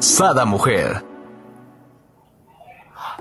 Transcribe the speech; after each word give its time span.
Sada 0.00 0.46
Mujer. 0.46 1.04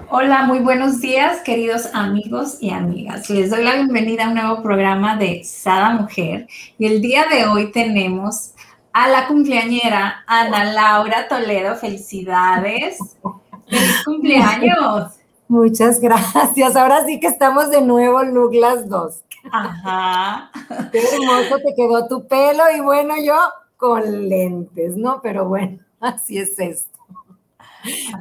Hola, 0.10 0.44
muy 0.44 0.60
buenos 0.60 1.02
días, 1.02 1.42
queridos 1.42 1.90
amigos 1.94 2.58
y 2.62 2.70
amigas. 2.72 3.30
Les 3.30 3.50
doy 3.50 3.66
la 3.66 3.76
bienvenida 3.76 4.24
a 4.24 4.28
un 4.30 4.36
nuevo 4.36 4.64
programa 4.64 5.18
de 5.18 5.44
Sada 5.44 5.90
Mujer. 5.90 6.48
Y 6.78 6.86
el 6.86 7.02
día 7.02 7.26
de 7.30 7.46
hoy 7.48 7.74
tenemos 7.74 8.54
a 8.94 9.10
la 9.10 9.28
cumpleañera 9.28 10.24
Ana 10.26 10.72
Laura 10.72 11.28
Toledo. 11.28 11.76
Felicidades. 11.76 12.98
¡Feliz 13.68 14.02
cumpleaños! 14.06 15.20
Muchas 15.50 16.00
gracias. 16.00 16.78
Ahora 16.78 17.06
sí 17.06 17.20
que 17.20 17.28
estamos 17.28 17.72
de 17.72 17.82
nuevo, 17.82 18.24
look 18.24 18.54
las 18.54 18.88
dos. 18.88 19.22
Ajá. 19.52 20.50
Qué 20.94 21.00
hermoso 21.00 21.58
te 21.58 21.76
quedó 21.76 22.08
tu 22.08 22.26
pelo 22.26 22.64
y 22.74 22.80
bueno, 22.80 23.16
yo 23.22 23.36
con 23.76 24.30
lentes, 24.30 24.96
¿no? 24.96 25.20
Pero 25.22 25.46
bueno. 25.46 25.89
Así 26.02 26.38
es 26.38 26.58
esto. 26.60 26.98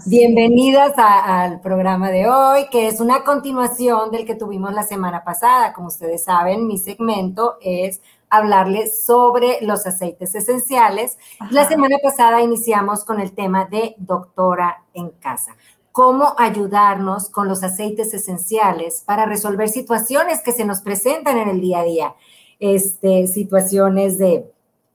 Bienvenidas 0.07 0.95
al 0.97 1.61
programa 1.61 2.11
de 2.11 2.29
hoy, 2.29 2.67
que 2.71 2.89
es 2.89 3.01
una 3.01 3.25
continuación 3.25 4.11
del 4.11 4.25
que 4.25 4.35
tuvimos 4.35 4.73
la 4.73 4.83
semana 4.83 5.25
pasada. 5.25 5.73
Como 5.73 5.89
ustedes 5.89 6.25
saben, 6.25 6.67
mi 6.67 6.79
segmento 6.79 7.57
es 7.61 8.01
hablarles 8.31 9.05
sobre 9.05 9.59
los 9.63 9.87
aceites 9.87 10.35
esenciales. 10.35 11.19
La 11.51 11.67
semana 11.69 11.99
pasada 12.03 12.43
iniciamos 12.43 13.05
con 13.05 13.21
el 13.21 13.33
tema 13.33 13.65
de 13.65 13.95
doctora 13.99 14.85
en 14.95 15.11
casa. 15.11 15.57
Cómo 15.93 16.35
ayudarnos 16.37 17.29
con 17.29 17.49
los 17.49 17.63
aceites 17.63 18.15
esenciales 18.15 19.03
para 19.07 19.25
resolver 19.27 19.69
situaciones 19.69 20.41
que 20.43 20.53
se 20.53 20.65
nos 20.65 20.81
presentan 20.83 21.39
en 21.39 21.49
el 21.49 21.61
día 21.61 21.81
a 21.81 21.85
día. 21.85 22.15
Este, 22.61 23.29
situaciones 23.29 24.19
de, 24.19 24.51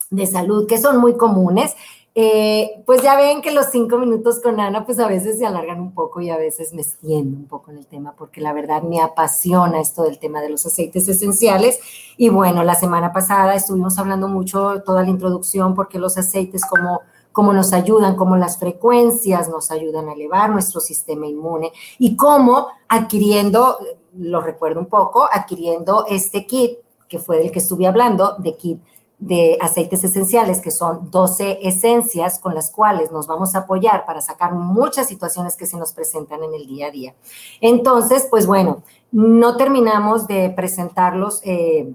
de 0.09 0.27
salud 0.27 0.67
que 0.67 0.77
son 0.77 0.97
muy 0.97 1.15
comunes 1.17 1.75
eh, 2.15 2.83
pues 2.85 3.01
ya 3.01 3.15
ven 3.15 3.41
que 3.41 3.51
los 3.51 3.67
cinco 3.71 3.97
minutos 3.97 4.39
con 4.39 4.59
Ana, 4.59 4.85
pues 4.85 4.99
a 4.99 5.07
veces 5.07 5.39
se 5.39 5.45
alargan 5.47 5.79
un 5.79 5.93
poco 5.93 6.21
y 6.21 6.29
a 6.29 6.37
veces 6.37 6.71
me 6.73 6.83
extiendo 6.83 7.35
un 7.35 7.47
poco 7.47 7.71
en 7.71 7.79
el 7.79 7.87
tema, 7.87 8.13
porque 8.15 8.39
la 8.39 8.53
verdad 8.53 8.83
me 8.83 9.01
apasiona 9.01 9.81
esto 9.81 10.03
del 10.03 10.19
tema 10.19 10.39
de 10.41 10.49
los 10.49 10.65
aceites 10.65 11.07
esenciales. 11.07 11.79
Y 12.17 12.29
bueno, 12.29 12.63
la 12.63 12.75
semana 12.75 13.11
pasada 13.11 13.55
estuvimos 13.55 13.97
hablando 13.97 14.27
mucho, 14.27 14.83
toda 14.85 15.01
la 15.01 15.09
introducción, 15.09 15.73
porque 15.73 15.97
los 15.97 16.17
aceites 16.17 16.63
como 16.69 17.01
cómo 17.31 17.51
nos 17.51 17.73
ayudan, 17.73 18.15
cómo 18.15 18.37
las 18.37 18.59
frecuencias 18.59 19.49
nos 19.49 19.71
ayudan 19.71 20.07
a 20.07 20.13
elevar 20.13 20.51
nuestro 20.51 20.79
sistema 20.79 21.25
inmune 21.25 21.73
y 21.97 22.15
cómo 22.15 22.67
adquiriendo, 22.87 23.79
lo 24.15 24.39
recuerdo 24.39 24.79
un 24.79 24.85
poco, 24.85 25.27
adquiriendo 25.29 26.05
este 26.07 26.45
kit 26.45 26.77
que 27.09 27.19
fue 27.19 27.39
del 27.39 27.51
que 27.51 27.59
estuve 27.59 27.85
hablando, 27.85 28.35
de 28.37 28.55
kit 28.55 28.81
de 29.25 29.57
aceites 29.61 30.03
esenciales, 30.03 30.59
que 30.59 30.71
son 30.71 31.09
12 31.09 31.59
esencias 31.61 32.39
con 32.39 32.53
las 32.53 32.71
cuales 32.71 33.11
nos 33.11 33.25
vamos 33.25 33.55
a 33.55 33.59
apoyar 33.59 34.05
para 34.05 34.19
sacar 34.19 34.53
muchas 34.53 35.07
situaciones 35.07 35.55
que 35.55 35.65
se 35.65 35.77
nos 35.77 35.93
presentan 35.93 36.43
en 36.43 36.53
el 36.53 36.67
día 36.67 36.87
a 36.87 36.91
día. 36.91 37.15
Entonces, 37.61 38.27
pues 38.29 38.45
bueno, 38.45 38.83
no 39.11 39.55
terminamos 39.55 40.27
de 40.27 40.49
presentarlos. 40.49 41.41
Eh, 41.43 41.93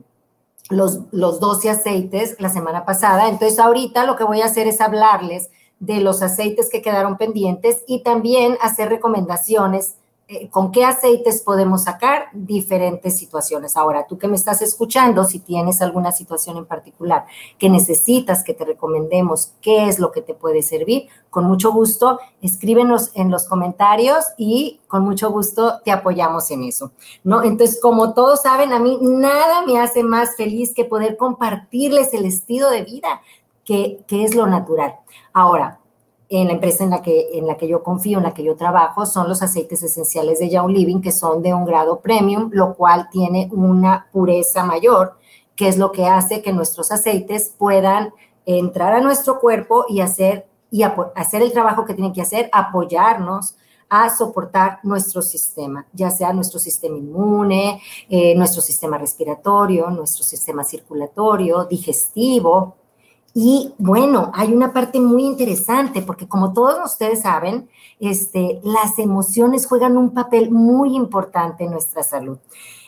los, 0.70 1.00
los 1.12 1.40
12 1.40 1.70
aceites 1.70 2.36
la 2.38 2.50
semana 2.50 2.84
pasada. 2.84 3.30
Entonces, 3.30 3.58
ahorita 3.58 4.04
lo 4.04 4.16
que 4.16 4.24
voy 4.24 4.42
a 4.42 4.44
hacer 4.44 4.66
es 4.66 4.82
hablarles 4.82 5.48
de 5.80 6.00
los 6.00 6.20
aceites 6.20 6.68
que 6.70 6.82
quedaron 6.82 7.16
pendientes 7.16 7.84
y 7.86 8.02
también 8.02 8.58
hacer 8.60 8.90
recomendaciones 8.90 9.94
eh, 10.30 10.50
con 10.50 10.72
qué 10.72 10.84
aceites 10.84 11.40
podemos 11.40 11.84
sacar 11.84 12.26
diferentes 12.34 13.16
situaciones. 13.16 13.78
Ahora, 13.78 14.06
tú 14.06 14.18
que 14.18 14.28
me 14.28 14.36
estás 14.36 14.60
escuchando, 14.60 15.24
si 15.24 15.38
tienes 15.38 15.80
alguna 15.80 16.12
situación 16.12 16.58
en 16.58 16.66
particular 16.66 17.24
que 17.56 17.70
necesitas 17.70 18.44
que 18.44 18.52
te 18.52 18.66
recomendemos 18.66 19.54
qué 19.62 19.88
es 19.88 19.98
lo 19.98 20.12
que 20.12 20.20
te 20.20 20.34
puede 20.34 20.60
servir, 20.60 21.08
con 21.30 21.44
mucho 21.44 21.72
gusto 21.72 22.20
escríbenos 22.42 23.10
en 23.14 23.30
los 23.30 23.46
comentarios 23.46 24.26
y 24.36 24.80
con 24.86 25.02
mucho 25.02 25.30
gusto 25.30 25.80
te 25.82 25.92
apoyamos 25.92 26.50
en 26.50 26.64
eso, 26.64 26.92
¿no? 27.24 27.42
Entonces, 27.42 27.80
como 27.80 28.12
todos 28.12 28.42
saben, 28.42 28.74
a 28.74 28.78
mí 28.78 28.98
nada 29.00 29.64
me 29.64 29.80
hace 29.80 30.02
más 30.02 30.36
feliz 30.36 30.74
que 30.74 30.84
poder 30.84 31.16
compartirles 31.16 32.12
el 32.12 32.26
estilo 32.26 32.68
de 32.70 32.84
vida 32.84 33.22
que, 33.64 34.04
que 34.06 34.24
es 34.24 34.34
lo 34.34 34.46
natural. 34.46 34.96
Ahora, 35.32 35.77
en 36.28 36.48
la 36.48 36.54
empresa 36.54 36.84
en 36.84 36.90
la, 36.90 37.02
que, 37.02 37.30
en 37.38 37.46
la 37.46 37.56
que 37.56 37.68
yo 37.68 37.82
confío, 37.82 38.18
en 38.18 38.24
la 38.24 38.34
que 38.34 38.44
yo 38.44 38.54
trabajo, 38.56 39.06
son 39.06 39.28
los 39.28 39.42
aceites 39.42 39.82
esenciales 39.82 40.38
de 40.38 40.50
Young 40.50 40.70
Living, 40.70 41.00
que 41.00 41.12
son 41.12 41.42
de 41.42 41.54
un 41.54 41.64
grado 41.64 42.00
premium, 42.00 42.50
lo 42.52 42.74
cual 42.74 43.08
tiene 43.10 43.48
una 43.52 44.08
pureza 44.12 44.64
mayor, 44.64 45.16
que 45.56 45.68
es 45.68 45.78
lo 45.78 45.90
que 45.90 46.06
hace 46.06 46.42
que 46.42 46.52
nuestros 46.52 46.92
aceites 46.92 47.54
puedan 47.56 48.12
entrar 48.44 48.92
a 48.92 49.00
nuestro 49.00 49.40
cuerpo 49.40 49.86
y 49.88 50.00
hacer, 50.00 50.46
y 50.70 50.82
hacer 50.82 51.42
el 51.42 51.52
trabajo 51.52 51.84
que 51.84 51.94
tienen 51.94 52.12
que 52.12 52.22
hacer, 52.22 52.50
apoyarnos 52.52 53.56
a 53.88 54.14
soportar 54.14 54.80
nuestro 54.82 55.22
sistema, 55.22 55.86
ya 55.94 56.10
sea 56.10 56.32
nuestro 56.34 56.58
sistema 56.58 56.98
inmune, 56.98 57.80
eh, 58.10 58.34
nuestro 58.34 58.60
sistema 58.60 58.98
respiratorio, 58.98 59.88
nuestro 59.90 60.24
sistema 60.24 60.62
circulatorio, 60.62 61.64
digestivo, 61.64 62.76
y 63.40 63.72
bueno, 63.78 64.32
hay 64.34 64.52
una 64.52 64.72
parte 64.72 64.98
muy 64.98 65.22
interesante 65.22 66.02
porque 66.02 66.26
como 66.26 66.52
todos 66.52 66.76
ustedes 66.84 67.22
saben, 67.22 67.68
este, 68.00 68.58
las 68.64 68.98
emociones 68.98 69.64
juegan 69.64 69.96
un 69.96 70.12
papel 70.12 70.50
muy 70.50 70.96
importante 70.96 71.62
en 71.62 71.70
nuestra 71.70 72.02
salud. 72.02 72.38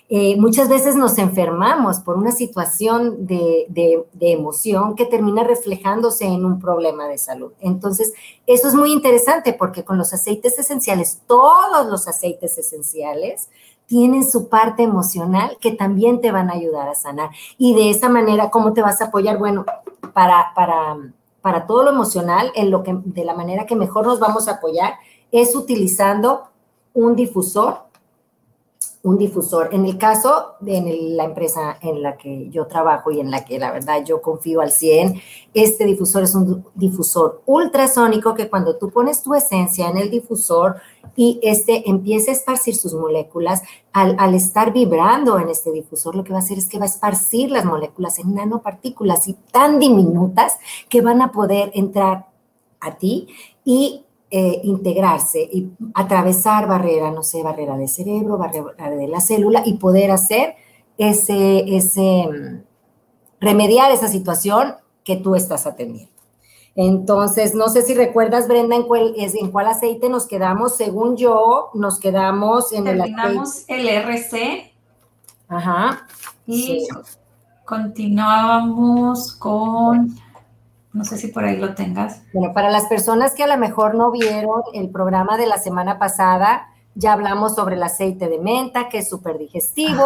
Eh, 0.08 0.34
muchas 0.40 0.68
veces 0.68 0.96
nos 0.96 1.18
enfermamos 1.18 2.00
por 2.00 2.16
una 2.16 2.32
situación 2.32 3.28
de, 3.28 3.66
de, 3.68 4.32
emoción 4.32 4.96
que 4.96 5.06
termina 5.06 5.44
reflejándose 5.44 6.24
en 6.24 6.44
un 6.44 6.58
problema 6.58 7.06
de 7.06 7.16
salud. 7.16 7.52
Entonces, 7.60 8.12
eso 8.44 8.66
es 8.66 8.74
muy 8.74 8.90
interesante 8.90 9.52
porque 9.52 9.84
con 9.84 9.98
los 9.98 10.12
aceites 10.12 10.58
esenciales, 10.58 11.20
todos 11.28 11.86
los 11.86 12.08
aceites 12.08 12.58
esenciales, 12.58 13.50
tienen 13.90 14.24
su 14.24 14.48
parte 14.48 14.84
emocional 14.84 15.58
que 15.60 15.72
también 15.72 16.20
te 16.20 16.30
van 16.30 16.48
a 16.48 16.52
ayudar 16.52 16.88
a 16.88 16.94
sanar. 16.94 17.30
Y 17.58 17.74
de 17.74 17.90
esa 17.90 18.08
manera, 18.08 18.48
¿cómo 18.48 18.72
te 18.72 18.82
vas 18.82 19.00
a 19.00 19.06
apoyar? 19.06 19.36
Bueno, 19.36 19.66
para, 20.12 20.52
para, 20.54 20.96
para 21.40 21.66
todo 21.66 21.82
lo 21.82 21.90
emocional, 21.90 22.52
en 22.54 22.70
lo 22.70 22.84
que, 22.84 22.96
de 23.04 23.24
la 23.24 23.34
manera 23.34 23.66
que 23.66 23.74
mejor 23.74 24.06
nos 24.06 24.20
vamos 24.20 24.46
a 24.46 24.52
apoyar, 24.52 24.94
es 25.32 25.56
utilizando 25.56 26.44
un 26.94 27.16
difusor 27.16 27.89
un 29.02 29.16
difusor. 29.16 29.70
En 29.72 29.86
el 29.86 29.96
caso 29.96 30.56
de 30.60 30.80
la 31.14 31.24
empresa 31.24 31.78
en 31.80 32.02
la 32.02 32.18
que 32.18 32.50
yo 32.50 32.66
trabajo 32.66 33.10
y 33.10 33.20
en 33.20 33.30
la 33.30 33.44
que 33.44 33.58
la 33.58 33.72
verdad 33.72 34.04
yo 34.04 34.20
confío 34.20 34.60
al 34.60 34.72
100, 34.72 35.20
este 35.54 35.86
difusor 35.86 36.24
es 36.24 36.34
un 36.34 36.66
difusor 36.74 37.42
ultrasónico 37.46 38.34
que 38.34 38.50
cuando 38.50 38.76
tú 38.76 38.90
pones 38.90 39.22
tu 39.22 39.34
esencia 39.34 39.88
en 39.88 39.96
el 39.96 40.10
difusor 40.10 40.76
y 41.16 41.40
este 41.42 41.88
empieza 41.88 42.30
a 42.30 42.34
esparcir 42.34 42.76
sus 42.76 42.92
moléculas, 42.92 43.62
al, 43.92 44.16
al 44.18 44.34
estar 44.34 44.72
vibrando 44.72 45.38
en 45.38 45.48
este 45.48 45.72
difusor, 45.72 46.14
lo 46.14 46.22
que 46.22 46.32
va 46.32 46.38
a 46.38 46.42
hacer 46.42 46.58
es 46.58 46.68
que 46.68 46.78
va 46.78 46.84
a 46.84 46.88
esparcir 46.88 47.50
las 47.50 47.64
moléculas 47.64 48.18
en 48.18 48.34
nanopartículas 48.34 49.28
y 49.28 49.34
tan 49.50 49.78
diminutas 49.78 50.58
que 50.88 51.00
van 51.00 51.22
a 51.22 51.32
poder 51.32 51.70
entrar 51.74 52.26
a 52.80 52.96
ti 52.96 53.28
y 53.64 54.04
eh, 54.30 54.60
integrarse 54.62 55.40
y 55.40 55.70
atravesar 55.94 56.68
barrera, 56.68 57.10
no 57.10 57.22
sé, 57.22 57.42
barrera 57.42 57.76
de 57.76 57.88
cerebro, 57.88 58.38
barrera 58.38 58.90
de 58.90 59.08
la 59.08 59.20
célula 59.20 59.62
y 59.64 59.74
poder 59.74 60.12
hacer 60.12 60.54
ese, 60.98 61.76
ese, 61.76 62.28
mm, 62.28 62.62
remediar 63.40 63.90
esa 63.90 64.06
situación 64.06 64.74
que 65.02 65.16
tú 65.16 65.34
estás 65.34 65.66
atendiendo. 65.66 66.12
Entonces, 66.76 67.54
no 67.54 67.68
sé 67.68 67.82
si 67.82 67.94
recuerdas, 67.94 68.46
Brenda, 68.46 68.76
en 68.76 68.84
cuál, 68.84 69.14
en 69.16 69.50
cuál 69.50 69.66
aceite 69.66 70.08
nos 70.08 70.26
quedamos. 70.26 70.76
Según 70.76 71.16
yo, 71.16 71.70
nos 71.74 71.98
quedamos 71.98 72.72
en 72.72 72.86
el 72.86 73.00
aceite. 73.00 73.64
el 73.68 73.88
RC. 73.88 74.72
Ajá. 75.48 76.06
Y 76.46 76.86
continuábamos 77.64 79.32
con 79.34 80.16
no 80.92 81.04
sé 81.04 81.16
si 81.16 81.28
por 81.28 81.44
ahí 81.44 81.56
lo 81.56 81.74
tengas. 81.74 82.22
Bueno, 82.32 82.52
para 82.52 82.70
las 82.70 82.86
personas 82.86 83.34
que 83.34 83.44
a 83.44 83.46
lo 83.46 83.56
mejor 83.56 83.94
no 83.94 84.10
vieron 84.10 84.62
el 84.74 84.90
programa 84.90 85.36
de 85.36 85.46
la 85.46 85.58
semana 85.58 85.98
pasada, 85.98 86.68
ya 86.94 87.12
hablamos 87.12 87.54
sobre 87.54 87.76
el 87.76 87.82
aceite 87.82 88.28
de 88.28 88.38
menta, 88.38 88.88
que 88.88 88.98
es 88.98 89.08
súper 89.08 89.38
digestivo. 89.38 90.04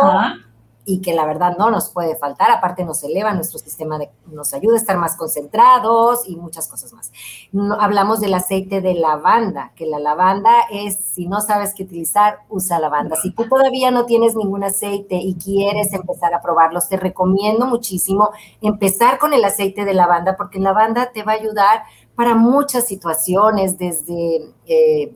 Y 0.87 1.01
que 1.01 1.15
la 1.15 1.25
verdad 1.25 1.57
no 1.59 1.71
nos 1.71 1.91
puede 1.91 2.17
faltar, 2.17 2.51
aparte 2.51 2.85
nos 2.85 3.03
eleva 3.05 3.33
nuestro 3.33 3.59
sistema, 3.59 3.99
de, 3.99 4.11
nos 4.27 4.53
ayuda 4.53 4.75
a 4.75 4.79
estar 4.79 4.99
más 4.99 5.17
concentrados 5.17 6.29
y 6.29 6.37
muchas 6.37 6.69
cosas 6.69 6.93
más. 6.93 7.11
No, 7.53 7.75
hablamos 7.81 8.21
del 8.21 8.35
aceite 8.35 8.81
de 8.81 8.95
lavanda, 8.95 9.73
que 9.77 9.87
la 9.87 9.99
lavanda 9.99 10.53
es, 10.71 10.99
si 10.99 11.27
no 11.27 11.41
sabes 11.41 11.73
qué 11.75 11.85
utilizar, 11.85 12.41
usa 12.51 12.79
lavanda. 12.79 13.17
Si 13.17 13.31
tú 13.31 13.49
todavía 13.49 13.91
no 13.91 14.05
tienes 14.05 14.37
ningún 14.37 14.63
aceite 14.63 15.17
y 15.17 15.35
quieres 15.37 15.93
empezar 15.95 16.35
a 16.35 16.43
probarlos, 16.43 16.89
te 16.89 16.99
recomiendo 16.99 17.67
muchísimo 17.67 18.31
empezar 18.61 19.19
con 19.19 19.33
el 19.33 19.45
aceite 19.45 19.85
de 19.85 19.95
lavanda, 19.95 20.37
porque 20.37 20.59
la 20.59 20.73
lavanda 20.73 21.13
te 21.13 21.23
va 21.23 21.33
a 21.33 21.37
ayudar 21.37 21.85
para 22.15 22.35
muchas 22.35 22.87
situaciones, 22.87 23.79
desde... 23.79 24.53
Eh, 24.67 25.15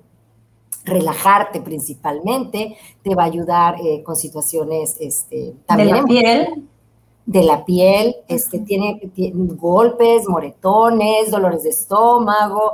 relajarte 0.89 1.61
principalmente, 1.61 2.77
te 3.03 3.15
va 3.15 3.25
a 3.25 3.27
ayudar 3.27 3.77
eh, 3.81 4.03
con 4.03 4.17
situaciones 4.17 4.97
este, 5.01 5.55
también 5.67 5.89
de 5.89 5.95
la 5.95 6.05
piel. 6.05 6.69
De 7.27 7.43
la 7.43 7.65
piel, 7.65 8.17
este, 8.27 8.61
tiene, 8.61 9.01
golpes, 9.57 10.27
moretones, 10.27 11.31
dolores 11.31 11.63
de 11.63 11.71
estómago, 11.71 12.73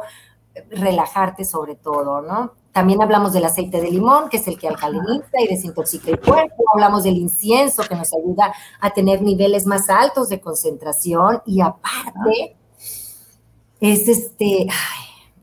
relajarte 0.71 1.45
sobre 1.45 1.75
todo, 1.75 2.23
¿no? 2.23 2.53
También 2.71 3.03
hablamos 3.03 3.33
del 3.33 3.45
aceite 3.45 3.81
de 3.81 3.91
limón, 3.91 4.29
que 4.29 4.37
es 4.37 4.49
el 4.49 4.59
que 4.59 4.69
alcaliniza 4.69 5.41
y 5.41 5.47
desintoxica 5.47 6.11
el 6.11 6.21
cuerpo. 6.21 6.65
Hablamos 6.73 7.05
del 7.05 7.17
incienso, 7.17 7.85
que 7.85 7.95
nos 7.95 8.13
ayuda 8.13 8.53
a 8.81 8.91
tener 8.91 9.23
niveles 9.23 9.65
más 9.65 9.89
altos 9.89 10.29
de 10.29 10.41
concentración. 10.41 11.41
Y 11.47 11.61
aparte, 11.61 12.57
es 13.81 14.09
este, 14.09 14.67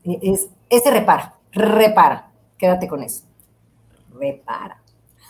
es, 0.04 0.48
ese 0.68 0.90
repara, 0.90 1.36
repara 1.52 2.31
Quédate 2.62 2.86
con 2.86 3.02
eso. 3.02 3.24
Repara. 4.14 4.80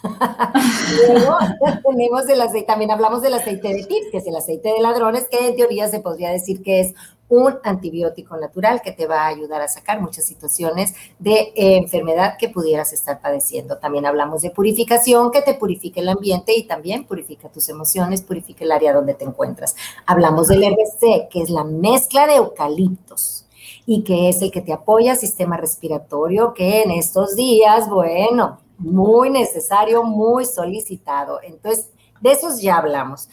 Luego 1.08 1.38
tenemos 1.90 2.28
el 2.28 2.42
aceite, 2.42 2.66
también 2.66 2.90
hablamos 2.90 3.22
del 3.22 3.32
aceite 3.32 3.68
de 3.68 3.84
tips, 3.84 4.10
que 4.10 4.18
es 4.18 4.26
el 4.26 4.36
aceite 4.36 4.68
de 4.68 4.80
ladrones, 4.82 5.28
que 5.30 5.48
en 5.48 5.56
teoría 5.56 5.88
se 5.88 6.00
podría 6.00 6.28
decir 6.28 6.62
que 6.62 6.80
es 6.80 6.94
un 7.30 7.58
antibiótico 7.64 8.36
natural 8.36 8.82
que 8.82 8.92
te 8.92 9.06
va 9.06 9.22
a 9.22 9.28
ayudar 9.28 9.62
a 9.62 9.68
sacar 9.68 9.98
muchas 10.02 10.26
situaciones 10.26 10.92
de 11.18 11.54
eh, 11.54 11.78
enfermedad 11.78 12.36
que 12.38 12.50
pudieras 12.50 12.92
estar 12.92 13.22
padeciendo. 13.22 13.78
También 13.78 14.04
hablamos 14.04 14.42
de 14.42 14.50
purificación, 14.50 15.30
que 15.30 15.40
te 15.40 15.54
purifica 15.54 16.02
el 16.02 16.10
ambiente 16.10 16.54
y 16.54 16.64
también 16.64 17.06
purifica 17.06 17.48
tus 17.48 17.70
emociones, 17.70 18.20
purifica 18.20 18.62
el 18.62 18.72
área 18.72 18.92
donde 18.92 19.14
te 19.14 19.24
encuentras. 19.24 19.74
Hablamos 20.04 20.48
del 20.48 20.64
RC, 20.64 21.28
que 21.30 21.40
es 21.40 21.48
la 21.48 21.64
mezcla 21.64 22.26
de 22.26 22.36
eucaliptos 22.36 23.46
y 23.86 24.04
que 24.04 24.28
es 24.28 24.42
el 24.42 24.50
que 24.50 24.60
te 24.60 24.72
apoya 24.72 25.16
sistema 25.16 25.56
respiratorio, 25.56 26.54
que 26.54 26.82
en 26.82 26.92
estos 26.92 27.34
días, 27.36 27.88
bueno, 27.88 28.58
muy 28.78 29.30
necesario, 29.30 30.04
muy 30.04 30.44
solicitado. 30.44 31.40
Entonces, 31.42 31.90
de 32.20 32.32
esos 32.32 32.60
ya 32.60 32.78
hablamos. 32.78 33.28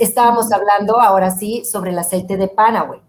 Estábamos 0.00 0.52
hablando 0.52 1.00
ahora 1.00 1.30
sí 1.30 1.64
sobre 1.64 1.90
el 1.90 1.98
aceite 1.98 2.36
de 2.36 2.48
Panaway. 2.48 3.00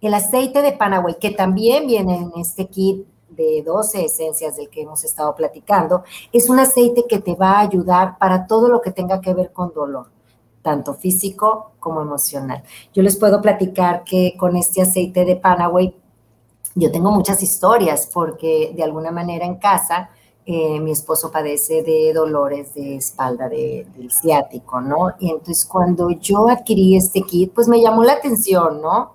El 0.00 0.14
aceite 0.14 0.62
de 0.62 0.72
Panaway, 0.72 1.18
que 1.18 1.30
también 1.30 1.86
viene 1.86 2.16
en 2.16 2.32
este 2.36 2.66
kit 2.68 3.04
de 3.30 3.62
12 3.64 4.04
esencias 4.04 4.56
del 4.56 4.70
que 4.70 4.82
hemos 4.82 5.04
estado 5.04 5.34
platicando, 5.34 6.04
es 6.32 6.48
un 6.48 6.58
aceite 6.60 7.04
que 7.08 7.18
te 7.18 7.34
va 7.34 7.52
a 7.52 7.60
ayudar 7.60 8.18
para 8.18 8.46
todo 8.46 8.68
lo 8.68 8.80
que 8.80 8.90
tenga 8.90 9.20
que 9.20 9.34
ver 9.34 9.52
con 9.52 9.72
dolor 9.74 10.17
tanto 10.68 10.92
físico 10.92 11.72
como 11.80 12.02
emocional. 12.02 12.62
Yo 12.92 13.02
les 13.02 13.16
puedo 13.16 13.40
platicar 13.40 14.04
que 14.04 14.36
con 14.36 14.54
este 14.54 14.82
aceite 14.82 15.24
de 15.24 15.34
Panaway, 15.34 15.94
yo 16.74 16.92
tengo 16.92 17.10
muchas 17.10 17.42
historias 17.42 18.06
porque 18.12 18.74
de 18.76 18.82
alguna 18.82 19.10
manera 19.10 19.46
en 19.46 19.54
casa 19.54 20.10
eh, 20.44 20.78
mi 20.78 20.90
esposo 20.90 21.30
padece 21.30 21.82
de 21.82 22.12
dolores 22.12 22.74
de 22.74 22.96
espalda 22.96 23.48
del 23.48 24.10
ciático, 24.10 24.82
¿no? 24.82 25.14
Y 25.18 25.30
entonces 25.30 25.64
cuando 25.64 26.10
yo 26.10 26.50
adquirí 26.50 26.98
este 26.98 27.22
kit, 27.22 27.50
pues 27.54 27.66
me 27.66 27.80
llamó 27.80 28.04
la 28.04 28.12
atención, 28.12 28.82
¿no? 28.82 29.14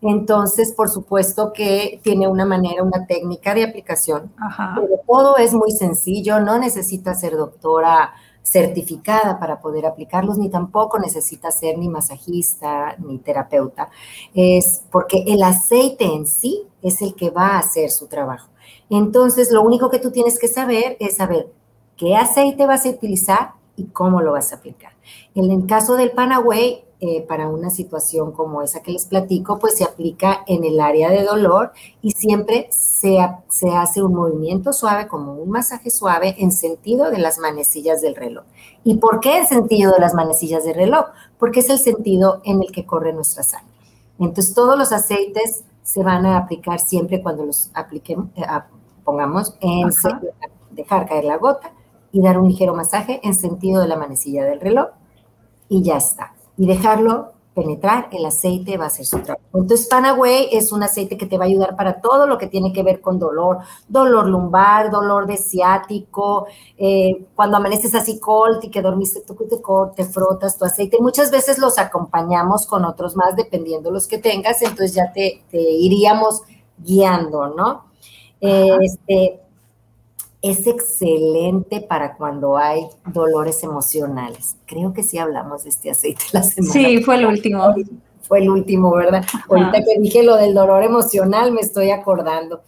Entonces, 0.00 0.72
por 0.72 0.88
supuesto 0.88 1.52
que 1.52 2.00
tiene 2.02 2.28
una 2.28 2.46
manera, 2.46 2.82
una 2.82 3.04
técnica 3.06 3.54
de 3.54 3.64
aplicación, 3.64 4.32
pero 4.74 4.88
todo 5.06 5.36
es 5.36 5.52
muy 5.52 5.70
sencillo, 5.70 6.40
no 6.40 6.58
necesita 6.58 7.12
ser 7.14 7.36
doctora 7.36 8.14
certificada 8.44 9.40
para 9.40 9.58
poder 9.58 9.86
aplicarlos, 9.86 10.36
ni 10.38 10.50
tampoco 10.50 10.98
necesita 10.98 11.50
ser 11.50 11.78
ni 11.78 11.88
masajista 11.88 12.94
ni 12.98 13.18
terapeuta, 13.18 13.88
es 14.34 14.82
porque 14.92 15.24
el 15.26 15.42
aceite 15.42 16.04
en 16.04 16.26
sí 16.26 16.62
es 16.82 17.00
el 17.00 17.14
que 17.14 17.30
va 17.30 17.56
a 17.56 17.58
hacer 17.58 17.90
su 17.90 18.06
trabajo. 18.06 18.50
Entonces, 18.90 19.50
lo 19.50 19.62
único 19.62 19.88
que 19.88 19.98
tú 19.98 20.10
tienes 20.10 20.38
que 20.38 20.48
saber 20.48 20.96
es 21.00 21.16
saber 21.16 21.50
qué 21.96 22.14
aceite 22.14 22.66
vas 22.66 22.84
a 22.84 22.90
utilizar 22.90 23.54
y 23.76 23.86
cómo 23.86 24.20
lo 24.20 24.32
vas 24.32 24.52
a 24.52 24.56
aplicar. 24.56 24.92
En 25.34 25.50
el 25.50 25.66
caso 25.66 25.96
del 25.96 26.12
Panaway, 26.12 26.84
eh, 27.00 27.22
para 27.22 27.48
una 27.48 27.70
situación 27.70 28.32
como 28.32 28.62
esa 28.62 28.82
que 28.82 28.92
les 28.92 29.04
platico, 29.04 29.58
pues 29.58 29.76
se 29.76 29.84
aplica 29.84 30.42
en 30.46 30.64
el 30.64 30.80
área 30.80 31.10
de 31.10 31.22
dolor 31.22 31.72
y 32.00 32.12
siempre 32.12 32.68
se, 32.70 33.18
se 33.50 33.70
hace 33.70 34.02
un 34.02 34.14
movimiento 34.14 34.72
suave, 34.72 35.06
como 35.06 35.34
un 35.34 35.50
masaje 35.50 35.90
suave, 35.90 36.34
en 36.38 36.50
sentido 36.50 37.10
de 37.10 37.18
las 37.18 37.38
manecillas 37.38 38.00
del 38.00 38.14
reloj. 38.14 38.44
¿Y 38.84 38.96
por 38.98 39.20
qué 39.20 39.38
en 39.38 39.46
sentido 39.46 39.92
de 39.92 39.98
las 39.98 40.14
manecillas 40.14 40.64
del 40.64 40.76
reloj? 40.76 41.06
Porque 41.38 41.60
es 41.60 41.68
el 41.68 41.78
sentido 41.78 42.40
en 42.44 42.62
el 42.62 42.72
que 42.72 42.86
corre 42.86 43.12
nuestra 43.12 43.42
sangre. 43.42 43.74
Entonces, 44.18 44.54
todos 44.54 44.78
los 44.78 44.92
aceites 44.92 45.64
se 45.82 46.02
van 46.02 46.24
a 46.24 46.38
aplicar 46.38 46.80
siempre 46.80 47.22
cuando 47.22 47.44
los 47.44 47.70
apliquemos, 47.74 48.28
eh, 48.36 48.46
pongamos 49.04 49.54
en 49.60 49.90
dejar 50.70 51.06
caer 51.06 51.24
la 51.24 51.36
gota 51.36 51.72
y 52.14 52.22
dar 52.22 52.38
un 52.38 52.48
ligero 52.48 52.74
masaje 52.74 53.20
en 53.24 53.34
sentido 53.34 53.82
de 53.82 53.88
la 53.88 53.96
manecilla 53.96 54.44
del 54.44 54.60
reloj 54.60 54.86
y 55.68 55.82
ya 55.82 55.96
está 55.96 56.32
y 56.56 56.64
dejarlo 56.66 57.32
penetrar, 57.54 58.08
el 58.10 58.24
aceite 58.26 58.76
va 58.76 58.84
a 58.84 58.86
hacer 58.88 59.06
su 59.06 59.18
trabajo. 59.20 59.46
Entonces, 59.54 59.86
Panaway 59.86 60.48
es 60.50 60.72
un 60.72 60.82
aceite 60.82 61.16
que 61.16 61.26
te 61.26 61.38
va 61.38 61.44
a 61.44 61.46
ayudar 61.46 61.76
para 61.76 62.00
todo 62.00 62.26
lo 62.26 62.36
que 62.36 62.48
tiene 62.48 62.72
que 62.72 62.82
ver 62.82 63.00
con 63.00 63.18
dolor, 63.18 63.58
dolor 63.88 64.26
lumbar, 64.26 64.90
dolor 64.90 65.26
de 65.26 65.36
ciático, 65.36 66.46
eh, 66.76 67.26
cuando 67.34 67.56
amaneces 67.56 67.94
así 67.94 68.18
cold 68.18 68.62
y 68.64 68.70
que 68.70 68.82
dormiste, 68.82 69.20
tú 69.20 69.36
te, 69.36 69.60
te 69.94 70.04
frotas 70.04 70.58
tu 70.58 70.64
aceite. 70.64 70.98
Muchas 71.00 71.30
veces 71.30 71.58
los 71.58 71.78
acompañamos 71.78 72.66
con 72.66 72.84
otros 72.84 73.14
más, 73.14 73.36
dependiendo 73.36 73.92
los 73.92 74.08
que 74.08 74.18
tengas, 74.18 74.60
entonces 74.62 74.94
ya 74.94 75.12
te, 75.12 75.44
iríamos 75.52 76.42
guiando, 76.78 77.54
¿no? 77.54 77.84
este, 78.40 79.43
es 80.44 80.66
excelente 80.66 81.80
para 81.80 82.16
cuando 82.16 82.58
hay 82.58 82.86
dolores 83.06 83.62
emocionales. 83.64 84.56
Creo 84.66 84.92
que 84.92 85.02
sí 85.02 85.16
hablamos 85.16 85.64
de 85.64 85.70
este 85.70 85.90
aceite 85.90 86.22
la 86.32 86.42
semana. 86.42 86.72
Sí, 86.72 87.02
fue 87.02 87.16
el 87.16 87.26
último. 87.26 87.74
Fue 88.20 88.40
el 88.40 88.50
último, 88.50 88.94
¿verdad? 88.94 89.24
Ahorita 89.48 89.82
que 89.82 90.00
dije 90.00 90.22
lo 90.22 90.36
del 90.36 90.52
dolor 90.52 90.82
emocional, 90.82 91.50
me 91.50 91.62
estoy 91.62 91.90
acordando. 91.90 92.60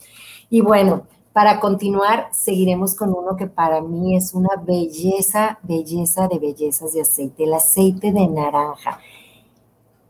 Y 0.49 0.63
bueno, 0.63 1.03
para 1.35 1.61
continuar, 1.61 2.29
seguiremos 2.33 2.95
con 2.95 3.11
uno 3.11 3.37
que 3.37 3.47
para 3.47 3.83
mí 3.83 4.17
es 4.17 4.33
una 4.33 4.57
belleza, 4.63 5.59
belleza 5.63 6.29
de 6.29 6.39
bellezas 6.39 6.95
de 6.95 7.03
aceite, 7.03 7.45
el 7.45 7.53
aceite 7.53 8.11
de 8.11 8.27
naranja. 8.27 9.01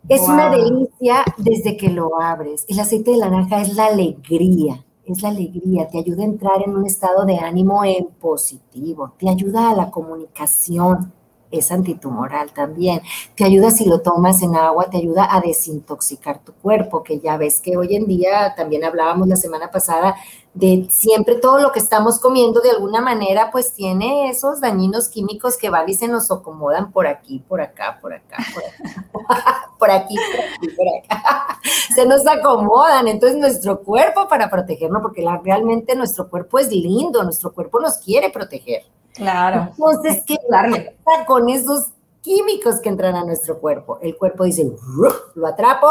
Es 0.09 0.23
una 0.23 0.51
delicia 0.51 1.25
desde 1.37 1.77
que 1.77 1.89
lo 1.89 2.21
abres. 2.21 2.65
El 2.69 2.79
aceite 2.79 3.11
de 3.11 3.19
naranja 3.19 3.61
es 3.61 3.75
la 3.75 3.87
alegría, 3.87 4.85
es 5.07 5.23
la 5.23 5.29
alegría, 5.29 5.89
te 5.89 5.99
ayuda 5.99 6.23
a 6.23 6.27
entrar 6.27 6.63
en 6.65 6.77
un 6.77 6.87
estado 6.87 7.25
de 7.25 7.39
ánimo 7.39 7.85
en 7.85 8.07
positivo, 8.21 9.13
te 9.19 9.29
ayuda 9.29 9.71
a 9.71 9.75
la 9.75 9.91
comunicación, 9.91 11.13
es 11.51 11.71
antitumoral 11.73 12.53
también. 12.53 13.01
Te 13.35 13.45
ayuda 13.45 13.71
si 13.71 13.85
lo 13.85 14.01
tomas 14.01 14.43
en 14.43 14.57
agua, 14.57 14.89
te 14.91 14.99
ayuda 14.99 15.29
a 15.31 15.41
desintoxicar 15.41 16.41
tu 16.45 16.53
cuerpo, 16.55 17.03
que 17.03 17.21
ya 17.21 17.37
ves 17.37 17.61
que 17.61 17.77
hoy 17.77 17.97
en 17.97 18.07
día, 18.07 18.55
también 18.57 18.85
hablábamos 18.85 19.29
la 19.29 19.37
semana 19.37 19.71
pasada, 19.71 20.17
de 20.55 20.87
siempre 20.91 21.35
todo 21.35 21.59
lo 21.59 21.71
que 21.71 21.79
estamos 21.79 22.19
comiendo 22.19 22.61
de 22.61 22.71
alguna 22.71 23.03
manera, 23.03 23.51
pues 23.51 23.75
tiene 23.75 24.31
esos 24.31 24.61
dañinos 24.61 25.09
químicos 25.09 25.59
que 25.59 25.69
van 25.69 25.89
y 25.89 25.95
se 25.95 26.09
nos 26.09 26.31
acomodan 26.31 26.93
por 26.93 27.07
aquí, 27.07 27.41
por 27.47 27.61
acá, 27.61 27.99
por 28.01 28.15
acá, 28.15 28.39
por 28.55 28.63
por 29.79 29.91
aquí, 29.91 30.15
por 30.15 30.45
aquí, 30.45 30.77
por 30.77 30.87
acá. 30.89 31.59
se 31.95 32.07
nos 32.07 32.27
acomodan. 32.27 33.09
Entonces 33.09 33.39
nuestro 33.39 33.83
cuerpo 33.83 34.29
para 34.29 34.49
protegernos, 34.49 35.03
porque 35.03 35.25
realmente 35.45 35.95
nuestro 35.95 36.29
cuerpo 36.29 36.59
es 36.59 36.71
lindo, 36.71 37.23
nuestro 37.23 37.53
cuerpo 37.53 37.81
nos 37.81 37.99
quiere 37.99 38.31
proteger. 38.31 38.85
Claro. 39.17 39.69
Entonces, 39.71 40.23
¿qué 40.27 40.37
pasa 40.51 41.27
con 41.27 41.49
esos 41.49 41.89
químicos 42.21 42.81
que 42.81 42.89
entran 42.91 43.17
a 43.17 43.25
nuestro 43.25 43.59
cuerpo? 43.59 43.99
El 44.01 44.17
cuerpo 44.17 44.45
dice, 44.45 44.71
lo 45.35 45.47
atrapo, 45.47 45.89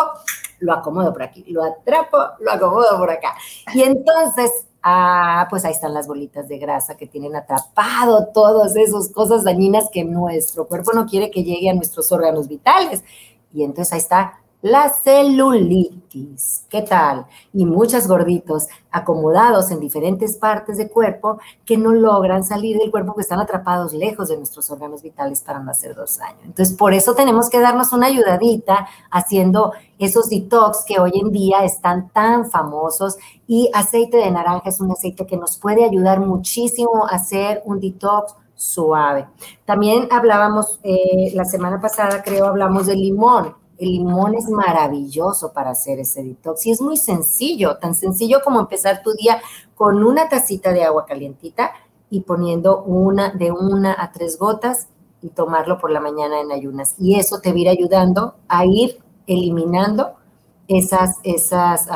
lo 0.59 0.73
acomodo 0.73 1.11
por 1.11 1.23
aquí, 1.23 1.43
lo 1.47 1.63
atrapo, 1.63 2.17
lo 2.39 2.51
acomodo 2.51 2.97
por 2.97 3.09
acá. 3.09 3.35
Y 3.73 3.81
entonces, 3.81 4.51
ah, 4.83 5.47
pues 5.49 5.65
ahí 5.65 5.71
están 5.71 5.93
las 5.93 6.07
bolitas 6.07 6.47
de 6.47 6.59
grasa 6.59 6.95
que 6.95 7.07
tienen 7.07 7.35
atrapado 7.35 8.27
todas 8.33 8.75
esas 8.75 9.09
cosas 9.09 9.43
dañinas 9.43 9.89
que 9.91 10.03
nuestro 10.03 10.67
cuerpo 10.67 10.93
no 10.93 11.05
quiere 11.05 11.31
que 11.31 11.43
llegue 11.43 11.69
a 11.69 11.73
nuestros 11.73 12.11
órganos 12.11 12.47
vitales. 12.47 13.03
Y 13.51 13.63
entonces 13.63 13.93
ahí 13.93 13.99
está 13.99 14.39
la 14.65 14.89
celulitis. 14.89 16.65
¿Qué 16.69 16.81
tal? 16.81 17.27
Y 17.53 17.67
muchos 17.67 18.07
gorditos 18.07 18.65
acomodados 18.89 19.69
en 19.69 19.79
diferentes 19.79 20.37
partes 20.37 20.79
del 20.79 20.89
cuerpo 20.89 21.37
que 21.63 21.77
no 21.77 21.93
logran 21.93 22.43
salir 22.43 22.79
del 22.79 22.89
cuerpo, 22.89 23.13
que 23.13 23.21
están 23.21 23.39
atrapados 23.39 23.93
lejos 23.93 24.29
de 24.29 24.37
nuestros 24.37 24.71
órganos 24.71 25.03
vitales 25.03 25.43
para 25.43 25.59
no 25.59 25.69
hacer 25.69 25.93
dos 25.93 26.19
años. 26.19 26.39
Entonces, 26.45 26.75
por 26.75 26.95
eso 26.95 27.13
tenemos 27.13 27.47
que 27.47 27.59
darnos 27.59 27.93
una 27.93 28.07
ayudadita 28.07 28.87
haciendo 29.11 29.73
esos 29.99 30.29
detox 30.29 30.83
que 30.83 30.99
hoy 30.99 31.11
en 31.13 31.31
día 31.31 31.63
están 31.63 32.09
tan 32.09 32.49
famosos 32.49 33.17
y 33.45 33.69
aceite 33.71 34.17
de 34.17 34.31
naranja 34.31 34.69
es 34.69 34.81
un 34.81 34.91
aceite 34.91 35.27
que 35.27 35.37
nos 35.37 35.57
puede 35.57 35.85
ayudar 35.85 36.21
muchísimo 36.21 37.05
a 37.05 37.17
hacer 37.17 37.61
un 37.65 37.79
detox 37.79 38.33
suave. 38.55 39.27
También 39.65 40.07
hablábamos, 40.09 40.79
eh, 40.81 41.31
la 41.35 41.45
semana 41.45 41.79
pasada 41.79 42.23
creo, 42.23 42.47
hablamos 42.47 42.87
del 42.87 42.99
limón. 42.99 43.63
El 43.77 43.89
limón 43.89 44.35
es 44.35 44.49
maravilloso 44.49 45.51
para 45.53 45.71
hacer 45.71 45.99
ese 45.99 46.23
detox 46.23 46.65
y 46.65 46.71
es 46.71 46.81
muy 46.81 46.97
sencillo, 46.97 47.77
tan 47.77 47.93
sencillo 47.93 48.39
como 48.43 48.59
empezar 48.59 49.01
tu 49.03 49.13
día 49.13 49.41
con 49.75 50.03
una 50.03 50.29
tacita 50.29 50.71
de 50.71 50.83
agua 50.83 51.05
calientita 51.05 51.71
y 52.09 52.21
poniendo 52.21 52.83
una 52.83 53.31
de 53.31 53.51
una 53.51 53.95
a 53.97 54.11
tres 54.11 54.37
gotas 54.39 54.87
y 55.21 55.29
tomarlo 55.29 55.77
por 55.79 55.91
la 55.91 55.99
mañana 55.99 56.39
en 56.39 56.51
ayunas. 56.51 56.95
Y 56.99 57.19
eso 57.19 57.39
te 57.41 57.51
va 57.51 57.55
a 57.57 57.59
ir 57.59 57.69
ayudando 57.69 58.35
a 58.47 58.65
ir 58.65 58.99
eliminando 59.27 60.13
esas, 60.67 61.17
esas 61.23 61.87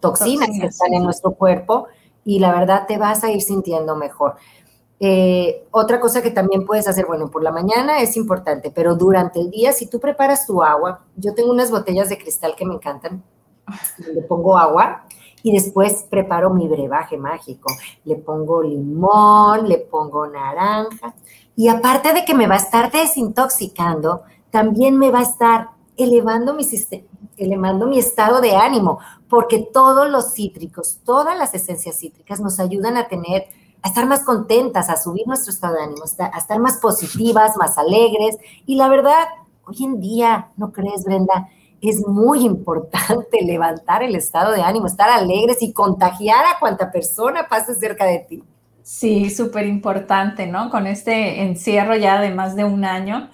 toxinas, 0.00 0.50
que 0.58 0.66
están 0.66 0.94
en 0.94 1.02
nuestro 1.02 1.32
cuerpo 1.32 1.86
y 2.24 2.38
la 2.38 2.52
verdad 2.52 2.86
te 2.86 2.98
vas 2.98 3.24
a 3.24 3.30
ir 3.30 3.42
sintiendo 3.42 3.96
mejor. 3.96 4.36
Eh, 5.06 5.66
otra 5.70 6.00
cosa 6.00 6.22
que 6.22 6.30
también 6.30 6.64
puedes 6.64 6.88
hacer, 6.88 7.04
bueno, 7.04 7.30
por 7.30 7.42
la 7.42 7.52
mañana 7.52 8.00
es 8.00 8.16
importante, 8.16 8.70
pero 8.70 8.94
durante 8.94 9.38
el 9.38 9.50
día, 9.50 9.70
si 9.72 9.86
tú 9.86 10.00
preparas 10.00 10.46
tu 10.46 10.62
agua, 10.62 11.04
yo 11.14 11.34
tengo 11.34 11.50
unas 11.50 11.70
botellas 11.70 12.08
de 12.08 12.16
cristal 12.16 12.54
que 12.56 12.64
me 12.64 12.72
encantan, 12.72 13.22
le 14.14 14.22
pongo 14.22 14.56
agua 14.56 15.04
y 15.42 15.52
después 15.52 16.06
preparo 16.08 16.48
mi 16.54 16.68
brebaje 16.68 17.18
mágico. 17.18 17.70
Le 18.04 18.16
pongo 18.16 18.62
limón, 18.62 19.68
le 19.68 19.76
pongo 19.76 20.26
naranja 20.26 21.14
y 21.54 21.68
aparte 21.68 22.14
de 22.14 22.24
que 22.24 22.34
me 22.34 22.46
va 22.46 22.54
a 22.54 22.64
estar 22.64 22.90
desintoxicando, 22.90 24.22
también 24.48 24.96
me 24.96 25.10
va 25.10 25.18
a 25.18 25.24
estar 25.24 25.68
elevando 25.98 26.54
mi 26.54 26.64
sistema, 26.64 27.04
elevando 27.36 27.86
mi 27.86 27.98
estado 27.98 28.40
de 28.40 28.56
ánimo, 28.56 29.00
porque 29.28 29.58
todos 29.70 30.08
los 30.08 30.32
cítricos, 30.32 31.00
todas 31.04 31.36
las 31.36 31.52
esencias 31.52 31.98
cítricas 31.98 32.40
nos 32.40 32.58
ayudan 32.58 32.96
a 32.96 33.06
tener 33.06 33.48
a 33.84 33.88
estar 33.88 34.06
más 34.06 34.24
contentas, 34.24 34.88
a 34.88 34.96
subir 34.96 35.26
nuestro 35.26 35.52
estado 35.52 35.74
de 35.74 35.82
ánimo, 35.82 36.04
a 36.18 36.38
estar 36.38 36.58
más 36.58 36.78
positivas, 36.78 37.54
más 37.58 37.76
alegres. 37.76 38.38
Y 38.64 38.76
la 38.76 38.88
verdad, 38.88 39.24
hoy 39.66 39.84
en 39.84 40.00
día, 40.00 40.48
¿no 40.56 40.72
crees, 40.72 41.04
Brenda? 41.04 41.50
Es 41.82 42.00
muy 42.08 42.46
importante 42.46 43.42
levantar 43.44 44.02
el 44.02 44.14
estado 44.14 44.52
de 44.52 44.62
ánimo, 44.62 44.86
estar 44.86 45.10
alegres 45.10 45.60
y 45.60 45.74
contagiar 45.74 46.46
a 46.46 46.58
cuanta 46.58 46.90
persona 46.90 47.46
pase 47.46 47.74
cerca 47.74 48.06
de 48.06 48.20
ti. 48.20 48.42
Sí, 48.82 49.28
súper 49.28 49.66
importante, 49.66 50.46
¿no? 50.46 50.70
Con 50.70 50.86
este 50.86 51.42
encierro 51.42 51.94
ya 51.94 52.22
de 52.22 52.30
más 52.30 52.56
de 52.56 52.64
un 52.64 52.86
año, 52.86 53.28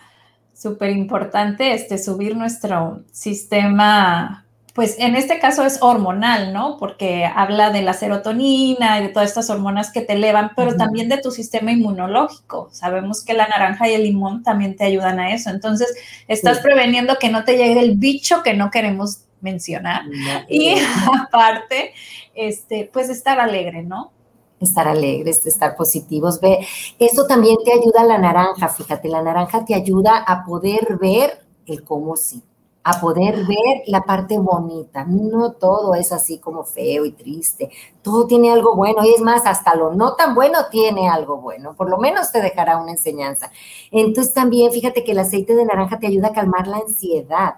súper 0.53 0.91
importante 0.91 1.75
este, 1.75 1.97
subir 1.97 2.37
nuestro 2.37 3.03
sistema 3.13 4.47
pues 4.75 4.97
en 4.99 5.17
este 5.17 5.39
caso 5.39 5.65
es 5.65 5.79
hormonal, 5.83 6.53
¿no? 6.53 6.77
Porque 6.79 7.25
habla 7.25 7.71
de 7.71 7.83
la 7.83 7.93
serotonina 7.93 8.99
y 8.99 9.03
de 9.05 9.09
todas 9.09 9.29
estas 9.29 9.51
hormonas 9.51 9.91
que 9.91 10.01
te 10.01 10.13
elevan, 10.13 10.53
pero 10.55 10.77
también 10.77 11.09
de 11.09 11.19
tu 11.19 11.31
sistema 11.31 11.73
inmunológico. 11.73 12.69
Sabemos 12.71 13.25
que 13.25 13.35
la 13.35 13.49
naranja 13.49 13.89
y 13.89 13.95
el 13.95 14.05
limón 14.05 14.43
también 14.43 14.77
te 14.77 14.85
ayudan 14.85 15.19
a 15.19 15.33
eso. 15.35 15.51
Entonces, 15.51 15.95
estás 16.29 16.61
preveniendo 16.61 17.17
que 17.19 17.31
no 17.31 17.45
te 17.45 17.57
llegue 17.57 17.81
el 17.81 17.97
bicho 17.97 18.43
que 18.43 18.55
no 18.55 18.71
queremos 18.71 19.25
mencionar. 19.41 20.03
y 20.49 20.75
aparte, 21.21 21.93
este, 22.35 22.89
pues 22.93 23.09
estar 23.09 23.41
alegre, 23.41 23.83
¿no? 23.83 24.13
estar 24.61 24.87
alegres, 24.87 25.47
estar 25.47 25.75
positivos. 25.75 26.39
Ve, 26.39 26.59
eso 26.99 27.27
también 27.27 27.57
te 27.65 27.73
ayuda 27.73 28.03
a 28.03 28.05
la 28.05 28.19
naranja, 28.19 28.69
fíjate, 28.69 29.09
la 29.09 29.23
naranja 29.23 29.65
te 29.65 29.75
ayuda 29.75 30.19
a 30.19 30.45
poder 30.45 30.99
ver 31.01 31.41
el 31.65 31.83
cómo 31.83 32.15
sí 32.15 32.43
a 32.83 32.99
poder 33.01 33.47
ver 33.47 33.83
la 33.87 34.03
parte 34.03 34.39
bonita. 34.39 35.05
No 35.05 35.53
todo 35.53 35.95
es 35.95 36.13
así 36.13 36.39
como 36.39 36.65
feo 36.65 37.05
y 37.05 37.13
triste. 37.13 37.71
Todo 38.03 38.27
tiene 38.27 38.51
algo 38.51 38.75
bueno 38.75 39.05
y 39.05 39.15
es 39.15 39.21
más, 39.21 39.45
hasta 39.47 39.75
lo 39.75 39.95
no 39.95 40.15
tan 40.15 40.35
bueno 40.35 40.59
tiene 40.71 41.09
algo 41.09 41.37
bueno. 41.37 41.75
Por 41.75 41.91
lo 41.91 41.99
menos 41.99 42.33
te 42.33 42.41
dejará 42.41 42.79
una 42.79 42.93
enseñanza. 42.93 43.51
Entonces 43.91 44.33
también 44.33 44.73
fíjate 44.73 45.05
que 45.05 45.13
el 45.13 45.19
aceite 45.19 45.55
de 45.55 45.65
naranja 45.65 45.99
te 45.99 46.07
ayuda 46.07 46.29
a 46.29 46.33
calmar 46.33 46.67
la 46.67 46.79
ansiedad. 46.79 47.57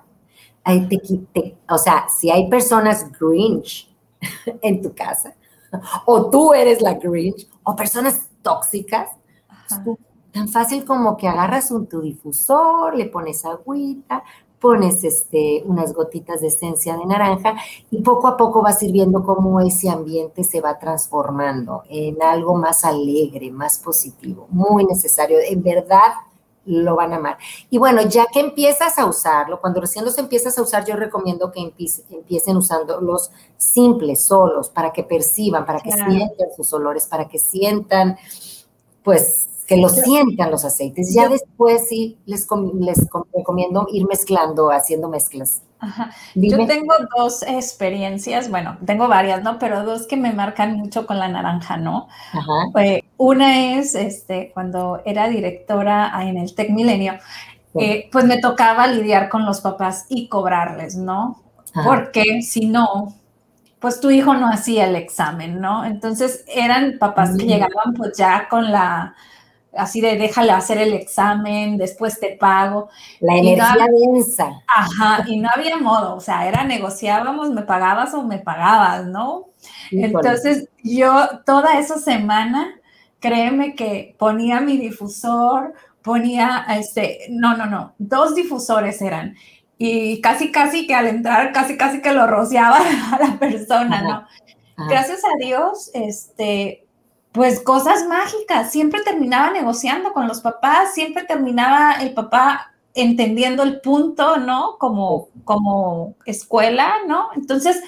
o 1.69 1.79
sea, 1.79 2.09
si 2.09 2.31
hay 2.31 2.49
personas 2.49 3.07
Grinch 3.19 3.89
en 4.63 4.83
tu 4.83 4.95
casa, 4.95 5.35
o 6.05 6.31
tú 6.31 6.53
eres 6.53 6.83
la 6.83 6.95
Grinch, 6.95 7.49
o 7.63 7.77
personas 7.77 8.29
tóxicas, 8.43 9.09
tan 10.33 10.49
fácil 10.49 10.85
como 10.85 11.17
que 11.17 11.29
agarras 11.29 11.71
un 11.71 11.87
tu 11.87 12.01
difusor, 12.01 12.97
le 12.97 13.07
pones 13.07 13.45
agüita, 13.45 14.25
pones 14.63 15.03
este, 15.03 15.65
unas 15.67 15.93
gotitas 15.93 16.41
de 16.41 16.47
esencia 16.47 16.97
de 16.97 17.05
naranja 17.05 17.57
y 17.91 18.01
poco 18.01 18.29
a 18.29 18.37
poco 18.37 18.63
vas 18.63 18.81
ir 18.83 18.93
viendo 18.93 19.25
cómo 19.25 19.61
ese 19.61 19.91
ambiente 19.91 20.45
se 20.45 20.61
va 20.61 20.79
transformando 20.79 21.83
en 21.89 22.23
algo 22.23 22.55
más 22.55 22.85
alegre, 22.85 23.51
más 23.51 23.79
positivo, 23.79 24.47
muy 24.51 24.87
necesario. 24.87 25.39
En 25.45 25.65
verdad, 25.65 26.13
lo 26.65 26.95
van 26.95 27.13
a 27.13 27.17
amar. 27.17 27.39
Y 27.71 27.79
bueno, 27.79 28.03
ya 28.03 28.27
que 28.33 28.39
empiezas 28.39 28.99
a 28.99 29.07
usarlo, 29.07 29.61
cuando 29.61 29.81
recién 29.81 30.05
los 30.05 30.17
empiezas 30.19 30.57
a 30.57 30.63
usar, 30.63 30.87
yo 30.87 30.95
recomiendo 30.95 31.51
que 31.51 31.73
empiecen 32.11 32.57
usando 32.57 33.01
los 33.01 33.33
simples, 33.57 34.25
solos, 34.25 34.71
para 34.71 34.93
que 34.93 35.03
perciban, 35.03 35.67
para 35.67 35.81
que 35.81 35.91
sientan 35.91 36.49
sus 36.57 36.73
olores, 36.73 37.07
para 37.07 37.27
que 37.27 37.41
sientan, 37.41 38.17
pues, 39.03 39.49
que 39.67 39.77
lo 39.77 39.89
sientan 39.89 40.51
los 40.51 40.65
aceites. 40.65 41.15
Ya 41.15 41.29
después 41.29 41.89
sí 41.89 42.19
les, 42.27 42.47
les 42.81 43.09
recomiendo 43.35 43.87
ir 43.93 44.07
mezclando, 44.07 44.71
haciendo 44.71 45.09
mezclas. 45.09 45.63
Yo 46.35 46.65
tengo 46.67 46.95
dos 47.17 47.43
experiencias, 47.43 48.49
bueno, 48.49 48.79
tengo 48.87 49.09
varias, 49.09 49.43
¿no? 49.43 49.59
Pero 49.59 49.83
dos 49.83 50.07
que 50.07 50.17
me 50.17 50.33
marcan 50.33 50.77
mucho 50.77 51.07
con 51.07 51.19
la 51.19 51.29
naranja, 51.29 51.77
¿no? 51.77 52.09
Una 53.17 53.77
es 53.77 53.95
este, 53.95 54.53
cuando 54.55 55.01
era 55.05 55.29
directora 55.29 56.13
en 56.23 56.37
el 56.37 56.55
Tech 56.55 56.71
Milenio, 56.71 57.15
eh, 57.75 58.09
pues 58.13 58.25
me 58.25 58.39
tocaba 58.39 58.87
lidiar 58.87 59.29
con 59.29 59.45
los 59.45 59.61
papás 59.61 60.07
y 60.09 60.29
cobrarles, 60.29 60.97
¿no? 60.97 61.43
Porque 61.85 62.43
si 62.43 62.67
no, 62.67 63.15
pues 63.81 63.99
tu 63.99 64.11
hijo 64.11 64.35
no 64.35 64.49
hacía 64.49 64.87
el 64.87 64.95
examen, 64.95 65.61
¿no? 65.61 65.85
Entonces 65.85 66.45
eran 66.47 66.99
papás 66.99 67.37
que 67.37 67.45
mm. 67.45 67.49
llegaban 67.49 67.95
pues 67.97 68.17
ya 68.17 68.47
con 68.49 68.71
la 68.71 69.17
así 69.77 70.01
de 70.01 70.17
déjale 70.17 70.53
hacer 70.53 70.79
el 70.79 70.93
examen, 70.93 71.77
después 71.77 72.21
te 72.21 72.37
pago. 72.37 72.89
La 73.21 73.37
energía 73.37 73.87
densa. 73.91 74.63
Ajá, 74.67 75.25
y 75.27 75.39
no 75.39 75.49
había 75.55 75.77
modo, 75.77 76.17
o 76.17 76.21
sea, 76.21 76.47
era 76.49 76.65
negociábamos, 76.65 77.51
me 77.51 77.63
pagabas 77.63 78.15
o 78.15 78.23
me 78.23 78.39
pagabas, 78.39 79.07
¿no? 79.07 79.49
Entonces 79.91 80.69
yo 80.83 81.29
toda 81.47 81.79
esa 81.79 81.99
semana, 81.99 82.75
créeme 83.21 83.75
que 83.75 84.15
ponía 84.19 84.61
mi 84.61 84.77
difusor, 84.77 85.75
ponía, 86.03 86.67
este, 86.77 87.27
no, 87.31 87.57
no, 87.57 87.67
no, 87.67 87.95
dos 87.99 88.35
difusores 88.35 89.01
eran. 89.01 89.37
Y 89.79 90.21
casi, 90.21 90.53
casi 90.53 90.87
que 90.87 90.95
al 90.95 91.09
entrar, 91.09 91.53
casi, 91.53 91.77
casi 91.77 92.01
que 92.03 92.13
lo 92.13 92.27
rociaba 92.27 92.79
a 93.13 93.19
la 93.19 93.39
persona, 93.39 94.03
¿no? 94.03 94.27
Gracias 94.89 95.23
a 95.25 95.37
Dios, 95.39 95.91
este, 95.95 96.82
pues 97.33 97.61
cosas 97.61 98.07
mágicas. 98.07 98.71
Siempre 98.71 99.03
terminaba 99.03 99.51
negociando 99.51 100.13
con 100.13 100.29
los 100.29 100.41
papás, 100.41 100.95
siempre 100.95 101.25
terminaba 101.25 101.95
el 101.95 102.13
papá 102.15 102.73
entendiendo 102.95 103.63
el 103.63 103.81
punto, 103.81 104.37
¿no? 104.37 104.77
Como, 104.79 105.29
como 105.45 106.15
escuela, 106.27 106.97
¿no? 107.07 107.29
Entonces, 107.35 107.83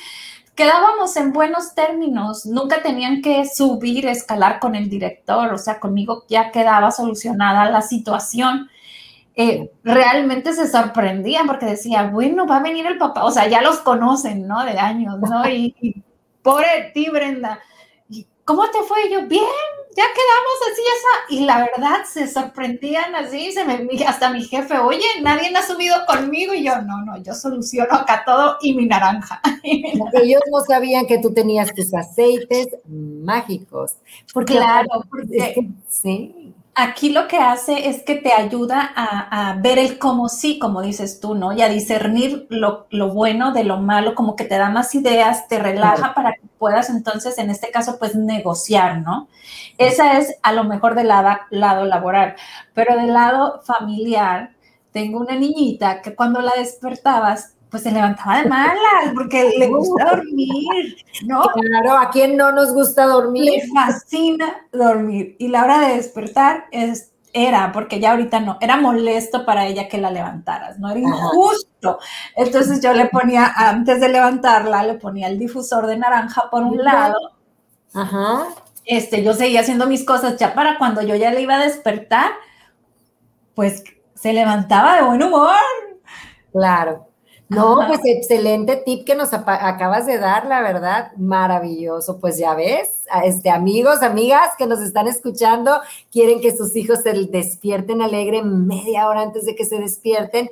quedábamos 0.55 1.17
en 1.17 1.33
buenos 1.33 1.75
términos, 1.75 2.47
nunca 2.47 2.83
tenían 2.83 3.21
que 3.21 3.45
subir, 3.47 4.07
escalar 4.07 4.61
con 4.61 4.75
el 4.75 4.89
director, 4.89 5.53
o 5.53 5.59
sea, 5.59 5.81
conmigo 5.81 6.25
ya 6.29 6.51
quedaba 6.51 6.91
solucionada 6.91 7.71
la 7.71 7.83
situación. 7.83 8.71
Eh, 9.37 9.73
realmente 9.83 10.53
se 10.53 10.69
sorprendían 10.69 11.47
porque 11.47 11.67
decía, 11.67 12.05
bueno, 12.05 12.47
va 12.47 12.59
a 12.59 12.63
venir 12.63 12.87
el 12.87 12.99
papá, 12.99 13.25
o 13.25 13.31
sea, 13.31 13.49
ya 13.49 13.61
los 13.61 13.79
conocen, 13.81 14.47
¿no? 14.47 14.65
De 14.65 14.79
años, 14.79 15.19
¿no? 15.19 15.47
Y, 15.49 15.75
y 15.81 16.03
pobre 16.43 16.93
ti, 16.95 17.11
Brenda, 17.11 17.61
¿cómo 18.45 18.69
te 18.71 18.83
fue? 18.83 19.07
Y 19.07 19.13
yo, 19.13 19.27
bien, 19.27 19.45
ya 19.97 20.05
quedamos 20.05 20.73
así, 20.73 20.83
esa. 20.83 21.35
Y 21.35 21.47
la 21.47 21.59
verdad, 21.59 22.05
se 22.05 22.29
sorprendían 22.29 23.15
así, 23.15 23.53
se 23.53 23.65
me, 23.65 23.89
hasta 24.05 24.31
mi 24.31 24.43
jefe, 24.45 24.79
oye, 24.79 25.07
nadie 25.23 25.55
ha 25.57 25.63
subido 25.63 25.97
conmigo. 26.07 26.55
Y 26.55 26.65
yo, 26.65 26.81
no, 26.83 27.05
no, 27.05 27.23
yo 27.23 27.35
soluciono 27.35 27.95
acá 27.95 28.23
todo 28.25 28.57
y 28.61 28.75
mi 28.75 28.87
naranja. 28.87 29.41
Ellos 29.63 30.43
no 30.51 30.61
sabían 30.61 31.07
que 31.07 31.19
tú 31.19 31.33
tenías 31.33 31.73
tus 31.75 31.93
aceites 31.95 32.69
mágicos. 32.87 33.97
Porque 34.33 34.55
claro, 34.55 34.89
porque, 35.09 35.69
sí. 35.89 36.44
Aquí 36.75 37.11
lo 37.11 37.29
que 37.29 37.39
hace 37.39 37.89
es 37.89 38.03
que 38.03 38.17
te 38.17 38.33
ayuda 38.33 38.93
a, 38.97 39.55
ver 39.61 39.79
el 39.79 39.99
cómo 39.99 40.29
sí, 40.29 40.59
como 40.59 40.83
dices 40.83 41.21
tú, 41.21 41.35
¿no? 41.35 41.53
Y 41.53 41.63
a 41.63 41.69
discernir 41.69 42.47
lo, 42.51 42.87
bueno 43.13 43.53
de 43.53 43.65
lo 43.65 43.79
malo, 43.79 44.15
como 44.15 44.37
que 44.37 44.45
te 44.45 44.59
da 44.59 44.71
más 44.71 44.95
ideas, 44.95 45.49
te 45.49 45.59
relaja 45.59 46.15
para 46.15 46.33
que 46.35 46.47
puedas 46.59 46.91
entonces, 46.91 47.39
en 47.39 47.51
este 47.51 47.71
caso, 47.71 47.97
pues 47.99 48.15
negociar, 48.17 48.99
¿no? 49.01 49.29
Esa 49.79 50.19
es 50.19 50.37
a 50.43 50.53
lo 50.53 50.65
mejor 50.65 50.95
del 50.95 51.09
lado, 51.09 51.39
lado 51.51 51.85
laboral, 51.85 52.35
pero 52.75 52.97
del 52.97 53.13
lado 53.13 53.63
familiar, 53.65 54.51
tengo 54.93 55.19
una 55.19 55.35
niñita 55.35 56.03
que 56.03 56.15
cuando 56.15 56.41
la 56.41 56.53
despertabas 56.57 57.54
pues 57.75 57.83
se 57.83 57.91
levantaba 57.91 58.41
de 58.41 58.49
malas 58.49 59.13
porque 59.17 59.53
le 59.59 59.67
gusta 59.67 60.11
dormir, 60.15 60.97
¿no? 61.27 61.43
Claro, 61.43 61.99
¿a 61.99 62.09
quién 62.11 62.37
no 62.37 62.53
nos 62.53 62.73
gusta 62.73 63.05
dormir? 63.05 63.51
Le 63.51 63.69
fascina 63.69 64.65
dormir 64.71 65.35
y 65.41 65.49
la 65.49 65.65
hora 65.65 65.81
de 65.81 65.97
despertar 65.97 66.67
es, 66.71 67.11
era, 67.33 67.73
porque 67.73 67.99
ya 67.99 68.13
ahorita 68.13 68.39
no, 68.39 68.59
era 68.61 68.77
molesto 68.77 69.45
para 69.45 69.67
ella 69.67 69.89
que 69.89 69.99
la 69.99 70.13
levantaras, 70.13 70.79
no 70.79 70.89
era 70.89 71.01
injusto. 71.01 71.99
Entonces 72.37 72.81
yo 72.81 72.93
le 72.93 73.07
ponía, 73.07 73.53
antes 73.57 74.01
de 74.01 74.09
levantarla, 74.09 74.85
le 74.85 74.95
ponía 74.95 75.27
el 75.27 75.37
difusor 75.37 75.89
de 75.89 75.97
naranja 75.97 76.49
por 76.53 76.63
un 76.63 76.77
lado. 76.77 77.19
Ajá. 77.93 78.45
Este, 78.85 79.25
yo 79.25 79.35
seguía 79.35 79.63
haciendo 79.63 79.89
mis 79.89 80.05
cosas 80.05 80.37
ya 80.37 80.55
para 80.55 80.79
cuando 80.79 81.03
yo 81.03 81.17
ya 81.17 81.33
le 81.33 81.41
iba 81.41 81.57
a 81.57 81.65
despertar, 81.65 82.31
pues 83.57 83.83
se 84.15 84.33
levantaba 84.33 84.95
de 84.95 85.03
buen 85.03 85.21
humor. 85.25 85.57
Claro. 86.53 87.09
No, 87.55 87.87
pues 87.87 88.01
excelente 88.05 88.77
tip 88.77 89.05
que 89.05 89.15
nos 89.15 89.33
acabas 89.33 90.07
de 90.07 90.19
dar, 90.19 90.47
la 90.47 90.61
verdad, 90.61 91.13
maravilloso. 91.17 92.19
Pues 92.19 92.39
ya 92.39 92.55
ves, 92.55 93.05
este, 93.25 93.51
amigos, 93.51 94.03
amigas 94.03 94.51
que 94.59 94.67
nos 94.67 94.81
están 94.81 95.09
escuchando, 95.09 95.81
quieren 96.11 96.41
que 96.41 96.57
sus 96.57 96.75
hijos 96.77 97.01
se 97.03 97.13
despierten 97.13 98.03
alegre 98.03 98.43
media 98.43 99.09
hora 99.09 99.23
antes 99.23 99.47
de 99.47 99.55
que 99.55 99.65
se 99.65 99.79
despierten, 99.79 100.51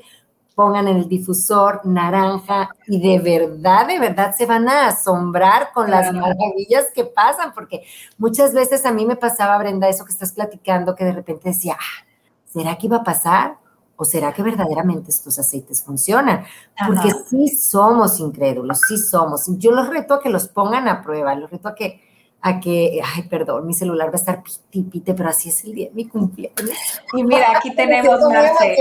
pongan 0.55 0.89
en 0.89 0.99
el 0.99 1.09
difusor 1.09 1.81
naranja 1.85 2.69
y 2.87 3.01
de 3.01 3.19
verdad, 3.19 3.87
de 3.87 3.99
verdad 3.99 4.35
se 4.37 4.47
van 4.47 4.69
a 4.69 4.89
asombrar 4.89 5.73
con 5.73 5.91
las 5.91 6.13
maravillas 6.13 6.87
que 6.95 7.05
pasan, 7.05 7.53
porque 7.55 7.85
muchas 8.19 8.53
veces 8.53 8.85
a 8.85 8.93
mí 8.93 9.07
me 9.07 9.17
pasaba, 9.17 9.59
Brenda, 9.59 9.89
eso 9.89 10.05
que 10.05 10.13
estás 10.13 10.33
platicando, 10.33 10.95
que 10.95 11.05
de 11.05 11.13
repente 11.13 11.49
decía, 11.49 11.77
ah, 11.79 12.05
¿será 12.53 12.77
que 12.77 12.87
iba 12.87 12.99
a 12.99 13.05
pasar? 13.05 13.62
¿O 14.03 14.05
será 14.05 14.33
que 14.33 14.43
verdaderamente 14.43 15.13
estos 15.13 15.39
aceites 15.39 15.85
funcionan? 15.85 16.45
Porque 16.89 17.13
sí 17.31 17.47
somos 17.47 18.19
incrédulos, 18.19 18.81
sí 18.89 18.99
somos. 18.99 19.45
Yo 19.59 19.71
los 19.71 19.89
reto 19.89 20.15
a 20.15 20.21
que 20.21 20.29
los 20.29 20.49
pongan 20.49 20.89
a 20.89 21.03
prueba, 21.03 21.37
los 21.37 21.49
reto 21.49 21.69
a 21.69 21.77
que 21.77 22.01
a 22.45 22.59
que, 22.59 23.01
ay, 23.15 23.23
perdón, 23.23 23.69
mi 23.69 23.73
celular 23.73 24.09
va 24.09 24.15
a 24.15 24.17
estar 24.17 24.43
piti, 24.43 24.83
pite, 24.83 25.15
pero 25.15 25.29
así 25.29 25.49
es 25.49 25.63
el 25.63 25.75
día 25.75 25.89
de 25.89 25.95
mi 25.95 26.09
cumpleaños. 26.09 26.77
Y 27.15 27.23
mira, 27.23 27.57
aquí 27.57 27.73
tenemos 27.73 28.21
Marce. 28.29 28.77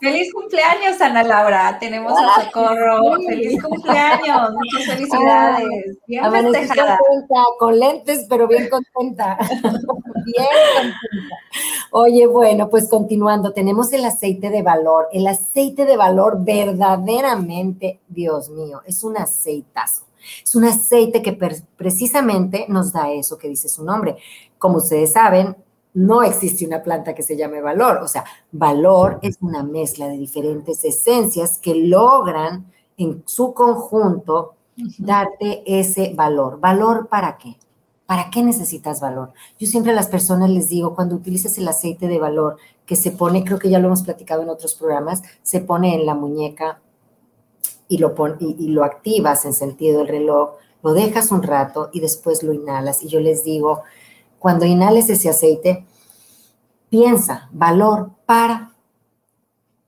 Feliz 0.00 0.32
cumpleaños, 0.32 0.98
Ana 1.02 1.22
Laura. 1.22 1.78
Tenemos 1.78 2.14
a 2.18 2.44
Socorro. 2.44 3.16
Feliz 3.28 3.62
cumpleaños. 3.62 4.50
Muchas 4.54 4.86
felicidades. 4.86 5.98
Bien 6.06 6.32
festejada. 6.32 6.98
con 7.58 7.78
lentes, 7.78 8.24
pero 8.30 8.48
bien 8.48 8.70
contenta. 8.70 9.36
bien 10.24 10.46
contenta. 10.74 11.36
Oye, 11.90 12.26
bueno, 12.26 12.70
pues 12.70 12.88
continuando, 12.88 13.52
tenemos 13.52 13.92
el 13.92 14.06
aceite 14.06 14.48
de 14.48 14.62
valor. 14.62 15.08
El 15.12 15.26
aceite 15.26 15.84
de 15.84 15.98
valor 15.98 16.38
verdaderamente, 16.42 18.00
Dios 18.08 18.48
mío, 18.48 18.80
es 18.86 19.04
un 19.04 19.18
aceitazo. 19.18 20.05
Es 20.42 20.54
un 20.54 20.64
aceite 20.64 21.22
que 21.22 21.38
precisamente 21.76 22.66
nos 22.68 22.92
da 22.92 23.10
eso 23.12 23.38
que 23.38 23.48
dice 23.48 23.68
su 23.68 23.84
nombre. 23.84 24.16
Como 24.58 24.78
ustedes 24.78 25.12
saben, 25.12 25.56
no 25.94 26.22
existe 26.22 26.66
una 26.66 26.82
planta 26.82 27.14
que 27.14 27.22
se 27.22 27.36
llame 27.36 27.60
valor. 27.60 27.98
O 28.02 28.08
sea, 28.08 28.24
valor 28.52 29.18
es 29.22 29.38
una 29.40 29.62
mezcla 29.62 30.08
de 30.08 30.18
diferentes 30.18 30.84
esencias 30.84 31.58
que 31.58 31.74
logran 31.74 32.70
en 32.98 33.22
su 33.26 33.54
conjunto 33.54 34.54
darte 34.98 35.62
ese 35.66 36.12
valor. 36.14 36.60
¿Valor 36.60 37.08
para 37.08 37.38
qué? 37.38 37.56
¿Para 38.04 38.30
qué 38.30 38.42
necesitas 38.42 39.00
valor? 39.00 39.32
Yo 39.58 39.66
siempre 39.66 39.92
a 39.92 39.94
las 39.94 40.08
personas 40.08 40.50
les 40.50 40.68
digo, 40.68 40.94
cuando 40.94 41.16
utilizas 41.16 41.56
el 41.58 41.66
aceite 41.66 42.06
de 42.08 42.18
valor 42.18 42.56
que 42.84 42.94
se 42.94 43.10
pone, 43.10 43.42
creo 43.42 43.58
que 43.58 43.70
ya 43.70 43.78
lo 43.78 43.86
hemos 43.86 44.02
platicado 44.02 44.42
en 44.42 44.50
otros 44.50 44.74
programas, 44.74 45.22
se 45.42 45.60
pone 45.60 45.94
en 45.94 46.06
la 46.06 46.14
muñeca 46.14 46.80
y 47.88 47.98
lo, 47.98 48.14
y, 48.40 48.68
lo 48.68 48.84
activas 48.84 49.44
en 49.44 49.52
sentido 49.52 49.98
del 49.98 50.08
reloj, 50.08 50.54
lo 50.82 50.92
dejas 50.92 51.30
un 51.30 51.42
rato 51.42 51.90
y 51.92 52.00
después 52.00 52.42
lo 52.42 52.52
inhalas. 52.52 53.02
Y 53.02 53.08
yo 53.08 53.20
les 53.20 53.44
digo, 53.44 53.82
cuando 54.38 54.64
inhales 54.64 55.10
ese 55.10 55.28
aceite, 55.28 55.86
piensa, 56.88 57.48
valor 57.52 58.10
para. 58.26 58.72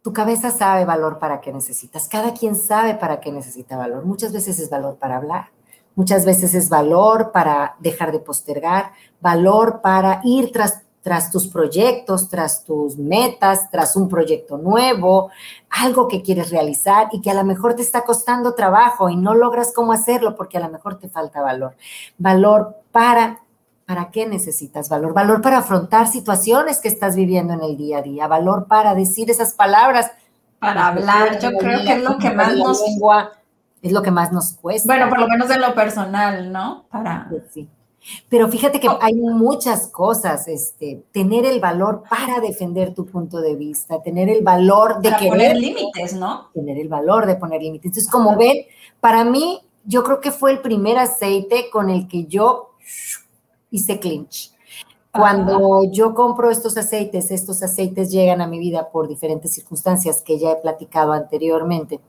Tu 0.03 0.12
cabeza 0.12 0.51
sabe 0.51 0.85
valor 0.85 1.18
para 1.18 1.40
qué 1.40 1.53
necesitas. 1.53 2.09
Cada 2.09 2.33
quien 2.33 2.57
sabe 2.57 2.94
para 2.94 3.20
qué 3.20 3.31
necesita 3.31 3.77
valor. 3.77 4.05
Muchas 4.05 4.33
veces 4.33 4.59
es 4.59 4.70
valor 4.70 4.96
para 4.96 5.16
hablar. 5.16 5.51
Muchas 5.94 6.25
veces 6.25 6.55
es 6.55 6.68
valor 6.68 7.33
para 7.33 7.75
dejar 7.81 8.12
de 8.12 8.20
postergar, 8.20 8.92
valor 9.20 9.81
para 9.83 10.20
ir 10.22 10.53
tras 10.53 10.83
tras 11.09 11.31
tus 11.31 11.49
proyectos, 11.49 12.29
tras 12.29 12.64
tus 12.64 12.99
metas, 12.99 13.71
tras 13.71 13.97
un 13.97 14.11
proyecto 14.11 14.59
nuevo, 14.59 15.31
algo 15.71 16.07
que 16.07 16.21
quieres 16.21 16.51
realizar 16.51 17.09
y 17.12 17.23
que 17.23 17.31
a 17.31 17.35
lo 17.35 17.44
mejor 17.44 17.75
te 17.75 17.81
está 17.81 18.05
costando 18.05 18.53
trabajo 18.55 19.09
y 19.09 19.16
no 19.16 19.35
logras 19.35 19.73
cómo 19.75 19.94
hacerlo 19.94 20.37
porque 20.37 20.59
a 20.59 20.61
lo 20.61 20.68
mejor 20.68 20.99
te 20.99 21.09
falta 21.09 21.40
valor. 21.40 21.75
Valor 22.18 22.77
para 22.92 23.40
¿Para 23.87 24.11
qué 24.11 24.27
necesitas 24.27 24.90
valor? 24.90 25.14
Valor 25.14 25.40
para 25.40 25.59
afrontar 25.59 26.09
situaciones 26.09 26.79
que 26.79 26.88
estás 26.88 27.16
viviendo 27.16 27.55
en 27.55 27.62
el 27.62 27.79
día 27.79 28.01
a 28.01 28.03
día, 28.03 28.27
valor 28.27 28.66
para 28.66 28.94
decir 28.94 29.31
esas 29.31 29.55
palabras. 29.55 30.11
Para 30.59 30.88
hablar, 30.88 31.38
yo 31.38 31.53
creo 31.53 31.83
que 31.87 31.92
es 31.94 32.03
lo 32.03 32.18
que 32.18 32.31
más 32.33 32.55
nos... 32.55 32.83
es 33.81 33.92
lo 33.92 34.03
que 34.03 34.11
más 34.11 34.31
nos 34.31 34.53
cuesta. 34.53 34.87
Bueno, 34.87 35.09
por 35.09 35.21
lo 35.21 35.27
menos 35.27 35.49
en 35.49 35.62
lo 35.62 35.75
personal, 35.75 36.53
¿no? 36.53 36.85
Para... 36.90 37.31
Sí. 37.51 37.66
Pero 38.28 38.48
fíjate 38.48 38.80
que 38.80 38.88
hay 39.00 39.14
muchas 39.14 39.88
cosas, 39.88 40.48
este, 40.48 41.04
tener 41.12 41.44
el 41.44 41.61
valor 41.61 42.02
para 42.08 42.40
defender 42.40 42.94
tu 42.94 43.06
punto 43.06 43.40
de 43.40 43.54
vista, 43.54 44.02
tener 44.02 44.28
el 44.28 44.42
valor 44.42 45.00
de 45.00 45.11
querer, 45.16 45.28
poner 45.28 45.56
límites, 45.56 46.14
¿no? 46.14 46.48
Tener 46.54 46.78
el 46.78 46.88
valor 46.88 47.26
de 47.26 47.37
poner 47.37 47.62
límites. 47.62 47.87
Entonces, 47.87 48.11
como 48.11 48.37
ven, 48.37 48.64
para 49.00 49.24
mí, 49.24 49.61
yo 49.84 50.02
creo 50.04 50.20
que 50.20 50.30
fue 50.30 50.52
el 50.52 50.61
primer 50.61 50.98
aceite 50.98 51.70
con 51.70 51.90
el 51.90 52.08
que 52.08 52.24
yo 52.26 52.70
hice 53.70 53.98
clinch. 53.98 54.52
Cuando 55.11 55.84
yo 55.90 56.14
compro 56.14 56.50
estos 56.50 56.76
aceites, 56.76 57.30
estos 57.30 57.62
aceites 57.62 58.11
llegan 58.11 58.40
a 58.40 58.46
mi 58.46 58.58
vida 58.58 58.90
por 58.90 59.08
diferentes 59.08 59.52
circunstancias 59.52 60.22
que 60.22 60.38
ya 60.38 60.52
he 60.52 60.56
platicado 60.56 61.12
anteriormente. 61.12 62.00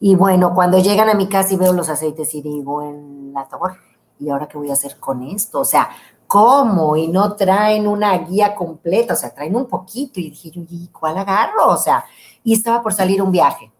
Y 0.00 0.14
bueno, 0.14 0.54
cuando 0.54 0.78
llegan 0.78 1.08
a 1.08 1.14
mi 1.14 1.28
casa 1.28 1.54
y 1.54 1.56
veo 1.56 1.72
los 1.72 1.88
aceites 1.88 2.34
y 2.34 2.42
digo, 2.42 2.82
en 2.82 3.32
la 3.34 3.46
torre, 3.48 3.76
¿y 4.22 4.30
ahora 4.30 4.48
qué 4.48 4.56
voy 4.56 4.70
a 4.70 4.74
hacer 4.74 4.96
con 4.98 5.22
esto? 5.22 5.60
O 5.60 5.64
sea, 5.64 5.90
¿cómo? 6.26 6.96
Y 6.96 7.08
no 7.08 7.34
traen 7.34 7.86
una 7.86 8.16
guía 8.18 8.54
completa, 8.54 9.14
o 9.14 9.16
sea, 9.16 9.34
traen 9.34 9.56
un 9.56 9.66
poquito. 9.66 10.20
Y 10.20 10.30
dije 10.30 10.50
yo, 10.50 10.62
¿y 10.70 10.88
cuál 10.88 11.18
agarro? 11.18 11.68
O 11.68 11.76
sea, 11.76 12.04
y 12.44 12.54
estaba 12.54 12.82
por 12.82 12.92
salir 12.92 13.20
un 13.20 13.32
viaje. 13.32 13.70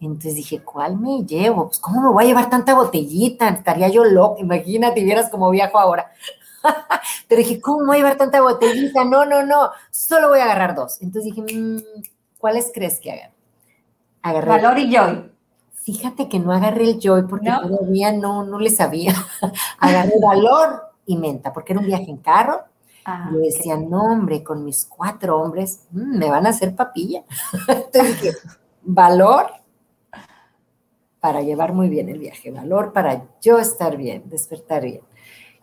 Entonces 0.00 0.34
dije, 0.34 0.62
¿cuál 0.62 0.98
me 0.98 1.24
llevo? 1.24 1.66
Pues, 1.66 1.78
¿cómo 1.78 2.02
me 2.02 2.08
voy 2.12 2.24
a 2.24 2.26
llevar 2.28 2.50
tanta 2.50 2.74
botellita? 2.74 3.48
Estaría 3.48 3.88
yo 3.88 4.04
loca, 4.04 4.40
imagínate, 4.40 5.04
vieras 5.04 5.30
cómo 5.30 5.50
viajo 5.50 5.78
ahora. 5.78 6.10
Pero 7.28 7.38
dije, 7.38 7.60
¿cómo 7.60 7.86
voy 7.86 7.96
a 7.96 7.98
llevar 7.98 8.16
tanta 8.16 8.40
botellita? 8.40 9.04
No, 9.04 9.24
no, 9.24 9.44
no, 9.44 9.70
solo 9.90 10.28
voy 10.28 10.40
a 10.40 10.44
agarrar 10.44 10.74
dos. 10.74 11.00
Entonces 11.02 11.32
dije, 11.32 11.54
mm, 11.54 12.02
¿cuáles 12.38 12.70
crees 12.74 12.98
que 13.00 13.12
hagan? 13.12 13.30
Valor 14.48 14.78
y 14.78 14.96
Joy. 14.96 15.31
Fíjate 15.82 16.28
que 16.28 16.38
no 16.38 16.52
agarré 16.52 16.84
el 16.84 17.00
Joy 17.00 17.24
porque 17.28 17.50
todavía 17.50 18.12
no, 18.12 18.44
no 18.44 18.58
le 18.58 18.70
sabía. 18.70 19.14
agarré 19.78 20.14
valor 20.20 20.80
y 21.06 21.16
menta, 21.16 21.52
porque 21.52 21.72
era 21.72 21.80
un 21.80 21.86
viaje 21.86 22.10
en 22.10 22.18
carro. 22.18 22.60
Ah, 23.04 23.30
y 23.32 23.38
decía, 23.38 23.76
no, 23.76 24.04
hombre, 24.04 24.44
con 24.44 24.64
mis 24.64 24.84
cuatro 24.84 25.40
hombres 25.40 25.80
mm, 25.90 26.18
me 26.18 26.30
van 26.30 26.46
a 26.46 26.50
hacer 26.50 26.76
papilla. 26.76 27.24
Entonces 27.68 28.22
dije, 28.22 28.36
valor 28.82 29.46
para 31.18 31.40
llevar 31.40 31.72
muy 31.72 31.88
bien 31.88 32.08
el 32.08 32.18
viaje, 32.18 32.50
valor 32.50 32.92
para 32.92 33.26
yo 33.40 33.58
estar 33.58 33.96
bien, 33.96 34.24
despertar 34.26 34.82
bien. 34.82 35.02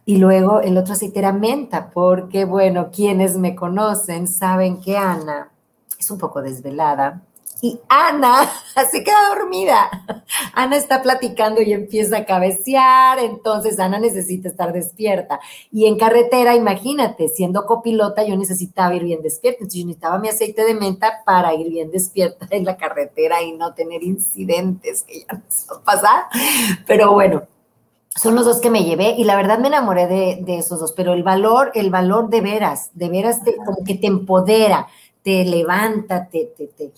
Y 0.05 0.17
luego 0.17 0.62
el 0.62 0.77
otro 0.77 0.93
aceite 0.93 1.19
era 1.19 1.34
menta, 1.34 1.91
porque 1.91 2.45
bueno, 2.45 2.89
quienes 2.91 3.38
me 3.38 3.55
conocen 3.55 4.27
saben 4.27 4.79
que 4.82 4.97
Ana 4.97 5.51
es 5.99 6.10
un 6.12 6.17
poco 6.17 6.41
desvelada, 6.41 7.23
y 7.61 7.79
Ana 7.89 8.49
se 8.91 9.03
queda 9.03 9.35
dormida. 9.35 9.89
Ana 10.53 10.77
está 10.77 11.01
platicando 11.01 11.61
y 11.61 11.73
empieza 11.73 12.17
a 12.17 12.25
cabecear, 12.25 13.19
entonces 13.19 13.79
Ana 13.79 13.99
necesita 13.99 14.47
estar 14.49 14.73
despierta. 14.73 15.39
Y 15.71 15.85
en 15.85 15.97
carretera, 15.97 16.55
imagínate, 16.55 17.27
siendo 17.27 17.65
copilota, 17.65 18.23
yo 18.23 18.37
necesitaba 18.37 18.95
ir 18.95 19.03
bien 19.03 19.21
despierta. 19.21 19.59
Entonces 19.59 19.81
yo 19.81 19.87
necesitaba 19.87 20.19
mi 20.19 20.29
aceite 20.29 20.63
de 20.63 20.73
menta 20.73 21.21
para 21.25 21.53
ir 21.53 21.69
bien 21.69 21.91
despierta 21.91 22.47
en 22.49 22.65
la 22.65 22.77
carretera 22.77 23.41
y 23.41 23.53
no 23.53 23.73
tener 23.73 24.03
incidentes 24.03 25.03
que 25.03 25.21
ya 25.21 25.33
nos 25.33 25.79
pasar. 25.83 26.25
Pero 26.85 27.13
bueno, 27.13 27.43
son 28.15 28.35
los 28.35 28.45
dos 28.45 28.59
que 28.59 28.69
me 28.69 28.83
llevé 28.83 29.15
y 29.17 29.23
la 29.23 29.35
verdad 29.35 29.59
me 29.59 29.67
enamoré 29.67 30.07
de, 30.07 30.57
esos 30.57 30.79
dos, 30.79 30.91
pero 30.93 31.13
el 31.13 31.23
valor, 31.23 31.71
el 31.73 31.89
valor 31.89 32.29
de 32.29 32.41
veras, 32.41 32.91
de 32.93 33.09
veras 33.09 33.39
como 33.65 33.83
que 33.85 33.95
te 33.95 34.07
empodera, 34.07 34.87
te 35.23 35.45
levanta, 35.45 36.27
te, 36.27 36.51
te, 36.57 36.67
te, 36.67 36.91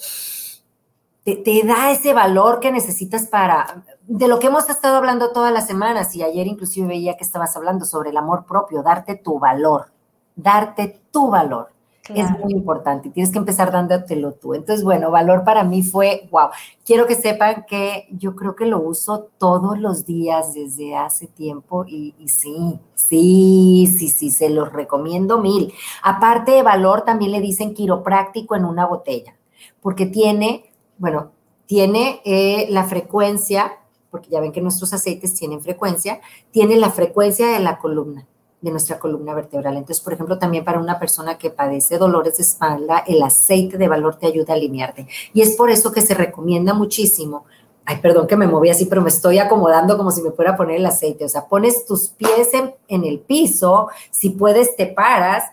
te, 1.24 1.64
da 1.66 1.92
ese 1.92 2.14
valor 2.14 2.60
que 2.60 2.72
necesitas 2.72 3.28
para, 3.28 3.84
de 4.08 4.28
lo 4.28 4.40
que 4.40 4.48
hemos 4.48 4.70
estado 4.70 4.98
hablando 4.98 5.32
todas 5.32 5.54
las 5.54 5.68
semanas 5.68 6.16
y 6.16 6.24
ayer 6.24 6.48
inclusive 6.48 6.88
veía 6.88 7.16
que 7.16 7.24
estabas 7.24 7.56
hablando 7.56 7.86
sobre 7.86 8.10
el 8.10 8.18
amor 8.18 8.46
propio, 8.46 8.82
darte 8.82 9.16
tu 9.16 9.40
valor, 9.40 9.92
darte 10.36 11.00
tu 11.12 11.30
valor. 11.30 11.70
Es 12.16 12.30
muy 12.40 12.52
importante 12.52 13.08
y 13.08 13.12
tienes 13.12 13.32
que 13.32 13.38
empezar 13.38 13.72
dándotelo 13.72 14.34
tú. 14.34 14.54
Entonces, 14.56 14.84
bueno, 14.84 15.12
valor 15.12 15.44
para 15.44 15.64
mí 15.64 15.84
fue, 15.84 16.28
wow, 16.32 16.50
quiero 16.84 17.06
que 17.06 17.16
sepan 17.16 17.64
que 17.68 18.08
yo 18.12 18.36
creo 18.36 18.56
que 18.56 18.66
lo 18.66 18.82
uso 18.82 19.30
todos 19.38 19.80
los 19.80 20.06
días 20.06 20.56
desde 20.56 20.96
hace 20.96 21.28
tiempo 21.28 21.86
y, 21.88 22.14
sí, 22.28 22.80
sí, 22.96 23.94
sí, 23.98 24.10
sí, 24.10 24.32
se 24.32 24.50
los 24.50 24.74
recomiendo 24.74 25.38
mil. 25.38 25.74
Aparte 26.04 26.52
de 26.52 26.64
valor, 26.64 27.04
también 27.04 27.32
le 27.32 27.40
dicen 27.40 27.74
quiropráctico 27.74 28.56
en 28.56 28.66
una 28.66 28.88
botella, 28.88 29.36
porque 29.80 30.08
tiene, 30.08 30.71
bueno, 31.02 31.32
tiene 31.66 32.22
eh, 32.26 32.68
la 32.70 32.84
frecuencia, 32.84 33.74
porque 34.12 34.30
ya 34.30 34.40
ven 34.40 34.52
que 34.52 34.62
nuestros 34.62 34.94
aceites 34.94 35.34
tienen 35.34 35.60
frecuencia, 35.62 36.22
tiene 36.52 36.76
la 36.76 36.92
frecuencia 36.92 37.48
de 37.48 37.60
la 37.60 37.80
columna 37.80 38.28
de 38.62 38.70
nuestra 38.70 39.00
columna 39.00 39.34
vertebral. 39.34 39.76
Entonces, 39.76 40.04
por 40.04 40.14
ejemplo, 40.14 40.38
también 40.38 40.64
para 40.64 40.80
una 40.80 41.00
persona 41.00 41.40
que 41.40 41.50
padece 41.50 41.98
dolores 41.98 42.38
de 42.38 42.44
espalda, 42.44 43.04
el 43.08 43.24
aceite 43.24 43.80
de 43.80 43.88
valor 43.88 44.18
te 44.18 44.28
ayuda 44.28 44.54
a 44.54 44.56
alinearte. 44.56 45.08
Y 45.34 45.42
es 45.42 45.56
por 45.56 45.72
eso 45.72 45.92
que 45.92 46.02
se 46.02 46.14
recomienda 46.14 46.76
muchísimo. 46.76 47.46
Ay, 47.86 47.98
perdón 48.04 48.28
que 48.28 48.38
me 48.38 48.46
moví 48.46 48.70
así, 48.70 48.86
pero 48.86 49.02
me 49.02 49.10
estoy 49.10 49.40
acomodando 49.40 49.98
como 49.98 50.12
si 50.12 50.22
me 50.22 50.30
fuera 50.30 50.52
a 50.52 50.58
poner 50.58 50.76
el 50.76 50.86
aceite. 50.86 51.26
O 51.26 51.30
sea, 51.30 51.48
pones 51.48 51.88
tus 51.88 52.10
pies 52.10 52.50
en, 52.54 53.04
el 53.04 53.20
piso, 53.22 53.88
si 54.12 54.30
puedes 54.30 54.76
te 54.76 54.86
paras 54.86 55.46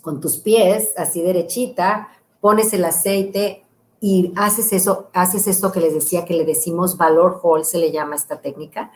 con 0.00 0.20
tus 0.20 0.36
pies 0.36 0.92
así 0.96 1.20
derechita, 1.20 2.10
pones 2.40 2.72
el 2.72 2.84
aceite 2.84 3.64
y 4.00 4.32
haces 4.36 4.72
eso, 4.72 5.08
haces 5.12 5.46
esto 5.46 5.72
que 5.72 5.80
les 5.80 5.94
decía 5.94 6.24
que 6.24 6.34
le 6.34 6.44
decimos 6.44 6.96
valor 6.96 7.40
hall, 7.42 7.64
se 7.64 7.78
le 7.78 7.90
llama 7.90 8.16
esta 8.16 8.40
técnica, 8.40 8.92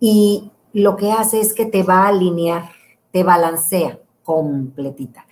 y 0.00 0.50
lo 0.72 0.96
que 0.96 1.12
hace 1.12 1.40
es 1.40 1.54
que 1.54 1.66
te 1.66 1.82
va 1.82 2.04
a 2.04 2.08
alinear, 2.08 2.70
te 3.10 3.22
balancea 3.22 3.98
completita. 4.26 5.24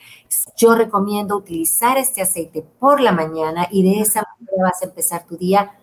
Yo 0.56 0.74
recomiendo 0.74 1.36
utilizar 1.36 1.98
este 1.98 2.22
aceite 2.22 2.62
por 2.78 3.00
la 3.00 3.12
mañana 3.12 3.68
y 3.70 3.82
de 3.82 4.00
esa 4.00 4.22
manera 4.38 4.70
vas 4.70 4.82
a 4.82 4.86
empezar 4.86 5.26
tu 5.26 5.36
día 5.36 5.76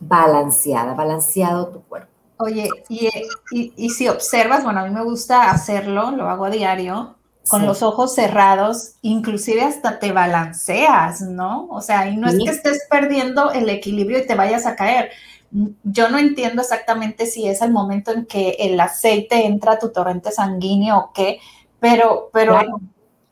balanceada, 0.00 0.94
balanceado 0.94 1.68
tu 1.68 1.82
cuerpo. 1.82 2.08
Oye, 2.38 2.70
y, 2.88 3.90
si 3.90 4.08
observas, 4.08 4.64
bueno, 4.64 4.80
a 4.80 4.84
mí 4.84 4.90
me 4.90 5.04
gusta 5.04 5.50
hacerlo, 5.50 6.10
lo 6.12 6.30
hago 6.30 6.46
a 6.46 6.50
diario, 6.50 7.16
con 7.50 7.66
los 7.66 7.82
ojos 7.82 8.14
cerrados, 8.14 8.92
inclusive 9.02 9.62
hasta 9.62 9.98
te 9.98 10.12
balanceas, 10.12 11.20
¿no? 11.20 11.66
O 11.70 11.80
sea, 11.80 12.08
y 12.08 12.16
no 12.16 12.28
es 12.28 12.36
que 12.36 12.50
estés 12.50 12.86
perdiendo 12.88 13.50
el 13.50 13.68
equilibrio 13.68 14.18
y 14.20 14.26
te 14.26 14.36
vayas 14.36 14.66
a 14.66 14.76
caer, 14.76 15.10
yo 15.82 16.08
no 16.08 16.18
entiendo 16.18 16.62
exactamente 16.62 17.26
si 17.26 17.48
es 17.48 17.60
el 17.60 17.72
momento 17.72 18.12
en 18.12 18.24
que 18.26 18.50
el 18.60 18.78
aceite 18.78 19.46
entra 19.46 19.72
a 19.72 19.78
tu 19.78 19.90
torrente 19.90 20.30
sanguíneo 20.30 20.98
o 20.98 21.12
qué, 21.12 21.40
pero, 21.80 22.30
pero, 22.32 22.56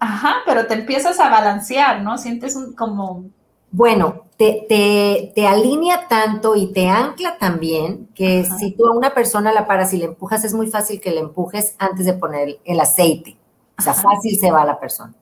ajá, 0.00 0.36
pero 0.44 0.66
te 0.66 0.74
empiezas 0.74 1.20
a 1.20 1.28
balancear, 1.28 2.02
¿no? 2.02 2.18
Sientes 2.18 2.56
un, 2.56 2.72
como... 2.74 3.24
Bueno, 3.70 4.24
te, 4.36 4.64
te, 4.68 5.32
te, 5.34 5.46
alinea 5.46 6.08
tanto 6.08 6.56
y 6.56 6.72
te 6.72 6.88
ancla 6.88 7.36
también 7.38 8.08
que 8.14 8.48
si 8.58 8.72
tú 8.72 8.86
a 8.86 8.96
una 8.96 9.12
persona 9.14 9.52
la 9.52 9.66
paras 9.66 9.92
y 9.92 9.98
le 9.98 10.06
empujas, 10.06 10.42
es 10.44 10.54
muy 10.54 10.68
fácil 10.68 11.00
que 11.00 11.10
le 11.10 11.20
empujes 11.20 11.76
antes 11.78 12.06
de 12.06 12.14
poner 12.14 12.58
el 12.64 12.80
aceite. 12.80 13.36
O 13.78 13.82
sea, 13.82 13.94
fácil 13.94 14.38
se 14.38 14.50
va 14.50 14.64
la 14.64 14.80
persona. 14.80 15.14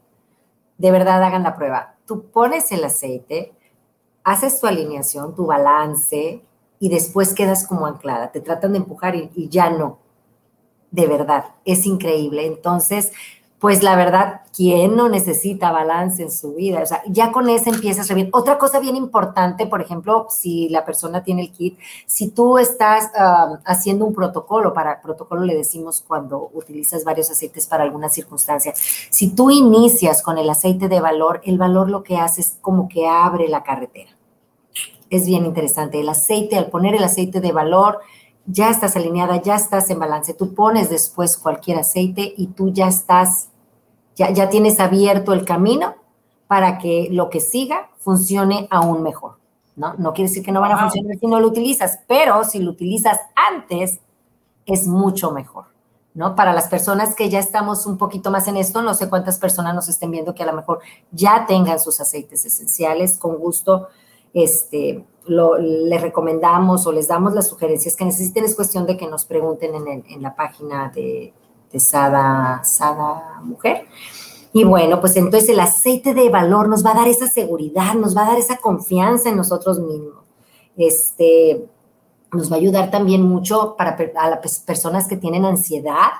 De 0.78 0.90
verdad, 0.90 1.22
hagan 1.22 1.42
la 1.42 1.56
prueba. 1.56 1.94
Tú 2.06 2.30
pones 2.30 2.72
el 2.72 2.84
aceite, 2.84 3.52
haces 4.24 4.60
tu 4.60 4.66
alineación, 4.66 5.34
tu 5.34 5.46
balance, 5.46 6.42
y 6.78 6.88
después 6.88 7.34
quedas 7.34 7.66
como 7.66 7.86
anclada, 7.86 8.32
te 8.32 8.40
tratan 8.40 8.72
de 8.72 8.78
empujar 8.78 9.14
y, 9.14 9.48
ya 9.48 9.70
no. 9.70 9.98
De 10.90 11.06
verdad, 11.06 11.46
es 11.64 11.86
increíble. 11.86 12.46
Entonces, 12.46 13.12
pues 13.66 13.83
la 13.83 13.96
verdad, 13.96 14.42
¿quién 14.55 14.94
no 14.94 15.09
necesita 15.09 15.72
balance 15.72 16.22
en 16.22 16.31
su 16.31 16.55
vida? 16.55 16.83
O 16.85 16.87
sea, 16.87 17.02
ya 17.09 17.33
con 17.33 17.48
ese 17.48 17.70
empiezas 17.70 18.14
bien. 18.14 18.29
Otra 18.33 18.59
cosa 18.59 18.79
bien 18.79 18.94
importante, 18.94 19.66
por 19.66 19.83
ejemplo, 19.83 20.29
si 20.31 20.68
la 20.68 20.85
persona 20.85 21.24
tiene 21.24 21.42
el 21.42 21.50
kit, 21.50 21.76
si 22.07 22.29
tú 22.29 22.59
estás 22.59 23.11
haciendo 23.64 24.05
un 24.05 24.14
protocolo, 24.14 24.72
para 24.72 25.00
protocolo 25.02 25.42
le 25.42 25.57
decimos 25.57 26.00
cuando 26.07 26.48
utilizas 26.55 27.02
varios 27.02 27.29
aceites 27.29 27.66
para 27.66 27.83
alguna 27.83 28.09
circunstancia, 28.09 28.72
si 29.11 29.35
tú 29.35 29.50
inicias 29.50 30.22
con 30.22 30.38
el 30.38 30.48
aceite 30.48 30.87
de 30.87 31.00
valor, 31.00 31.40
el 31.42 31.59
valor 31.59 31.90
lo 31.90 32.05
que 32.05 32.18
hace 32.18 32.42
es 32.42 32.59
como 32.61 32.88
que 32.88 33.09
abre 33.09 33.48
la 33.48 33.64
carretera 33.64 34.12
es 35.11 35.26
bien 35.26 35.44
interesante. 35.44 35.98
El 35.98 36.09
aceite, 36.09 36.57
al 36.57 36.66
poner 36.66 36.94
el 36.94 37.02
aceite 37.02 37.40
de 37.40 37.50
valor, 37.50 37.98
ya 38.46 38.70
estás 38.70 38.96
alineada, 38.96 39.42
ya 39.42 39.57
estás 39.57 39.90
en 39.90 39.98
balance. 39.98 40.35
Tú 40.35 40.55
pones 40.55 40.88
después 40.88 41.37
cualquier 41.37 41.79
aceite 41.79 42.33
y 42.37 42.48
tú 42.48 42.72
ya 42.72 42.88
estás, 42.88 43.48
ya, 44.16 44.31
ya 44.31 44.48
tienes 44.48 44.81
abierto 44.81 45.33
el 45.33 45.44
camino 45.44 45.94
para 46.48 46.79
que 46.79 47.09
lo 47.12 47.31
que 47.31 47.40
siga 47.40 47.90
funcione 47.98 48.66
aún 48.70 49.02
mejor. 49.02 49.37
¿no? 49.76 49.94
No 49.98 50.12
quiere 50.12 50.29
decir 50.29 50.44
que 50.44 50.52
no 50.52 50.61
van 50.61 50.72
a 50.72 50.79
funcionar 50.79 51.18
si 51.18 51.26
no 51.26 51.38
lo 51.38 51.46
utilizas, 51.46 52.00
pero 52.09 52.42
si 52.44 52.59
lo 52.59 52.70
utilizas 52.70 53.20
antes, 53.35 54.00
es 54.64 54.87
mucho 54.87 55.31
mejor. 55.31 55.66
¿no? 56.14 56.35
Para 56.35 56.55
las 56.55 56.68
personas 56.68 57.14
que 57.14 57.29
ya 57.29 57.38
estamos 57.38 57.85
un 57.85 57.98
poquito 57.98 58.31
más 58.31 58.48
en 58.48 58.57
esto, 58.57 58.81
no 58.83 58.94
sé 58.94 59.11
cuántas 59.11 59.38
personas 59.38 59.74
nos 59.74 59.88
estén 59.88 60.11
viendo 60.11 60.35
que 60.35 60.42
a 60.42 60.46
lo 60.46 60.55
mejor 60.55 60.81
ya 61.12 61.44
tengan 61.46 61.79
sus 61.79 62.00
aceites 62.00 62.44
esenciales, 62.46 63.18
con 63.18 63.37
gusto 63.37 63.88
este, 64.33 65.05
lo, 65.26 65.59
les 65.59 66.00
recomendamos 66.00 66.87
o 66.87 66.92
les 66.92 67.09
damos 67.09 67.35
las 67.35 67.48
sugerencias 67.48 67.96
que 67.96 68.05
necesiten. 68.05 68.44
Es 68.44 68.55
cuestión 68.55 68.87
de 68.87 68.96
que 68.96 69.07
nos 69.07 69.24
pregunten 69.24 69.74
en, 69.74 70.22
la 70.22 70.35
página 70.35 70.90
de, 70.94 71.35
Sada, 71.74 72.62
Sada 72.64 73.40
Mujer. 73.42 73.87
Y 74.52 74.64
bueno, 74.64 75.00
pues 75.00 75.16
entonces 75.16 75.50
el 75.50 75.61
aceite 75.61 76.14
de 76.14 76.31
valor 76.31 76.68
nos 76.68 76.85
va 76.85 76.92
a 76.92 76.94
dar 76.94 77.09
esa 77.09 77.29
seguridad, 77.29 77.94
nos 77.94 78.16
va 78.16 78.22
a 78.24 78.31
dar 78.31 78.38
esa 78.38 78.57
confianza 78.57 79.29
en 79.29 79.37
nosotros 79.37 79.79
mismos. 79.79 80.24
Este, 80.76 81.68
nos 82.33 82.50
va 82.50 82.57
a 82.57 82.59
ayudar 82.59 82.90
también 82.90 83.22
mucho 83.22 83.76
para 83.76 83.98
a 84.16 84.31
las 84.31 84.61
personas 84.61 85.09
que 85.09 85.16
tienen 85.16 85.44
ansiedad 85.44 86.11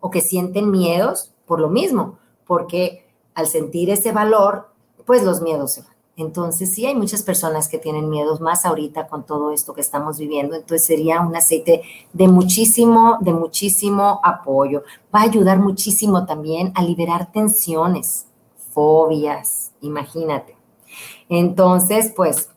o 0.00 0.10
que 0.10 0.20
sienten 0.20 0.70
miedos 0.70 1.32
por 1.46 1.60
lo 1.60 1.70
mismo, 1.70 2.18
porque 2.46 3.06
al 3.34 3.46
sentir 3.46 3.90
ese 3.90 4.12
valor, 4.12 4.68
pues 5.04 5.22
los 5.22 5.40
miedos 5.40 5.72
se 5.72 5.82
van. 5.82 5.95
Entonces, 6.16 6.72
sí 6.72 6.86
hay 6.86 6.94
muchas 6.94 7.22
personas 7.22 7.68
que 7.68 7.78
tienen 7.78 8.08
miedos 8.08 8.40
más 8.40 8.64
ahorita 8.64 9.06
con 9.06 9.24
todo 9.24 9.52
esto 9.52 9.74
que 9.74 9.82
estamos 9.82 10.18
viviendo. 10.18 10.54
Entonces, 10.56 10.86
sería 10.86 11.20
un 11.20 11.36
aceite 11.36 11.82
de 12.14 12.26
muchísimo, 12.26 13.18
de 13.20 13.34
muchísimo 13.34 14.20
apoyo. 14.24 14.82
Va 15.14 15.20
a 15.20 15.24
ayudar 15.24 15.58
muchísimo 15.58 16.24
también 16.24 16.72
a 16.74 16.82
liberar 16.82 17.30
tensiones, 17.32 18.26
fobias, 18.72 19.72
imagínate. 19.82 20.56
Entonces, 21.28 22.12
pues, 22.16 22.48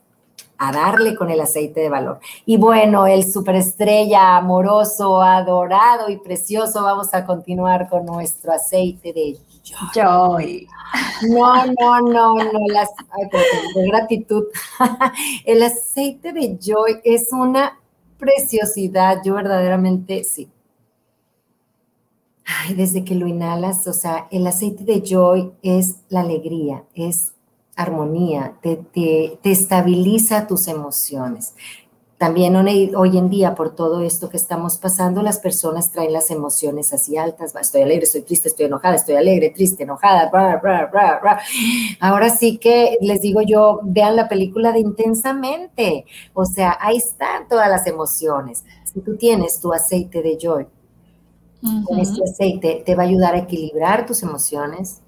a 0.57 0.73
darle 0.73 1.15
con 1.15 1.29
el 1.29 1.39
aceite 1.39 1.79
de 1.79 1.89
valor. 1.89 2.19
Y 2.45 2.57
bueno, 2.57 3.07
el 3.07 3.29
superestrella 3.29 4.37
amoroso, 4.37 5.21
adorado 5.21 6.09
y 6.09 6.17
precioso, 6.17 6.83
vamos 6.83 7.13
a 7.13 7.25
continuar 7.25 7.89
con 7.89 8.05
nuestro 8.05 8.51
aceite 8.51 9.13
de 9.13 9.21
joy. 9.93 10.67
No, 11.29 11.65
no, 11.65 12.01
no, 12.01 12.33
no, 12.35 12.59
las, 12.67 12.89
gratitud. 13.75 14.45
El 15.45 15.63
aceite 15.63 16.33
de 16.33 16.57
Joy 16.59 16.99
es 17.03 17.31
una 17.31 17.79
preciosidad, 18.17 19.21
yo 19.23 19.35
verdaderamente 19.35 20.23
sí. 20.23 20.49
Ay, 22.45 22.73
desde 22.73 23.03
que 23.03 23.15
lo 23.15 23.27
inhalas, 23.27 23.85
o 23.87 23.93
sea, 23.93 24.27
el 24.31 24.47
aceite 24.47 24.83
de 24.83 25.03
Joy 25.05 25.51
es 25.61 25.97
la 26.09 26.21
alegría, 26.21 26.83
es 26.95 27.33
armonía, 27.75 28.57
te, 28.61 28.75
te, 28.75 29.39
te 29.43 29.51
estabiliza 29.51 30.47
tus 30.47 30.67
emociones. 30.67 31.53
También 32.19 32.53
hoy 32.57 33.17
en 33.17 33.29
día, 33.29 33.55
por 33.55 33.73
todo 33.73 34.01
esto 34.01 34.29
que 34.29 34.35
estamos 34.35 34.77
pasando, 34.77 35.21
las 35.21 35.39
personas 35.39 35.89
traen 35.89 36.11
las 36.11 36.31
emociones 36.31 36.91
así 36.91 37.15
altas. 37.15 37.55
Estoy 37.55 37.81
alegre, 37.83 38.03
estoy 38.03 38.23
triste, 38.23 38.49
estoy 38.49 38.65
enojada, 38.65 38.95
estoy 38.95 39.15
alegre, 39.15 39.51
triste, 39.51 39.83
enojada. 39.83 40.29
Ahora 42.01 42.29
sí 42.29 42.57
que 42.57 42.97
les 42.99 43.21
digo 43.21 43.41
yo, 43.41 43.79
vean 43.83 44.17
la 44.17 44.27
película 44.27 44.73
de 44.73 44.81
intensamente. 44.81 46.03
O 46.33 46.43
sea, 46.43 46.77
ahí 46.81 46.97
están 46.97 47.47
todas 47.47 47.69
las 47.69 47.87
emociones. 47.87 48.65
Si 48.83 48.99
tú 48.99 49.15
tienes 49.15 49.61
tu 49.61 49.71
aceite 49.71 50.21
de 50.21 50.37
joy, 50.37 50.67
con 51.85 51.99
este 51.99 52.21
aceite 52.21 52.83
te 52.85 52.95
va 52.95 53.03
a 53.03 53.05
ayudar 53.05 53.35
a 53.35 53.39
equilibrar 53.39 54.05
tus 54.05 54.23
emociones. 54.23 54.99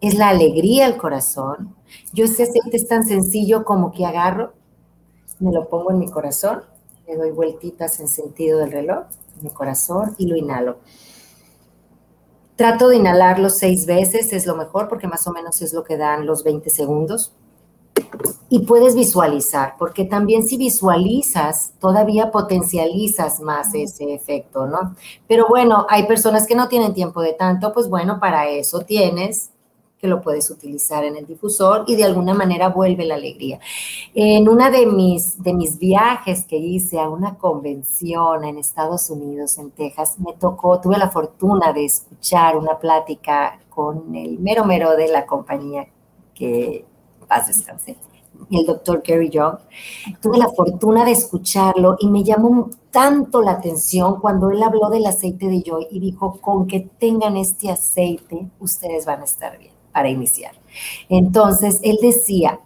Es 0.00 0.14
la 0.14 0.28
alegría 0.28 0.86
al 0.86 0.98
corazón. 0.98 1.74
Yo 2.12 2.26
este 2.26 2.44
aceite 2.44 2.76
es 2.76 2.86
tan 2.86 3.02
sencillo 3.02 3.64
como 3.64 3.90
que 3.90 4.06
agarro 4.06 4.52
me 5.40 5.52
lo 5.52 5.68
pongo 5.68 5.90
en 5.90 5.98
mi 5.98 6.10
corazón, 6.10 6.62
le 7.06 7.16
doy 7.16 7.30
vueltitas 7.30 8.00
en 8.00 8.08
sentido 8.08 8.58
del 8.58 8.72
reloj, 8.72 9.04
mi 9.42 9.50
corazón 9.50 10.14
y 10.18 10.26
lo 10.26 10.36
inhalo. 10.36 10.78
Trato 12.56 12.88
de 12.88 12.96
inhalarlo 12.96 13.50
seis 13.50 13.84
veces, 13.84 14.32
es 14.32 14.46
lo 14.46 14.56
mejor 14.56 14.88
porque 14.88 15.08
más 15.08 15.26
o 15.26 15.32
menos 15.32 15.60
es 15.60 15.72
lo 15.72 15.82
que 15.82 15.96
dan 15.96 16.24
los 16.24 16.44
20 16.44 16.70
segundos. 16.70 17.32
Y 18.48 18.60
puedes 18.60 18.94
visualizar, 18.94 19.74
porque 19.78 20.04
también 20.04 20.44
si 20.44 20.56
visualizas, 20.56 21.72
todavía 21.80 22.30
potencializas 22.30 23.40
más 23.40 23.74
ese 23.74 24.14
efecto, 24.14 24.66
¿no? 24.66 24.94
Pero 25.26 25.46
bueno, 25.48 25.86
hay 25.88 26.06
personas 26.06 26.46
que 26.46 26.54
no 26.54 26.68
tienen 26.68 26.94
tiempo 26.94 27.20
de 27.22 27.32
tanto, 27.32 27.72
pues 27.72 27.88
bueno, 27.88 28.20
para 28.20 28.48
eso 28.48 28.80
tienes 28.80 29.50
que 30.04 30.08
lo 30.08 30.20
puedes 30.20 30.50
utilizar 30.50 31.02
en 31.02 31.16
el 31.16 31.24
difusor 31.24 31.84
y 31.86 31.96
de 31.96 32.04
alguna 32.04 32.34
manera 32.34 32.68
vuelve 32.68 33.06
la 33.06 33.14
alegría. 33.14 33.58
En 34.12 34.50
una 34.50 34.70
de 34.70 34.84
mis, 34.84 35.42
de 35.42 35.54
mis 35.54 35.78
viajes 35.78 36.44
que 36.44 36.58
hice 36.58 37.00
a 37.00 37.08
una 37.08 37.38
convención 37.38 38.44
en 38.44 38.58
Estados 38.58 39.08
Unidos, 39.08 39.56
en 39.56 39.70
Texas, 39.70 40.18
me 40.18 40.34
tocó, 40.34 40.78
tuve 40.78 40.98
la 40.98 41.08
fortuna 41.08 41.72
de 41.72 41.86
escuchar 41.86 42.58
una 42.58 42.78
plática 42.78 43.58
con 43.70 44.14
el 44.14 44.38
mero 44.40 44.66
mero 44.66 44.94
de 44.94 45.08
la 45.08 45.24
compañía 45.24 45.86
que 46.34 46.84
paz 47.26 47.46
descanse 47.46 47.96
el 48.50 48.66
doctor 48.66 49.02
Gary 49.06 49.30
Young. 49.30 49.56
Tuve 50.20 50.36
la 50.36 50.50
fortuna 50.50 51.06
de 51.06 51.12
escucharlo 51.12 51.96
y 51.98 52.08
me 52.08 52.22
llamó 52.22 52.68
tanto 52.90 53.40
la 53.40 53.52
atención 53.52 54.20
cuando 54.20 54.50
él 54.50 54.62
habló 54.62 54.90
del 54.90 55.06
aceite 55.06 55.48
de 55.48 55.62
Joy 55.62 55.86
y 55.90 55.98
dijo, 55.98 56.42
con 56.42 56.66
que 56.66 56.80
tengan 56.98 57.38
este 57.38 57.70
aceite, 57.70 58.50
ustedes 58.60 59.06
van 59.06 59.22
a 59.22 59.24
estar 59.24 59.56
bien 59.56 59.73
para 59.94 60.10
iniciar. 60.10 60.52
Entonces, 61.08 61.78
él 61.82 61.98
decía, 62.02 62.58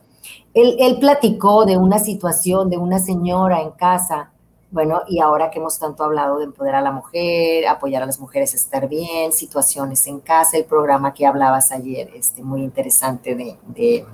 él, 0.54 0.96
platicó 0.98 1.66
de 1.66 1.76
una 1.76 1.98
situación 1.98 2.70
de 2.70 2.78
una 2.78 2.98
señora 2.98 3.60
en 3.60 3.70
casa, 3.72 4.32
bueno, 4.70 5.02
y 5.06 5.20
ahora 5.20 5.50
que 5.50 5.58
hemos 5.58 5.78
tanto 5.78 6.02
hablado 6.04 6.38
de 6.38 6.46
empoderar 6.46 6.80
a 6.80 6.82
la 6.82 6.90
mujer, 6.90 7.66
apoyar 7.68 8.02
a 8.02 8.06
las 8.06 8.18
mujeres 8.18 8.54
a 8.54 8.56
estar 8.56 8.88
bien, 8.88 9.32
situaciones 9.32 10.06
en 10.06 10.20
casa, 10.20 10.56
el 10.56 10.64
programa 10.64 11.14
que 11.14 11.26
hablabas 11.26 11.70
ayer, 11.70 12.10
este, 12.14 12.42
muy 12.42 12.62
interesante 12.62 13.34
de, 13.34 14.06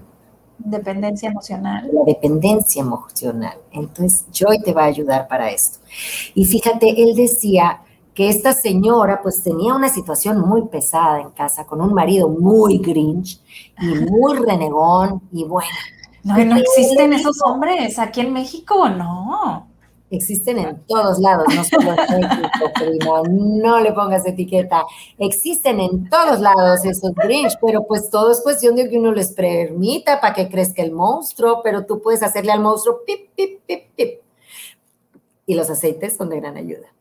dependencia 0.58 1.30
emocional. 1.30 1.88
La 1.92 2.04
dependencia 2.04 2.82
emocional. 2.82 3.58
Entonces, 3.72 4.26
Joy 4.32 4.60
te 4.60 4.72
va 4.72 4.82
a 4.82 4.86
ayudar 4.86 5.28
para 5.28 5.50
esto. 5.50 5.78
Y 6.34 6.44
fíjate, 6.44 7.02
él 7.02 7.14
decía 7.14 7.80
que 8.14 8.28
esta 8.28 8.52
señora 8.52 9.20
pues 9.22 9.42
tenía 9.42 9.74
una 9.74 9.88
situación 9.88 10.40
muy 10.40 10.68
pesada 10.68 11.20
en 11.20 11.30
casa 11.30 11.66
con 11.66 11.80
un 11.80 11.92
marido 11.92 12.28
muy 12.28 12.78
grinch 12.78 13.40
y 13.80 13.86
muy 13.86 14.38
renegón 14.38 15.22
y 15.32 15.44
bueno. 15.44 15.68
No, 16.22 16.42
no 16.42 16.56
existen 16.56 17.12
esos 17.12 17.36
hombres 17.44 17.98
aquí 17.98 18.20
en 18.20 18.32
México, 18.32 18.88
no. 18.88 19.68
Existen 20.10 20.58
en 20.58 20.80
todos 20.86 21.18
lados, 21.18 21.46
no 21.54 21.64
solo 21.64 21.90
en 21.90 22.20
México, 22.20 22.70
primo, 22.74 23.22
no 23.28 23.80
le 23.80 23.92
pongas 23.92 24.24
etiqueta. 24.24 24.84
Existen 25.18 25.80
en 25.80 26.08
todos 26.08 26.40
lados 26.40 26.84
esos 26.84 27.12
grinch, 27.14 27.58
pero 27.60 27.84
pues 27.86 28.08
todo 28.10 28.30
es 28.30 28.40
cuestión 28.40 28.76
de 28.76 28.88
que 28.88 28.96
uno 28.96 29.12
les 29.12 29.32
permita 29.32 30.20
para 30.20 30.34
que 30.34 30.48
crezca 30.48 30.82
el 30.82 30.92
monstruo, 30.92 31.60
pero 31.62 31.84
tú 31.84 32.00
puedes 32.00 32.22
hacerle 32.22 32.52
al 32.52 32.60
monstruo 32.60 33.00
pip, 33.04 33.30
pip, 33.34 33.60
pip, 33.66 33.82
pip. 33.96 34.20
Y 35.46 35.54
los 35.54 35.68
aceites 35.68 36.16
son 36.16 36.30
de 36.30 36.36
gran 36.40 36.56
ayuda. 36.56 36.93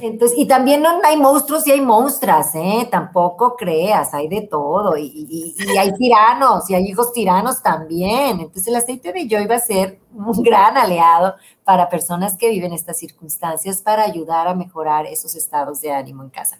Entonces, 0.00 0.38
y 0.38 0.46
también 0.46 0.82
no 0.82 0.90
hay 1.04 1.16
monstruos 1.16 1.66
y 1.66 1.72
hay 1.72 1.80
monstras, 1.80 2.54
¿eh? 2.54 2.88
Tampoco 2.90 3.56
creas, 3.56 4.14
hay 4.14 4.28
de 4.28 4.42
todo. 4.42 4.96
Y, 4.96 5.54
hay 5.78 5.92
tiranos, 5.94 6.68
y 6.70 6.74
hay 6.74 6.84
hijos 6.84 7.12
tiranos 7.12 7.62
también. 7.62 8.40
Entonces, 8.40 8.66
el 8.68 8.76
aceite 8.76 9.12
de 9.12 9.28
Joy 9.28 9.46
va 9.46 9.56
a 9.56 9.60
ser 9.60 10.00
un 10.14 10.42
gran 10.42 10.76
aliado 10.76 11.34
para 11.64 11.88
personas 11.88 12.36
que 12.36 12.48
viven 12.48 12.72
estas 12.72 12.98
circunstancias 12.98 13.82
para 13.82 14.02
ayudar 14.02 14.48
a 14.48 14.54
mejorar 14.54 15.06
esos 15.06 15.34
estados 15.34 15.80
de 15.80 15.92
ánimo 15.92 16.22
en 16.22 16.30
casa. 16.30 16.58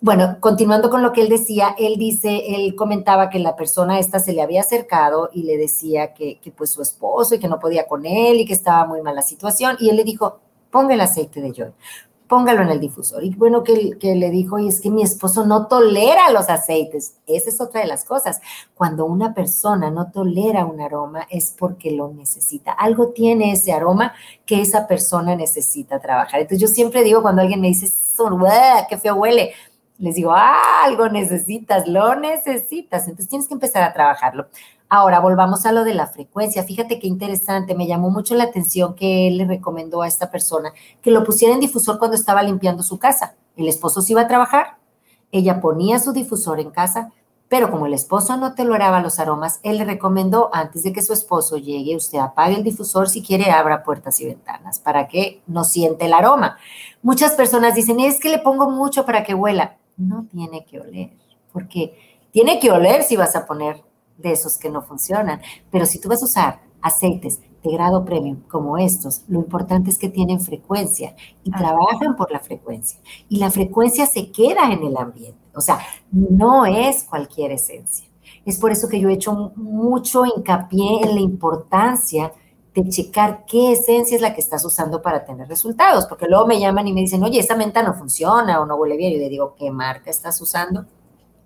Bueno, 0.00 0.38
continuando 0.40 0.90
con 0.90 1.02
lo 1.02 1.12
que 1.12 1.22
él 1.22 1.28
decía, 1.28 1.74
él 1.78 1.96
dice, 1.96 2.56
él 2.56 2.74
comentaba 2.74 3.30
que 3.30 3.38
la 3.38 3.54
persona 3.54 3.98
esta 3.98 4.18
se 4.18 4.32
le 4.32 4.42
había 4.42 4.62
acercado 4.62 5.30
y 5.32 5.44
le 5.44 5.56
decía 5.56 6.12
que, 6.12 6.40
que 6.40 6.50
pues 6.50 6.70
su 6.70 6.82
esposo 6.82 7.34
y 7.34 7.38
que 7.38 7.48
no 7.48 7.60
podía 7.60 7.86
con 7.86 8.04
él 8.04 8.40
y 8.40 8.46
que 8.46 8.52
estaba 8.52 8.84
muy 8.84 9.00
mal 9.00 9.14
la 9.14 9.22
situación. 9.22 9.76
Y 9.78 9.90
él 9.90 9.96
le 9.96 10.04
dijo, 10.04 10.40
ponga 10.70 10.94
el 10.94 11.00
aceite 11.00 11.40
de 11.40 11.52
Joy 11.52 11.72
póngalo 12.28 12.62
en 12.62 12.68
el 12.68 12.80
difusor. 12.80 13.24
Y 13.24 13.30
bueno, 13.30 13.64
que, 13.64 13.98
que, 13.98 14.14
le 14.14 14.30
dijo, 14.30 14.58
y 14.58 14.68
es 14.68 14.80
que 14.80 14.90
mi 14.90 15.02
esposo 15.02 15.46
no 15.46 15.66
tolera 15.66 16.30
los 16.30 16.48
aceites. 16.48 17.16
Esa 17.26 17.48
es 17.48 17.60
otra 17.60 17.80
de 17.80 17.86
las 17.86 18.04
cosas. 18.04 18.40
Cuando 18.74 19.06
una 19.06 19.34
persona 19.34 19.90
no 19.90 20.10
tolera 20.10 20.66
un 20.66 20.80
aroma 20.80 21.26
es 21.30 21.54
porque 21.58 21.90
lo 21.90 22.08
necesita. 22.08 22.72
Algo 22.72 23.08
tiene 23.08 23.52
ese 23.52 23.72
aroma 23.72 24.12
que 24.46 24.60
esa 24.60 24.86
persona 24.86 25.34
necesita 25.34 25.98
trabajar. 25.98 26.40
Entonces 26.40 26.60
yo 26.60 26.72
siempre 26.72 27.02
digo 27.02 27.22
cuando 27.22 27.42
alguien 27.42 27.60
me 27.60 27.68
dice, 27.68 27.90
qué 28.88 28.98
feo 28.98 29.14
huele, 29.14 29.52
les 29.98 30.14
digo, 30.14 30.32
ah, 30.32 30.84
algo 30.84 31.08
necesitas, 31.08 31.86
lo 31.88 32.14
necesitas. 32.14 33.02
Entonces 33.02 33.28
tienes 33.28 33.48
que 33.48 33.54
empezar 33.54 33.82
a 33.82 33.92
trabajarlo. 33.92 34.46
Ahora, 34.88 35.20
volvamos 35.20 35.66
a 35.66 35.72
lo 35.72 35.84
de 35.84 35.92
la 35.92 36.06
frecuencia. 36.06 36.62
Fíjate 36.62 36.98
qué 36.98 37.06
interesante, 37.06 37.74
me 37.74 37.86
llamó 37.86 38.08
mucho 38.10 38.34
la 38.34 38.44
atención 38.44 38.94
que 38.94 39.28
él 39.28 39.36
le 39.38 39.44
recomendó 39.44 40.02
a 40.02 40.08
esta 40.08 40.30
persona 40.30 40.72
que 41.02 41.10
lo 41.10 41.24
pusiera 41.24 41.52
en 41.52 41.60
difusor 41.60 41.98
cuando 41.98 42.16
estaba 42.16 42.42
limpiando 42.42 42.82
su 42.82 42.98
casa. 42.98 43.34
El 43.56 43.68
esposo 43.68 44.00
se 44.00 44.12
iba 44.12 44.22
a 44.22 44.28
trabajar, 44.28 44.78
ella 45.32 45.60
ponía 45.60 45.98
su 45.98 46.12
difusor 46.12 46.58
en 46.60 46.70
casa, 46.70 47.12
pero 47.48 47.70
como 47.70 47.86
el 47.86 47.94
esposo 47.94 48.36
no 48.36 48.54
toleraba 48.54 49.00
los 49.00 49.18
aromas, 49.18 49.60
él 49.62 49.78
le 49.78 49.84
recomendó 49.84 50.50
antes 50.52 50.82
de 50.82 50.92
que 50.92 51.02
su 51.02 51.14
esposo 51.14 51.56
llegue, 51.56 51.96
usted 51.96 52.18
apague 52.18 52.56
el 52.56 52.62
difusor, 52.62 53.08
si 53.08 53.22
quiere 53.22 53.50
abra 53.50 53.82
puertas 53.82 54.20
y 54.20 54.26
ventanas 54.26 54.78
para 54.78 55.08
que 55.08 55.42
no 55.46 55.64
siente 55.64 56.04
el 56.04 56.12
aroma. 56.12 56.58
Muchas 57.02 57.32
personas 57.32 57.74
dicen, 57.74 58.00
es 58.00 58.20
que 58.20 58.28
le 58.28 58.38
pongo 58.38 58.70
mucho 58.70 59.06
para 59.06 59.24
que 59.24 59.34
huela. 59.34 59.77
No 59.98 60.24
tiene 60.30 60.64
que 60.64 60.80
oler, 60.80 61.10
porque 61.52 61.94
tiene 62.30 62.58
que 62.58 62.70
oler 62.70 63.02
si 63.02 63.16
vas 63.16 63.36
a 63.36 63.46
poner 63.46 63.82
de 64.16 64.32
esos 64.32 64.56
que 64.56 64.70
no 64.70 64.82
funcionan. 64.82 65.40
Pero 65.70 65.86
si 65.86 66.00
tú 66.00 66.08
vas 66.08 66.22
a 66.22 66.26
usar 66.26 66.60
aceites 66.80 67.40
de 67.62 67.72
grado 67.72 68.04
premium 68.04 68.40
como 68.48 68.78
estos, 68.78 69.22
lo 69.28 69.40
importante 69.40 69.90
es 69.90 69.98
que 69.98 70.08
tienen 70.08 70.40
frecuencia 70.40 71.16
y 71.42 71.50
trabajan 71.50 72.16
por 72.16 72.30
la 72.30 72.40
frecuencia. 72.40 73.00
Y 73.28 73.38
la 73.38 73.50
frecuencia 73.50 74.06
se 74.06 74.30
queda 74.30 74.72
en 74.72 74.84
el 74.84 74.96
ambiente. 74.96 75.38
O 75.54 75.60
sea, 75.60 75.80
no 76.10 76.66
es 76.66 77.04
cualquier 77.04 77.52
esencia. 77.52 78.06
Es 78.44 78.58
por 78.58 78.70
eso 78.70 78.88
que 78.88 79.00
yo 79.00 79.08
he 79.08 79.14
hecho 79.14 79.52
mucho 79.56 80.24
hincapié 80.24 81.02
en 81.02 81.14
la 81.14 81.20
importancia 81.20 82.32
de 82.82 82.90
checar 82.90 83.44
qué 83.46 83.72
esencia 83.72 84.16
es 84.16 84.22
la 84.22 84.34
que 84.34 84.40
estás 84.40 84.64
usando 84.64 85.02
para 85.02 85.24
tener 85.24 85.48
resultados, 85.48 86.06
porque 86.06 86.26
luego 86.26 86.46
me 86.46 86.60
llaman 86.60 86.86
y 86.88 86.92
me 86.92 87.00
dicen, 87.00 87.22
oye, 87.22 87.40
esa 87.40 87.56
menta 87.56 87.82
no 87.82 87.94
funciona 87.94 88.60
o 88.60 88.66
no 88.66 88.76
huele 88.76 88.96
bien. 88.96 89.12
Y 89.12 89.18
le 89.18 89.28
digo, 89.28 89.54
¿qué 89.58 89.70
marca 89.70 90.10
estás 90.10 90.40
usando? 90.40 90.86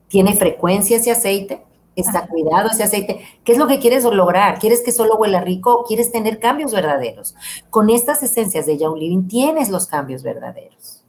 ¿Tiene 0.08 0.34
frecuencia 0.34 0.96
ese 0.96 1.10
aceite? 1.10 1.64
está 1.96 2.26
cuidado 2.26 2.70
ese 2.70 2.84
aceite. 2.84 3.20
¿Qué 3.44 3.52
es 3.52 3.58
lo 3.58 3.66
que 3.66 3.78
quieres 3.78 4.04
lograr? 4.04 4.58
¿Quieres 4.58 4.82
que 4.82 4.92
solo 4.92 5.16
huela 5.16 5.40
rico 5.40 5.74
o 5.74 5.84
quieres 5.84 6.10
tener 6.10 6.38
cambios 6.38 6.72
verdaderos? 6.72 7.34
Con 7.70 7.90
estas 7.90 8.22
esencias 8.22 8.66
de 8.66 8.78
Young 8.78 8.96
Living 8.96 9.28
tienes 9.28 9.68
los 9.68 9.86
cambios 9.86 10.22
verdaderos, 10.22 11.04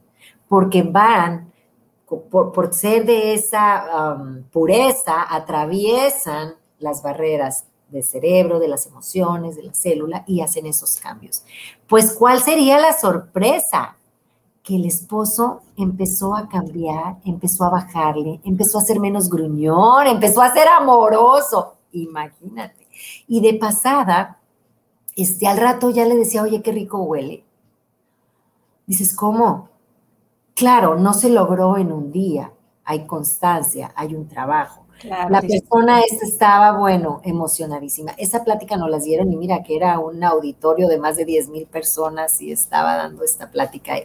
porque 0.47 0.83
van, 0.83 1.51
por, 2.05 2.73
ser 2.73 3.05
de 3.05 3.33
esa 3.33 4.15
um, 4.15 4.43
pureza, 4.43 5.25
atraviesan 5.33 6.55
las 6.79 7.01
barreras 7.01 7.65
del 7.93 8.03
cerebro, 8.03 8.59
de 8.59 8.67
las 8.67 8.85
emociones, 8.87 9.55
de 9.55 9.63
la 9.63 9.73
célula 9.73 10.23
y 10.27 10.41
hacen 10.41 10.65
esos 10.65 10.97
cambios. 10.97 11.43
Pues, 11.87 12.13
¿cuál 12.13 12.41
sería 12.41 12.79
la 12.79 12.99
sorpresa? 12.99 13.97
que 14.63 14.77
el 14.77 14.85
esposo 14.85 15.61
empezó 15.75 16.35
a 16.35 16.47
cambiar, 16.47 17.17
empezó 17.25 17.65
a 17.65 17.69
bajarle, 17.69 18.39
empezó 18.45 18.79
a 18.79 18.81
ser 18.81 18.99
menos 18.99 19.29
gruñón, 19.29 20.07
empezó 20.07 20.41
a 20.41 20.53
ser 20.53 20.69
amoroso, 20.69 21.75
imagínate. 21.91 22.87
Y 23.27 23.41
de 23.41 23.55
pasada, 23.55 24.39
este, 25.15 25.47
al 25.47 25.57
rato 25.57 25.89
ya 25.89 26.05
le 26.05 26.15
decía, 26.15 26.43
oye, 26.43 26.61
qué 26.61 26.71
rico 26.71 27.03
huele. 27.03 27.43
Dices, 28.87 29.13
¿cómo? 29.13 29.69
Claro, 30.55 30.95
no 30.95 31.13
se 31.13 31.29
logró 31.29 31.77
en 31.77 31.91
un 31.91 32.11
día, 32.11 32.53
hay 32.85 33.05
constancia, 33.05 33.91
hay 33.95 34.15
un 34.15 34.29
trabajo. 34.29 34.82
La 35.03 35.41
persona 35.41 36.01
esta 36.01 36.25
estaba, 36.25 36.77
bueno, 36.77 37.21
emocionadísima. 37.23 38.11
Esa 38.17 38.43
plática 38.43 38.77
nos 38.77 38.89
las 38.89 39.03
dieron 39.03 39.31
y 39.31 39.35
mira 39.35 39.63
que 39.63 39.75
era 39.75 39.99
un 39.99 40.23
auditorio 40.23 40.87
de 40.87 40.97
más 40.97 41.15
de 41.15 41.25
10 41.25 41.49
mil 41.49 41.65
personas 41.65 42.41
y 42.41 42.51
estaba 42.51 42.95
dando 42.95 43.23
esta 43.23 43.51
plática 43.51 43.95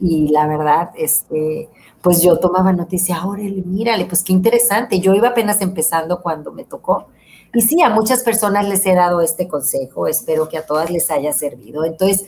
y 0.00 0.28
la 0.28 0.46
verdad, 0.46 0.90
este, 0.96 1.68
pues 2.00 2.22
yo 2.22 2.38
tomaba 2.38 2.72
noticia, 2.72 3.24
órale, 3.26 3.62
mírale, 3.64 4.04
pues 4.04 4.22
qué 4.22 4.32
interesante. 4.32 5.00
Yo 5.00 5.14
iba 5.14 5.28
apenas 5.28 5.60
empezando 5.60 6.22
cuando 6.22 6.52
me 6.52 6.64
tocó. 6.64 7.08
Y 7.52 7.62
sí, 7.62 7.82
a 7.82 7.90
muchas 7.90 8.22
personas 8.22 8.68
les 8.68 8.84
he 8.86 8.94
dado 8.94 9.20
este 9.20 9.48
consejo, 9.48 10.06
espero 10.06 10.48
que 10.48 10.58
a 10.58 10.66
todas 10.66 10.90
les 10.90 11.10
haya 11.10 11.32
servido. 11.32 11.84
Entonces, 11.84 12.26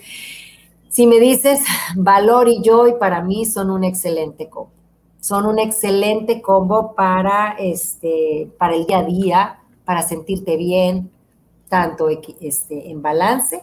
si 0.89 1.07
me 1.07 1.21
dices, 1.21 1.61
Valor 1.95 2.49
y 2.49 2.63
Joy 2.65 2.95
para 2.99 3.23
mí 3.23 3.47
son 3.47 3.71
un 3.71 3.85
excelente 3.85 4.49
combo. 4.49 4.80
Son 5.21 5.47
un 5.47 5.59
excelente 5.59 6.41
combo 6.41 6.95
para, 6.95 7.57
este, 7.59 8.51
para 8.59 8.75
el 8.75 8.87
día 8.87 8.99
a 8.99 9.05
día, 9.05 9.59
para 9.85 10.03
sentirte 10.03 10.57
bien, 10.57 11.11
tanto 11.69 12.09
este, 12.09 12.91
en 12.91 13.03
balance 13.03 13.63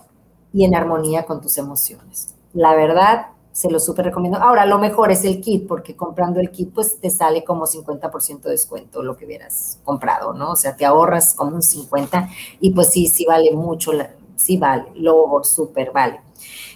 y 0.54 0.66
en 0.66 0.76
armonía 0.76 1.26
con 1.26 1.42
tus 1.42 1.58
emociones. 1.58 2.36
La 2.54 2.76
verdad, 2.76 3.28
se 3.58 3.72
lo 3.72 3.80
súper 3.80 4.06
recomiendo. 4.06 4.38
Ahora, 4.38 4.68
lo 4.68 4.78
mejor 4.78 5.12
es 5.12 5.26
el 5.26 5.42
kit, 5.42 5.68
porque 5.68 5.96
comprando 5.96 6.40
el 6.40 6.52
kit, 6.52 6.72
pues 6.72 7.00
te 7.00 7.10
sale 7.10 7.44
como 7.44 7.66
50% 7.66 8.42
de 8.42 8.52
descuento 8.52 9.02
lo 9.02 9.18
que 9.18 9.26
hubieras 9.26 9.80
comprado, 9.84 10.32
¿no? 10.34 10.52
O 10.52 10.56
sea, 10.56 10.76
te 10.76 10.86
ahorras 10.86 11.34
como 11.34 11.56
un 11.56 11.64
50 11.64 12.30
y 12.60 12.70
pues 12.70 12.90
sí, 12.92 13.08
sí 13.08 13.26
vale 13.26 13.52
mucho, 13.54 13.94
sí 14.36 14.58
vale, 14.58 14.86
lo 14.94 15.44
súper 15.44 15.92
vale. 15.92 16.22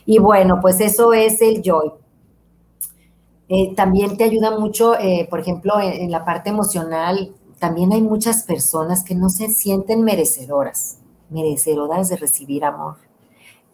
Y 0.07 0.17
bueno, 0.17 0.59
pues 0.59 0.79
eso 0.81 1.13
es 1.13 1.39
el 1.41 1.61
Joy. 1.61 1.91
Eh, 3.53 3.73
también 3.75 4.15
te 4.15 4.23
ayuda 4.23 4.57
mucho, 4.57 4.97
eh, 4.97 5.27
por 5.29 5.41
ejemplo, 5.41 5.73
en, 5.81 6.09
la 6.09 6.23
parte 6.23 6.49
emocional, 6.49 7.35
también 7.59 7.91
hay 7.91 8.01
muchas 8.01 8.43
personas 8.43 9.03
que 9.03 9.13
no 9.13 9.27
se 9.27 9.49
sienten 9.49 10.05
merecedoras, 10.05 10.99
merecedoras 11.29 12.07
de 12.07 12.15
recibir 12.15 12.63
amor. 12.63 12.95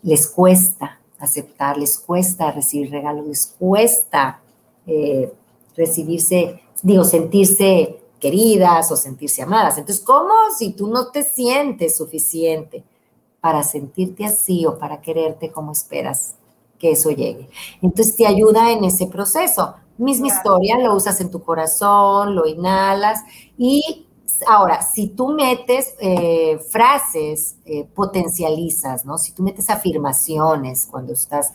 Les 0.01 0.27
cuesta 0.29 0.99
aceptar, 1.19 1.77
les 1.77 1.99
cuesta 1.99 2.49
recibir 2.49 2.89
regalos, 2.89 3.27
les 3.27 3.53
cuesta 3.59 4.41
eh, 4.87 5.31
recibirse, 5.75 6.59
digo, 6.81 7.03
sentirse 7.03 7.99
queridas 8.19 8.91
o 8.91 8.95
sentirse 8.95 9.43
amadas. 9.43 9.77
Entonces, 9.77 10.03
¿cómo 10.03 10.33
si 10.57 10.71
tú 10.71 10.87
no 10.87 11.11
te 11.11 11.21
sientes 11.21 11.97
suficiente 11.97 12.83
para 13.41 13.61
sentirte 13.61 14.25
así 14.25 14.65
o 14.65 14.79
para 14.79 15.01
quererte 15.01 15.51
como 15.51 15.71
esperas 15.71 16.33
que 16.79 16.91
eso 16.91 17.09
llegue? 17.11 17.49
Entonces, 17.81 18.15
te 18.15 18.27
ayuda 18.27 18.71
en 18.71 18.83
ese 18.83 19.07
proceso. 19.07 19.75
Misma 19.97 20.27
historia, 20.27 20.77
lo 20.77 20.95
usas 20.95 21.19
en 21.21 21.31
tu 21.31 21.41
corazón, 21.41 22.35
lo 22.35 22.45
inhalas 22.45 23.21
y 23.57 24.07
ahora, 24.45 24.81
si 24.81 25.07
tú 25.07 25.29
metes 25.29 25.95
eh, 25.99 26.59
frases, 26.69 27.57
eh, 27.65 27.85
potencializas, 27.95 29.05
¿no? 29.05 29.17
Si 29.17 29.31
tú 29.31 29.43
metes 29.43 29.69
afirmaciones 29.69 30.87
cuando 30.89 31.13
estás 31.13 31.53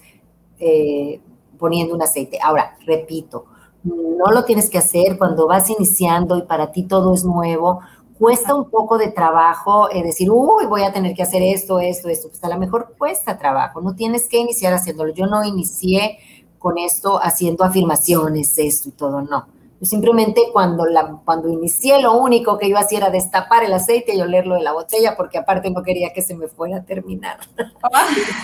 eh, 0.59 1.21
poniendo 1.59 1.95
un 1.95 2.03
aceite. 2.03 2.39
Ahora, 2.43 2.77
repito, 2.87 3.47
no 3.85 4.31
lo 4.33 4.45
tienes 4.45 4.71
que 4.71 4.79
hacer 4.79 5.19
cuando 5.19 5.47
vas 5.47 5.71
iniciando 5.71 6.37
y 6.37 6.43
para 6.43 6.73
ti 6.73 6.85
todo 6.85 7.15
es 7.15 7.25
nuevo. 7.25 7.81
Cuesta 8.23 8.55
un 8.55 8.71
poco 8.71 8.99
de 8.99 9.11
trabajo 9.11 9.89
decir, 9.89 10.31
uy, 10.31 10.67
voy 10.67 10.85
a 10.85 10.93
tener 10.93 11.13
que 11.13 11.25
hacer 11.25 11.43
esto, 11.43 11.81
esto, 11.81 12.09
esto. 12.09 12.29
Pues 12.29 12.45
a 12.45 12.49
lo 12.49 12.57
mejor 12.57 12.95
cuesta 12.97 13.37
trabajo, 13.37 13.81
no 13.81 13.97
tienes 13.97 14.29
que 14.29 14.39
iniciar 14.39 14.73
haciéndolo. 14.73 15.13
Yo 15.13 15.27
no 15.27 15.43
inicié 15.43 16.21
con 16.61 16.79
esto 16.79 17.19
haciendo 17.21 17.65
afirmaciones, 17.65 18.57
esto 18.59 18.91
y 18.91 18.93
todo, 18.93 19.23
no. 19.23 19.49
Yo 19.81 19.87
simplemente 19.87 20.41
cuando, 20.53 20.87
la, 20.87 21.21
cuando 21.25 21.49
inicié 21.49 22.01
lo 22.01 22.13
único 22.13 22.59
que 22.59 22.71
yo 22.71 22.79
hacía 22.79 22.99
era 22.99 23.11
destapar 23.11 23.65
el 23.65 23.73
aceite 23.73 24.15
y 24.15 24.21
olerlo 24.21 24.55
de 24.55 24.63
la 24.63 24.73
botella 24.73 25.17
porque 25.17 25.39
aparte 25.39 25.69
no 25.73 25.83
quería 25.83 26.13
que 26.13 26.23
se 26.23 26.37
me 26.37 26.47
fuera 26.47 26.77
a 26.77 26.85
terminar. 26.85 27.39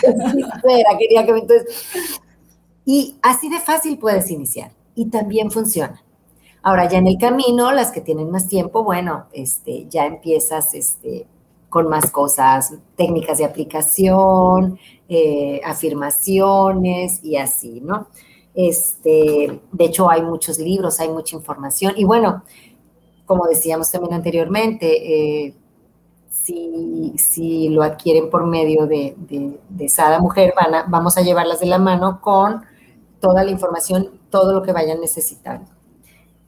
quería 0.98 1.24
que 1.24 1.30
entonces... 1.30 2.10
Y 2.84 3.16
así 3.22 3.48
de 3.48 3.60
fácil 3.60 3.96
puedes 3.96 4.28
iniciar 4.28 4.72
y 4.96 5.08
también 5.08 5.52
funciona. 5.52 6.02
Ahora 6.62 6.88
ya 6.88 6.98
en 6.98 7.06
el 7.06 7.18
camino, 7.18 7.72
las 7.72 7.92
que 7.92 8.00
tienen 8.00 8.30
más 8.30 8.48
tiempo, 8.48 8.82
bueno, 8.84 9.26
este, 9.32 9.86
ya 9.88 10.06
empiezas 10.06 10.74
este, 10.74 11.26
con 11.68 11.88
más 11.88 12.10
cosas, 12.10 12.74
técnicas 12.96 13.38
de 13.38 13.44
aplicación, 13.44 14.78
eh, 15.08 15.60
afirmaciones 15.64 17.22
y 17.22 17.36
así, 17.36 17.80
¿no? 17.80 18.08
Este, 18.54 19.60
de 19.70 19.84
hecho, 19.84 20.10
hay 20.10 20.22
muchos 20.22 20.58
libros, 20.58 20.98
hay 21.00 21.08
mucha 21.08 21.36
información. 21.36 21.94
Y 21.96 22.04
bueno, 22.04 22.42
como 23.24 23.46
decíamos 23.46 23.90
también 23.90 24.14
anteriormente, 24.14 25.46
eh, 25.46 25.54
si, 27.16 27.68
lo 27.68 27.82
adquieren 27.82 28.30
por 28.30 28.46
medio 28.46 28.86
de, 28.86 29.14
de, 29.68 29.88
Sada 29.88 30.18
Mujer, 30.18 30.54
vamos 30.88 31.18
a 31.18 31.22
llevarlas 31.22 31.60
de 31.60 31.66
la 31.66 31.78
mano 31.78 32.20
con 32.20 32.64
toda 33.20 33.44
la 33.44 33.50
información, 33.50 34.10
todo 34.30 34.52
lo 34.52 34.62
que 34.62 34.72
vayan 34.72 35.00
necesitando. 35.00 35.77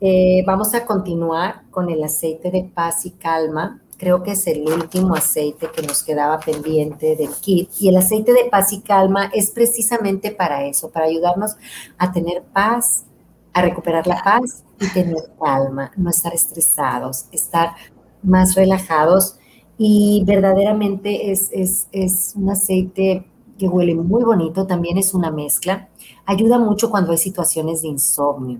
Eh, 0.00 0.42
vamos 0.46 0.74
a 0.74 0.86
continuar 0.86 1.62
con 1.70 1.90
el 1.90 2.02
aceite 2.02 2.50
de 2.50 2.64
paz 2.64 3.04
y 3.06 3.10
calma 3.10 3.80
creo 4.00 4.22
que 4.22 4.30
es 4.30 4.46
el 4.46 4.66
último 4.66 5.14
aceite 5.14 5.68
que 5.70 5.82
nos 5.82 6.02
quedaba 6.02 6.40
pendiente 6.40 7.16
del 7.16 7.28
kit. 7.42 7.68
Y 7.78 7.90
el 7.90 7.98
aceite 7.98 8.32
de 8.32 8.46
paz 8.50 8.72
y 8.72 8.80
calma 8.80 9.30
es 9.34 9.50
precisamente 9.50 10.30
para 10.30 10.64
eso, 10.64 10.90
para 10.90 11.04
ayudarnos 11.04 11.56
a 11.98 12.10
tener 12.10 12.42
paz, 12.42 13.04
a 13.52 13.60
recuperar 13.60 14.06
la 14.06 14.22
paz 14.22 14.64
y 14.80 14.88
tener 14.88 15.30
calma, 15.38 15.92
no 15.98 16.08
estar 16.08 16.32
estresados, 16.34 17.26
estar 17.30 17.74
más 18.22 18.54
relajados. 18.54 19.36
Y 19.76 20.22
verdaderamente 20.24 21.30
es, 21.30 21.50
es, 21.52 22.32
un 22.36 22.48
aceite 22.48 23.29
que 23.60 23.68
huele 23.68 23.94
muy 23.94 24.24
bonito, 24.24 24.66
también 24.66 24.96
es 24.96 25.12
una 25.12 25.30
mezcla. 25.30 25.90
Ayuda 26.24 26.58
mucho 26.58 26.90
cuando 26.90 27.12
hay 27.12 27.18
situaciones 27.18 27.82
de 27.82 27.88
insomnio. 27.88 28.58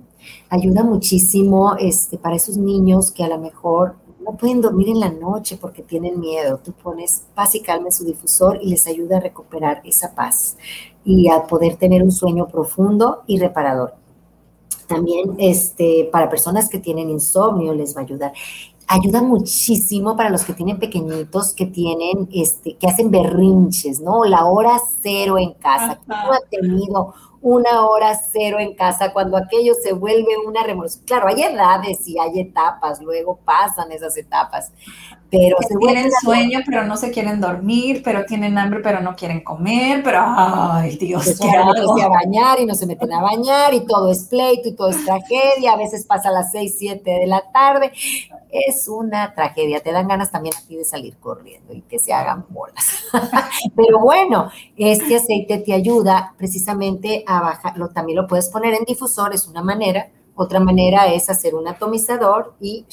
Ayuda 0.50 0.84
muchísimo 0.84 1.74
este, 1.78 2.18
para 2.18 2.36
esos 2.36 2.58
niños 2.58 3.10
que 3.10 3.24
a 3.24 3.28
lo 3.28 3.38
mejor 3.38 3.96
no 4.22 4.36
pueden 4.36 4.60
dormir 4.60 4.90
en 4.90 5.00
la 5.00 5.08
noche 5.08 5.56
porque 5.58 5.82
tienen 5.82 6.20
miedo. 6.20 6.60
Tú 6.62 6.72
pones 6.72 7.22
paz 7.34 7.54
y 7.54 7.62
calma 7.62 7.86
en 7.86 7.92
su 7.92 8.04
difusor 8.04 8.58
y 8.60 8.68
les 8.68 8.86
ayuda 8.86 9.16
a 9.16 9.20
recuperar 9.20 9.80
esa 9.84 10.14
paz 10.14 10.58
y 11.02 11.30
a 11.30 11.46
poder 11.46 11.76
tener 11.76 12.02
un 12.02 12.12
sueño 12.12 12.46
profundo 12.46 13.22
y 13.26 13.38
reparador. 13.38 13.94
También 14.86 15.36
este, 15.38 16.10
para 16.12 16.28
personas 16.28 16.68
que 16.68 16.78
tienen 16.78 17.08
insomnio 17.08 17.72
les 17.72 17.96
va 17.96 18.02
a 18.02 18.04
ayudar. 18.04 18.32
Ayuda 18.92 19.22
muchísimo 19.22 20.16
para 20.16 20.30
los 20.30 20.42
que 20.42 20.52
tienen 20.52 20.80
pequeñitos, 20.80 21.54
que 21.54 21.66
tienen, 21.66 22.28
este, 22.32 22.76
que 22.76 22.88
hacen 22.88 23.10
berrinches, 23.10 24.00
¿no? 24.00 24.24
La 24.24 24.46
hora 24.46 24.80
cero 25.00 25.38
en 25.38 25.52
casa. 25.54 26.00
¿Quién 26.04 26.18
no 26.18 26.32
ha 26.32 26.40
tenido 26.50 27.14
una 27.42 27.86
hora 27.86 28.18
cero 28.32 28.58
en 28.60 28.74
casa, 28.74 29.12
cuando 29.12 29.36
aquello 29.36 29.74
se 29.74 29.92
vuelve 29.92 30.36
una 30.46 30.62
revolución. 30.62 31.04
Claro, 31.06 31.28
hay 31.28 31.42
edades 31.42 32.06
y 32.06 32.18
hay 32.18 32.40
etapas, 32.40 33.00
luego 33.00 33.38
pasan 33.44 33.92
esas 33.92 34.16
etapas, 34.16 34.72
pero 35.30 35.56
se 35.66 35.76
tienen 35.76 36.10
sueño, 36.22 36.60
pero 36.66 36.84
no 36.84 36.96
se 36.96 37.10
quieren 37.10 37.40
dormir, 37.40 38.02
pero 38.04 38.24
tienen 38.24 38.58
hambre, 38.58 38.80
pero 38.82 39.00
no 39.00 39.14
quieren 39.14 39.42
comer, 39.42 40.02
pero 40.02 40.18
ay, 40.22 40.96
Dios, 40.96 41.24
se 41.24 41.48
a 41.48 42.08
bañar 42.08 42.58
y 42.58 42.66
no 42.66 42.74
se 42.74 42.86
meten 42.86 43.12
a 43.12 43.22
bañar 43.22 43.72
y 43.72 43.86
todo 43.86 44.10
es 44.10 44.24
pleito 44.24 44.68
y 44.68 44.72
todo 44.72 44.88
es 44.88 45.04
tragedia, 45.04 45.72
a 45.72 45.76
veces 45.76 46.04
pasa 46.04 46.30
a 46.30 46.32
las 46.32 46.50
6, 46.50 46.74
7 46.76 47.10
de 47.10 47.26
la 47.26 47.42
tarde, 47.52 47.92
es 48.50 48.88
una 48.88 49.32
tragedia, 49.34 49.80
te 49.80 49.92
dan 49.92 50.08
ganas 50.08 50.32
también 50.32 50.54
aquí 50.56 50.76
de 50.76 50.84
salir 50.84 51.16
corriendo 51.18 51.72
y 51.72 51.82
que 51.82 52.00
se 52.00 52.12
hagan 52.12 52.46
bolas. 52.48 53.04
pero 53.76 54.00
bueno, 54.00 54.50
este 54.76 55.16
aceite 55.16 55.58
te 55.58 55.72
ayuda 55.72 56.34
precisamente 56.36 57.22
a 57.26 57.40
bajarlo, 57.40 57.90
también 57.90 58.16
lo 58.16 58.26
puedes 58.26 58.48
poner 58.48 58.74
en 58.74 58.84
difusor, 58.84 59.32
es 59.32 59.46
una 59.46 59.62
manera, 59.62 60.08
otra 60.34 60.58
manera 60.58 61.06
es 61.06 61.28
hacer 61.28 61.54
un 61.54 61.68
atomizador 61.68 62.54
y 62.60 62.86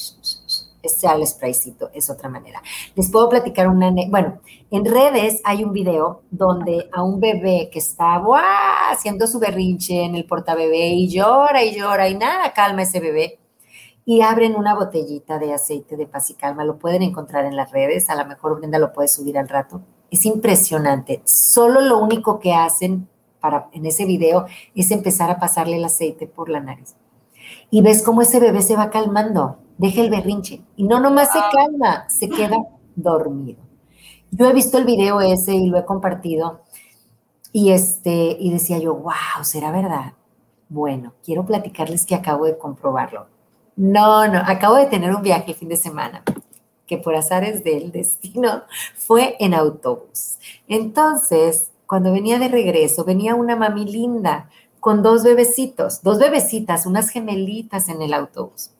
sea 0.88 1.12
el 1.12 1.26
spraycito, 1.26 1.90
es 1.92 2.10
otra 2.10 2.28
manera. 2.28 2.62
Les 2.94 3.10
puedo 3.10 3.28
platicar 3.28 3.68
una, 3.68 3.92
bueno, 4.08 4.40
en 4.70 4.84
redes 4.84 5.40
hay 5.44 5.64
un 5.64 5.72
video 5.72 6.22
donde 6.30 6.88
a 6.92 7.02
un 7.02 7.20
bebé 7.20 7.70
que 7.72 7.78
está 7.78 8.22
haciendo 8.90 9.26
su 9.26 9.38
berrinche 9.38 10.04
en 10.04 10.14
el 10.14 10.26
portabebé 10.26 10.88
y 10.88 11.08
llora 11.08 11.64
y 11.64 11.76
llora 11.76 12.08
y 12.08 12.16
nada, 12.16 12.52
calma 12.52 12.82
ese 12.82 13.00
bebé. 13.00 13.38
Y 14.04 14.22
abren 14.22 14.56
una 14.56 14.74
botellita 14.74 15.38
de 15.38 15.52
aceite 15.52 15.96
de 15.96 16.06
paz 16.06 16.30
y 16.30 16.34
calma. 16.34 16.64
Lo 16.64 16.78
pueden 16.78 17.02
encontrar 17.02 17.44
en 17.44 17.56
las 17.56 17.70
redes. 17.72 18.08
A 18.08 18.14
lo 18.14 18.24
mejor 18.24 18.56
Brenda 18.56 18.78
lo 18.78 18.94
puede 18.94 19.06
subir 19.06 19.36
al 19.36 19.50
rato. 19.50 19.82
Es 20.10 20.24
impresionante. 20.24 21.20
Solo 21.26 21.82
lo 21.82 21.98
único 21.98 22.38
que 22.38 22.54
hacen 22.54 23.06
para, 23.38 23.68
en 23.72 23.84
ese 23.84 24.06
video 24.06 24.46
es 24.74 24.90
empezar 24.90 25.30
a 25.30 25.38
pasarle 25.38 25.76
el 25.76 25.84
aceite 25.84 26.26
por 26.26 26.48
la 26.48 26.60
nariz. 26.60 26.96
Y 27.70 27.82
ves 27.82 28.02
cómo 28.02 28.22
ese 28.22 28.40
bebé 28.40 28.62
se 28.62 28.76
va 28.76 28.88
calmando 28.88 29.58
deja 29.78 30.02
el 30.02 30.10
berrinche. 30.10 30.60
Y 30.76 30.84
no 30.84 31.00
nomás 31.00 31.32
se 31.32 31.38
ah. 31.38 31.50
calma, 31.52 32.08
se 32.08 32.28
queda 32.28 32.56
dormido. 32.94 33.60
Yo 34.30 34.46
he 34.46 34.52
visto 34.52 34.76
el 34.76 34.84
video 34.84 35.20
ese 35.20 35.54
y 35.54 35.68
lo 35.68 35.78
he 35.78 35.84
compartido. 35.84 36.60
Y, 37.52 37.70
este, 37.70 38.36
y 38.38 38.50
decía 38.50 38.78
yo, 38.78 38.94
wow, 38.94 39.42
¿será 39.42 39.72
verdad? 39.72 40.12
Bueno, 40.68 41.14
quiero 41.24 41.46
platicarles 41.46 42.04
que 42.04 42.14
acabo 42.14 42.44
de 42.44 42.58
comprobarlo. 42.58 43.26
No, 43.76 44.28
no, 44.28 44.42
acabo 44.44 44.74
de 44.74 44.86
tener 44.86 45.14
un 45.14 45.22
viaje 45.22 45.52
el 45.52 45.56
fin 45.56 45.68
de 45.68 45.76
semana 45.76 46.22
que 46.88 46.98
por 46.98 47.14
azares 47.14 47.62
del 47.62 47.92
destino 47.92 48.64
fue 48.96 49.36
en 49.38 49.54
autobús. 49.54 50.38
Entonces, 50.66 51.70
cuando 51.86 52.12
venía 52.12 52.38
de 52.38 52.48
regreso, 52.48 53.04
venía 53.04 53.34
una 53.34 53.54
mami 53.54 53.84
linda 53.84 54.50
con 54.80 55.02
dos 55.02 55.22
bebecitos, 55.22 56.02
dos 56.02 56.18
bebecitas, 56.18 56.86
unas 56.86 57.10
gemelitas 57.10 57.88
en 57.88 58.02
el 58.02 58.14
autobús. 58.14 58.70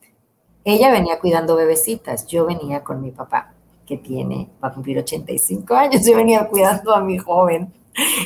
Ella 0.63 0.91
venía 0.91 1.19
cuidando 1.19 1.55
bebecitas, 1.55 2.27
yo 2.27 2.45
venía 2.45 2.83
con 2.83 3.01
mi 3.01 3.11
papá, 3.11 3.53
que 3.85 3.97
tiene, 3.97 4.49
va 4.63 4.69
a 4.69 4.73
cumplir 4.73 4.99
85 4.99 5.73
años, 5.73 6.05
yo 6.05 6.15
venía 6.15 6.47
cuidando 6.47 6.93
a 6.93 7.01
mi 7.01 7.17
joven. 7.17 7.73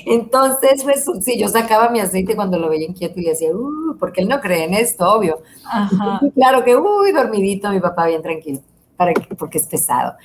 Entonces, 0.05 0.83
pues, 0.83 1.05
sí, 1.21 1.39
yo 1.39 1.47
sacaba 1.47 1.89
mi 1.89 1.99
aceite 1.99 2.35
cuando 2.35 2.59
lo 2.59 2.69
veía 2.69 2.87
inquieto 2.87 3.19
y 3.19 3.23
le 3.23 3.29
decía, 3.31 3.55
uh, 3.55 3.97
porque 3.97 4.21
él 4.21 4.27
no 4.27 4.39
cree 4.39 4.65
en 4.65 4.73
esto, 4.73 5.11
obvio. 5.11 5.41
claro 6.35 6.63
que, 6.63 6.75
uy, 6.75 7.11
dormidito, 7.11 7.69
mi 7.69 7.79
papá 7.79 8.07
bien 8.07 8.21
tranquilo, 8.21 8.59
para 8.97 9.13
porque 9.37 9.57
es 9.57 9.67
pesado. 9.67 10.15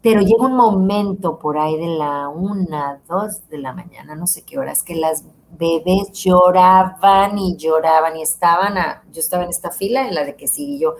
Pero 0.00 0.20
llega 0.20 0.46
un 0.46 0.54
momento 0.54 1.38
por 1.38 1.58
ahí 1.58 1.76
de 1.76 1.88
la 1.88 2.28
una, 2.28 3.00
dos 3.08 3.48
de 3.48 3.58
la 3.58 3.72
mañana, 3.72 4.14
no 4.14 4.26
sé 4.26 4.42
qué 4.42 4.58
horas, 4.58 4.84
que 4.84 4.94
las 4.94 5.24
bebés 5.58 6.12
lloraban 6.12 7.36
y 7.38 7.56
lloraban 7.56 8.16
y 8.16 8.22
estaban 8.22 8.78
a, 8.78 9.02
yo 9.12 9.20
estaba 9.20 9.42
en 9.44 9.50
esta 9.50 9.70
fila 9.70 10.06
en 10.06 10.14
la 10.14 10.24
de 10.24 10.36
que 10.36 10.46
sí, 10.46 10.76
y 10.76 10.78
yo, 10.78 10.94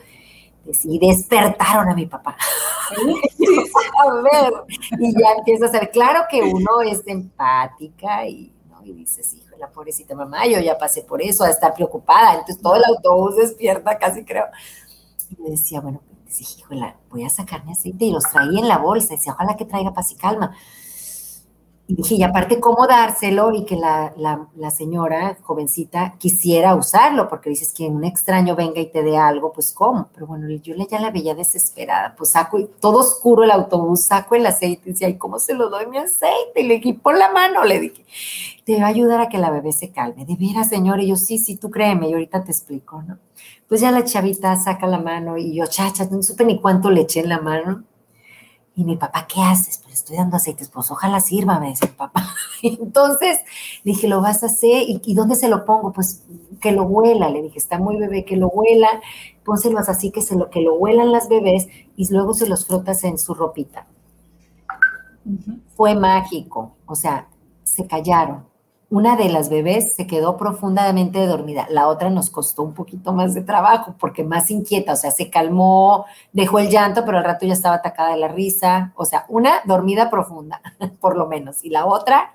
y 0.84 0.98
despertaron 0.98 1.88
a 1.88 1.94
mi 1.94 2.06
papá. 2.06 2.36
a 4.06 4.14
ver, 4.22 4.52
y 4.98 5.12
ya 5.12 5.32
empiezas 5.38 5.74
a 5.74 5.80
ver, 5.80 5.90
claro 5.90 6.24
que 6.30 6.42
uno 6.42 6.80
es 6.82 7.02
empática 7.06 8.26
y, 8.26 8.52
¿no? 8.68 8.84
y 8.84 8.92
dices, 8.92 9.34
hijo, 9.34 9.56
la 9.58 9.70
pobrecita 9.70 10.14
mamá, 10.14 10.46
yo 10.46 10.60
ya 10.60 10.78
pasé 10.78 11.02
por 11.02 11.20
eso, 11.22 11.44
a 11.44 11.50
estar 11.50 11.74
preocupada, 11.74 12.32
entonces 12.32 12.60
todo 12.62 12.76
el 12.76 12.84
autobús 12.84 13.36
despierta, 13.36 13.98
casi 13.98 14.24
creo. 14.24 14.46
Y 15.30 15.42
me 15.42 15.50
decía, 15.50 15.80
bueno, 15.80 16.00
pues, 16.24 16.40
hijo, 16.40 16.74
voy 17.10 17.24
a 17.24 17.30
sacarme 17.30 17.72
aceite 17.72 18.04
y 18.04 18.12
los 18.12 18.24
traía 18.24 18.60
en 18.60 18.68
la 18.68 18.78
bolsa, 18.78 19.14
y 19.14 19.16
decía, 19.16 19.32
ojalá 19.32 19.56
que 19.56 19.64
traiga 19.64 19.92
paz 19.92 20.12
y 20.12 20.16
calma. 20.16 20.56
Y 21.90 21.94
dije, 21.94 22.16
y 22.16 22.22
aparte, 22.22 22.60
¿cómo 22.60 22.86
dárselo? 22.86 23.50
Y 23.54 23.64
que 23.64 23.74
la, 23.74 24.12
señora 24.70 25.38
jovencita 25.40 26.16
quisiera 26.18 26.74
usarlo, 26.74 27.30
porque 27.30 27.48
dices 27.48 27.72
que 27.72 27.86
un 27.86 28.04
extraño 28.04 28.54
venga 28.54 28.78
y 28.78 28.90
te 28.90 29.02
dé 29.02 29.16
algo, 29.16 29.52
pues 29.54 29.72
¿cómo? 29.72 30.10
Pero 30.12 30.26
bueno, 30.26 30.50
yo 30.50 30.74
ya 30.74 31.00
la 31.00 31.10
veía 31.10 31.34
desesperada, 31.34 32.14
pues 32.14 32.32
saco, 32.32 32.62
todo 32.78 32.98
oscuro 32.98 33.42
el 33.42 33.50
autobús, 33.50 34.04
saco 34.04 34.34
el 34.34 34.44
aceite 34.44 34.82
y 34.84 34.92
decía, 34.92 35.08
¿y 35.08 35.16
cómo 35.16 35.38
se 35.38 35.54
lo 35.54 35.70
doy 35.70 35.86
mi 35.86 35.96
aceite? 35.96 36.60
Y 36.60 36.64
le 36.64 36.74
dije, 36.74 36.92
por 36.92 37.16
la 37.16 37.32
mano, 37.32 37.64
le 37.64 37.80
dije, 37.80 38.04
te 38.66 38.78
va 38.78 38.88
a 38.88 38.90
ayudar 38.90 39.22
a 39.22 39.30
que 39.30 39.38
la 39.38 39.50
bebé 39.50 39.72
se 39.72 39.90
calme. 39.90 40.26
De 40.26 40.36
veras, 40.36 40.68
señor, 40.68 41.00
y 41.00 41.08
yo, 41.08 41.16
sí, 41.16 41.38
sí, 41.38 41.56
tú 41.56 41.70
créeme, 41.70 42.10
y 42.10 42.12
ahorita 42.12 42.44
te 42.44 42.52
explico, 42.52 43.02
¿no? 43.02 43.16
Pues 43.66 43.80
ya 43.80 43.90
la 43.92 44.04
chavita 44.04 44.54
saca 44.56 44.86
la 44.86 44.98
mano 44.98 45.38
y 45.38 45.54
yo, 45.54 45.64
chacha, 45.66 46.06
no 46.10 46.22
supe 46.22 46.44
ni 46.44 46.60
cuánto 46.60 46.90
le 46.90 47.00
eché 47.02 47.20
en 47.20 47.30
la 47.30 47.40
mano 47.40 47.84
y 48.78 48.84
mi 48.84 48.96
papá, 48.96 49.26
¿qué 49.26 49.42
haces? 49.42 49.80
Pues 49.82 49.94
estoy 49.94 50.18
dando 50.18 50.36
aceites, 50.36 50.68
pues 50.68 50.88
ojalá 50.92 51.18
sirva, 51.18 51.58
me 51.58 51.70
dice 51.70 51.86
el 51.86 51.96
papá. 51.96 52.32
Entonces 52.62 53.40
dije, 53.82 54.06
¿lo 54.06 54.20
vas 54.20 54.44
a 54.44 54.46
hacer? 54.46 54.84
¿Y, 54.86 55.14
dónde 55.14 55.34
se 55.34 55.48
lo 55.48 55.64
pongo? 55.64 55.92
Pues 55.92 56.22
que 56.60 56.70
lo 56.70 56.84
huela, 56.84 57.28
le 57.28 57.42
dije, 57.42 57.58
está 57.58 57.80
muy 57.80 57.96
bebé, 57.96 58.24
que 58.24 58.36
lo 58.36 58.46
huela, 58.46 58.88
pónselos 59.44 59.88
así 59.88 60.12
que, 60.12 60.22
se 60.22 60.36
lo, 60.36 60.48
que 60.48 60.60
lo 60.60 60.74
huelan 60.76 61.10
las 61.10 61.28
bebés 61.28 61.66
y 61.96 62.08
luego 62.12 62.34
se 62.34 62.48
los 62.48 62.68
frotas 62.68 63.02
en 63.02 63.18
su 63.18 63.34
ropita. 63.34 63.88
Fue 65.74 65.96
mágico, 65.96 66.76
o 66.86 66.94
sea, 66.94 67.26
se 67.64 67.84
callaron, 67.84 68.46
una 68.90 69.16
de 69.16 69.28
las 69.28 69.50
bebés 69.50 69.94
se 69.94 70.06
quedó 70.06 70.38
profundamente 70.38 71.26
dormida, 71.26 71.66
la 71.68 71.88
otra 71.88 72.08
nos 72.08 72.30
costó 72.30 72.62
un 72.62 72.72
poquito 72.72 73.12
más 73.12 73.34
de 73.34 73.42
trabajo 73.42 73.94
porque 73.98 74.24
más 74.24 74.50
inquieta, 74.50 74.94
o 74.94 74.96
sea, 74.96 75.10
se 75.10 75.28
calmó, 75.28 76.06
dejó 76.32 76.58
el 76.58 76.70
llanto, 76.70 77.04
pero 77.04 77.18
al 77.18 77.24
rato 77.24 77.44
ya 77.44 77.52
estaba 77.52 77.76
atacada 77.76 78.12
de 78.12 78.16
la 78.16 78.28
risa, 78.28 78.92
o 78.96 79.04
sea, 79.04 79.26
una 79.28 79.60
dormida 79.66 80.08
profunda, 80.08 80.62
por 81.00 81.18
lo 81.18 81.26
menos, 81.26 81.62
y 81.64 81.68
la 81.68 81.84
otra 81.84 82.32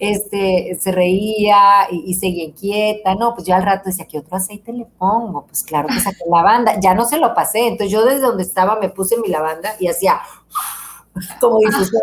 este, 0.00 0.76
se 0.80 0.90
reía 0.90 1.86
y, 1.92 2.14
seguía 2.14 2.44
inquieta, 2.44 3.14
no, 3.14 3.34
pues 3.34 3.46
yo 3.46 3.54
al 3.54 3.62
rato 3.62 3.84
decía, 3.86 4.06
¿qué 4.06 4.18
otro 4.18 4.36
aceite 4.36 4.72
le 4.72 4.86
pongo? 4.86 5.46
Pues 5.46 5.62
claro 5.62 5.86
que 5.86 6.00
saqué 6.00 6.24
lavanda, 6.28 6.80
ya 6.80 6.94
no 6.94 7.04
se 7.04 7.18
lo 7.18 7.32
pasé, 7.32 7.68
entonces 7.68 7.92
yo 7.92 8.04
desde 8.04 8.22
donde 8.22 8.42
estaba 8.42 8.76
me 8.80 8.88
puse 8.88 9.16
mi 9.18 9.28
lavanda 9.28 9.76
y 9.78 9.86
hacía 9.86 10.20
como 11.40 11.60
difusor, 11.60 12.00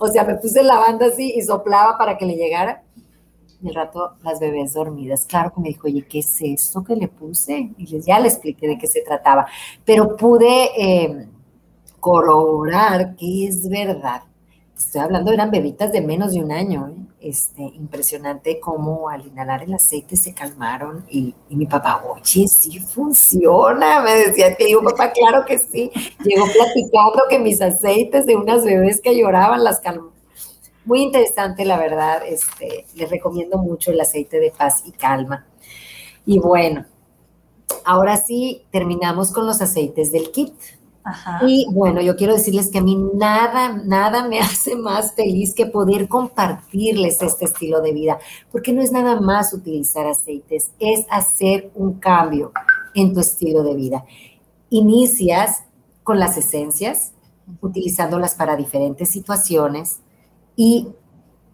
o 0.00 0.08
sea, 0.08 0.24
me 0.24 0.34
puse 0.34 0.64
lavanda 0.64 1.06
así 1.06 1.34
y 1.36 1.42
soplaba 1.42 1.96
para 1.96 2.18
que 2.18 2.26
le 2.26 2.34
llegara 2.34 2.82
y 3.60 3.68
el 3.68 3.74
rato 3.74 4.14
las 4.22 4.40
bebés 4.40 4.74
dormidas. 4.74 5.26
Claro 5.26 5.52
que 5.52 5.60
me 5.60 5.68
dijo, 5.68 5.86
oye, 5.86 6.06
¿qué 6.06 6.20
es 6.20 6.40
esto 6.40 6.84
que 6.84 6.94
le 6.94 7.08
puse? 7.08 7.72
Y 7.76 7.86
les, 7.86 8.06
ya 8.06 8.20
le 8.20 8.28
expliqué 8.28 8.68
de 8.68 8.78
qué 8.78 8.86
se 8.86 9.02
trataba. 9.02 9.46
Pero 9.84 10.16
pude 10.16 10.70
eh, 10.76 11.28
corroborar 12.00 13.16
que 13.16 13.46
es 13.46 13.68
verdad. 13.68 14.22
Estoy 14.76 15.00
hablando, 15.00 15.32
eran 15.32 15.50
bebitas 15.50 15.90
de 15.90 16.00
menos 16.00 16.32
de 16.32 16.40
un 16.40 16.52
año. 16.52 16.88
¿eh? 16.88 17.04
Este, 17.20 17.62
impresionante 17.62 18.60
cómo 18.60 19.08
al 19.08 19.26
inhalar 19.26 19.64
el 19.64 19.74
aceite 19.74 20.16
se 20.16 20.32
calmaron. 20.32 21.04
Y, 21.10 21.34
mi 21.48 21.66
papá, 21.66 22.04
oye, 22.08 22.46
sí 22.46 22.78
funciona. 22.78 24.00
Me 24.02 24.14
decía 24.14 24.54
que 24.54 24.66
digo, 24.66 24.82
papá, 24.84 25.10
claro 25.10 25.44
que 25.44 25.58
sí. 25.58 25.90
Llegó 26.24 26.46
platicando 26.46 27.24
que 27.28 27.40
mis 27.40 27.60
aceites 27.60 28.24
de 28.24 28.36
unas 28.36 28.64
bebés 28.64 29.00
que 29.00 29.18
lloraban 29.18 29.64
las 29.64 29.80
calmó 29.80 30.17
muy 30.88 31.02
interesante, 31.02 31.66
la 31.66 31.78
verdad. 31.78 32.22
Este, 32.26 32.86
les 32.94 33.10
recomiendo 33.10 33.58
mucho 33.58 33.92
el 33.92 34.00
aceite 34.00 34.40
de 34.40 34.50
paz 34.50 34.82
y 34.86 34.92
calma. 34.92 35.46
Y 36.24 36.38
bueno, 36.38 36.86
ahora 37.84 38.16
sí 38.16 38.62
terminamos 38.70 39.30
con 39.30 39.46
los 39.46 39.60
aceites 39.60 40.10
del 40.10 40.30
kit. 40.30 40.54
Y 41.46 41.66
bueno, 41.72 42.02
yo 42.02 42.16
quiero 42.16 42.34
decirles 42.34 42.70
que 42.70 42.78
a 42.78 42.82
mí 42.82 42.96
nada, 43.14 43.80
nada 43.84 44.26
me 44.28 44.40
hace 44.40 44.76
más 44.76 45.14
feliz 45.14 45.54
que 45.54 45.66
poder 45.66 46.08
compartirles 46.08 47.20
este 47.22 47.44
estilo 47.44 47.80
de 47.80 47.92
vida, 47.92 48.18
porque 48.50 48.72
no 48.72 48.82
es 48.82 48.90
nada 48.90 49.20
más 49.20 49.54
utilizar 49.54 50.06
aceites, 50.06 50.72
es 50.78 51.06
hacer 51.10 51.70
un 51.74 51.94
cambio 51.94 52.52
en 52.94 53.14
tu 53.14 53.20
estilo 53.20 53.62
de 53.62 53.74
vida. 53.74 54.04
Inicias 54.70 55.64
con 56.02 56.18
las 56.18 56.36
esencias, 56.36 57.12
utilizándolas 57.60 58.34
para 58.34 58.56
diferentes 58.56 59.10
situaciones, 59.10 60.00
y 60.58 60.88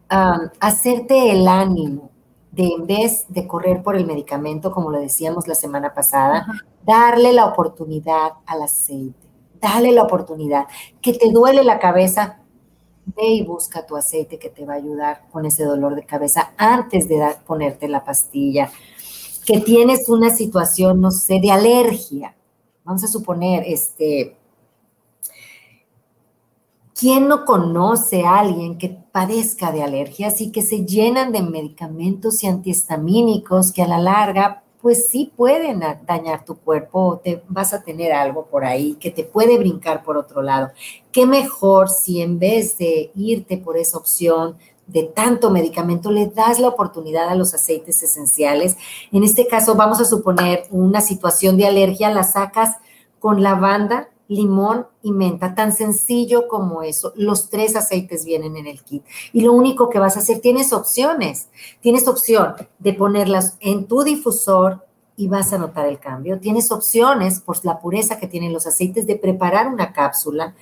hacerte 0.09 1.31
el 1.31 1.47
ánimo 1.47 2.11
de 2.51 2.65
en 2.69 2.87
vez 2.87 3.27
de 3.29 3.47
correr 3.47 3.83
por 3.83 3.97
el 3.97 4.07
medicamento, 4.07 4.73
como 4.73 4.91
lo 4.91 4.99
decíamos 4.99 5.47
la 5.47 5.55
semana 5.55 5.93
pasada, 5.93 6.47
darle 6.87 7.35
la 7.35 7.45
oportunidad 7.45 8.33
al 8.47 8.63
aceite, 8.63 9.29
dale 9.61 9.93
la 9.93 10.05
oportunidad. 10.05 10.69
Que 11.03 11.13
te 11.13 11.31
duele 11.31 11.65
la 11.65 11.79
cabeza, 11.79 12.41
ve 13.05 13.27
y 13.27 13.43
busca 13.43 13.85
tu 13.85 13.95
aceite 13.95 14.39
que 14.39 14.49
te 14.49 14.65
va 14.65 14.73
a 14.73 14.77
ayudar 14.77 15.29
con 15.31 15.45
ese 15.45 15.65
dolor 15.65 15.97
de 15.97 16.07
cabeza 16.07 16.55
antes 16.57 17.07
de 17.07 17.21
ponerte 17.47 17.89
la 17.89 18.05
pastilla. 18.05 18.71
Que 19.45 19.61
tienes 19.61 20.09
una 20.09 20.31
situación, 20.31 21.03
no 21.03 21.11
sé, 21.11 21.41
de 21.43 21.51
alergia. 21.51 22.35
Vamos 22.85 23.05
a 23.05 23.09
suponer, 23.09 23.65
este, 23.67 24.35
¿Quién 26.99 27.27
no 27.27 27.45
conoce 27.45 28.25
a 28.25 28.39
alguien 28.39 28.79
que 28.79 28.89
padezca 29.11 29.73
de 29.73 29.83
alergias 29.83 30.41
y 30.41 30.53
que 30.53 30.63
se 30.63 30.87
llenan 30.87 31.33
de 31.33 31.43
medicamentos 31.43 32.45
y 32.45 32.47
antihistamínicos 32.47 33.73
que 33.73 33.83
a 33.83 33.89
la 33.89 33.99
larga, 33.99 34.63
pues 34.81 35.09
sí 35.09 35.33
pueden 35.37 35.83
dañar 36.07 36.45
tu 36.45 36.57
cuerpo 36.57 37.01
o 37.01 37.19
te 37.19 37.43
vas 37.49 37.75
a 37.75 37.83
tener 37.83 38.13
algo 38.13 38.47
por 38.47 38.65
ahí 38.65 38.95
que 38.95 39.11
te 39.11 39.25
puede 39.25 39.59
brincar 39.59 40.05
por 40.05 40.17
otro 40.17 40.41
lado? 40.41 40.71
¿Qué 41.11 41.27
mejor 41.27 41.91
si 41.91 42.23
en 42.23 42.39
vez 42.39 42.79
de 42.79 43.11
irte 43.17 43.59
por 43.59 43.77
esa 43.77 43.99
opción 43.99 44.57
de 44.87 45.05
tanto 45.05 45.51
medicamento, 45.51 46.11
le 46.11 46.27
das 46.27 46.59
la 46.61 46.69
oportunidad 46.69 47.29
a 47.29 47.35
los 47.35 47.55
aceites 47.55 48.03
esenciales. 48.03 48.77
En 49.13 49.25
este 49.25 49.47
caso, 49.47 49.75
vamos 49.75 50.01
a 50.01 50.05
suponer 50.05 50.67
una 50.71 51.01
situación 51.01 51.57
de 51.57 51.67
alergia, 51.67 52.11
la 52.11 52.23
sacas 52.23 52.77
con 53.19 53.43
lavanda, 53.43 54.11
limón 54.35 54.87
y 55.03 55.13
menta, 55.13 55.55
tan 55.55 55.73
sencillo 55.73 56.49
como 56.49 56.83
eso. 56.83 57.13
Los 57.17 57.51
tres 57.51 57.77
aceites 57.77 58.25
vienen 58.25 58.57
en 58.57 58.67
el 58.67 58.83
kit. 58.83 59.05
Y 59.33 59.43
lo 59.43 59.53
único 59.53 59.89
que 59.89 59.99
vas 59.99 60.17
a 60.17 60.21
hacer, 60.21 60.41
tienes 60.41 60.73
opciones. 60.73 61.49
Tienes 61.81 62.09
opción 62.09 62.55
de 62.79 62.93
ponerlas 62.93 63.57
en 63.61 63.87
tu 63.87 64.03
difusor 64.03 64.85
y 65.17 65.29
vas 65.29 65.53
a 65.53 65.59
notar 65.59 65.87
el 65.87 65.99
cambio. 65.99 66.41
Tienes 66.41 66.71
opciones, 66.73 67.41
por 67.41 67.65
la 67.65 67.79
pureza 67.79 68.19
que 68.19 68.27
tienen 68.27 68.53
los 68.53 68.67
aceites, 68.67 69.07
de 69.07 69.17
preparar 69.17 69.69
una 69.69 69.93
cápsula, 69.93 70.55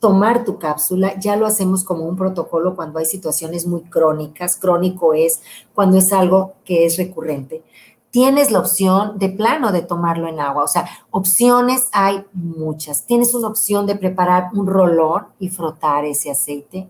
tomar 0.00 0.44
tu 0.44 0.58
cápsula. 0.58 1.18
Ya 1.18 1.36
lo 1.36 1.46
hacemos 1.46 1.84
como 1.84 2.04
un 2.04 2.16
protocolo 2.16 2.76
cuando 2.76 2.98
hay 2.98 3.06
situaciones 3.06 3.66
muy 3.66 3.82
crónicas. 3.82 4.56
Crónico 4.56 5.14
es 5.14 5.40
cuando 5.74 5.96
es 5.98 6.12
algo 6.12 6.54
que 6.64 6.84
es 6.84 6.96
recurrente 6.96 7.62
tienes 8.10 8.50
la 8.50 8.60
opción 8.60 9.18
de 9.18 9.28
plano 9.28 9.72
de 9.72 9.82
tomarlo 9.82 10.28
en 10.28 10.40
agua. 10.40 10.64
O 10.64 10.68
sea, 10.68 10.88
opciones 11.10 11.88
hay 11.92 12.24
muchas. 12.32 13.06
Tienes 13.06 13.34
una 13.34 13.48
opción 13.48 13.86
de 13.86 13.96
preparar 13.96 14.48
un 14.52 14.66
rolón 14.66 15.26
y 15.38 15.48
frotar 15.48 16.04
ese 16.04 16.30
aceite 16.30 16.88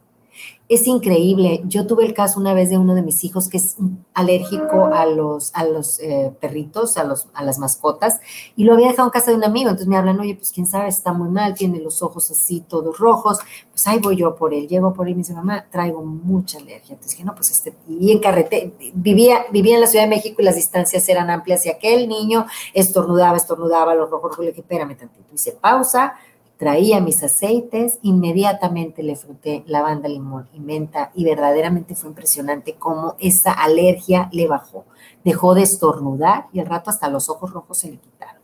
es 0.71 0.87
increíble. 0.87 1.63
Yo 1.65 1.85
tuve 1.85 2.07
el 2.07 2.15
caso 2.15 2.39
una 2.39 2.55
vez 2.55 2.71
de 2.71 2.79
uno 2.79 2.95
de 2.95 3.03
mis 3.03 3.25
hijos 3.25 3.49
que 3.49 3.57
es 3.57 3.77
alérgico 4.15 4.87
a 4.95 5.05
los, 5.05 5.51
a 5.53 5.65
los 5.65 5.99
eh, 5.99 6.33
perritos, 6.41 6.97
a, 6.97 7.03
los, 7.03 7.27
a 7.35 7.43
las 7.43 7.59
mascotas, 7.59 8.21
y 8.55 8.63
lo 8.63 8.75
había 8.75 8.87
dejado 8.87 9.09
en 9.09 9.11
casa 9.11 9.33
de 9.33 9.37
un 9.37 9.43
amigo. 9.43 9.69
Entonces 9.69 9.89
me 9.89 9.97
hablan, 9.97 10.21
oye, 10.21 10.37
pues 10.37 10.53
quién 10.53 10.67
sabe, 10.67 10.89
está 10.89 11.13
muy 11.13 11.29
mal, 11.29 11.55
tiene 11.55 11.81
los 11.81 12.03
ojos 12.03 12.31
así 12.31 12.61
todos 12.61 12.99
rojos. 12.99 13.39
Pues 13.73 13.85
ahí 13.89 13.99
voy 13.99 14.15
yo 14.17 14.37
por 14.37 14.55
él. 14.55 14.69
Llego 14.69 14.95
por 14.95 15.09
él 15.09 15.13
y 15.13 15.15
me 15.17 15.23
dice, 15.23 15.35
mamá, 15.35 15.67
traigo 15.73 16.05
mucha 16.05 16.59
alergia. 16.59 16.93
Entonces 16.93 17.17
dije, 17.17 17.25
no, 17.25 17.35
pues 17.35 17.51
este, 17.51 17.75
y 17.89 18.13
en 18.13 18.21
carretera, 18.21 18.71
vivía, 18.95 19.47
vivía 19.51 19.75
en 19.75 19.81
la 19.81 19.89
Ciudad 19.89 20.05
de 20.05 20.11
México 20.11 20.37
y 20.39 20.45
las 20.45 20.55
distancias 20.55 21.09
eran 21.09 21.31
amplias 21.31 21.67
y 21.67 21.71
aquel 21.71 22.09
niño 22.09 22.47
estornudaba, 22.75 23.37
estornudaba, 23.37 23.97
los 23.97 24.09
rojos 24.09 24.31
rojos. 24.31 24.45
Le 24.45 24.53
dije, 24.53 24.61
espérame 24.61 24.97
tantito. 24.97 25.35
Hice 25.35 25.51
pausa 25.51 26.15
traía 26.61 27.01
mis 27.01 27.23
aceites, 27.23 27.99
inmediatamente 28.03 29.03
le 29.03 29.17
fruté 29.17 29.65
lavanda, 29.67 30.11
limón 30.11 30.47
y 30.53 30.61
menta 30.61 31.11
y 31.15 31.25
verdaderamente 31.25 31.95
fue 31.95 32.11
impresionante 32.11 32.75
cómo 32.75 33.15
esa 33.19 33.51
alergia 33.51 34.29
le 34.31 34.47
bajó. 34.47 34.85
Dejó 35.25 35.55
de 35.55 35.63
estornudar 35.63 36.49
y 36.53 36.61
al 36.61 36.67
rato 36.67 36.91
hasta 36.91 37.09
los 37.09 37.31
ojos 37.31 37.55
rojos 37.55 37.79
se 37.79 37.91
le 37.91 37.97
quitaron. 37.97 38.43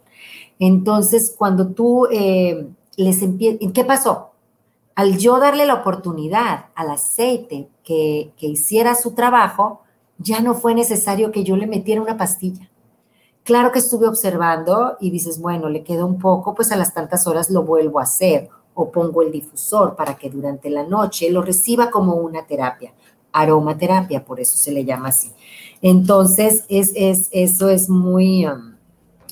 Entonces, 0.58 1.34
cuando 1.36 1.74
tú 1.74 2.06
eh, 2.10 2.66
les 2.96 3.20
empiezas, 3.20 3.70
¿qué 3.74 3.84
pasó? 3.84 4.30
Al 4.94 5.18
yo 5.18 5.38
darle 5.38 5.66
la 5.66 5.74
oportunidad 5.74 6.70
al 6.74 6.92
aceite 6.92 7.68
que, 7.84 8.32
que 8.38 8.46
hiciera 8.46 8.94
su 8.94 9.10
trabajo, 9.10 9.82
ya 10.16 10.40
no 10.40 10.54
fue 10.54 10.74
necesario 10.74 11.32
que 11.32 11.44
yo 11.44 11.54
le 11.58 11.66
metiera 11.66 12.00
una 12.00 12.16
pastilla. 12.16 12.70
Claro 13.46 13.70
que 13.70 13.78
estuve 13.78 14.08
observando 14.08 14.96
y 14.98 15.12
dices, 15.12 15.40
bueno, 15.40 15.68
le 15.68 15.84
queda 15.84 16.04
un 16.04 16.18
poco, 16.18 16.52
pues 16.52 16.72
a 16.72 16.76
las 16.76 16.92
tantas 16.92 17.28
horas 17.28 17.48
lo 17.48 17.62
vuelvo 17.62 18.00
a 18.00 18.02
hacer 18.02 18.48
o 18.74 18.90
pongo 18.90 19.22
el 19.22 19.30
difusor 19.30 19.94
para 19.94 20.16
que 20.16 20.28
durante 20.28 20.68
la 20.68 20.82
noche 20.82 21.30
lo 21.30 21.42
reciba 21.42 21.88
como 21.88 22.16
una 22.16 22.44
terapia, 22.44 22.92
aromaterapia, 23.30 24.24
por 24.24 24.40
eso 24.40 24.56
se 24.56 24.72
le 24.72 24.84
llama 24.84 25.10
así. 25.10 25.30
Entonces, 25.80 26.64
es, 26.68 26.90
es, 26.96 27.28
eso 27.30 27.68
es 27.68 27.88
muy, 27.88 28.46
um, 28.46 28.74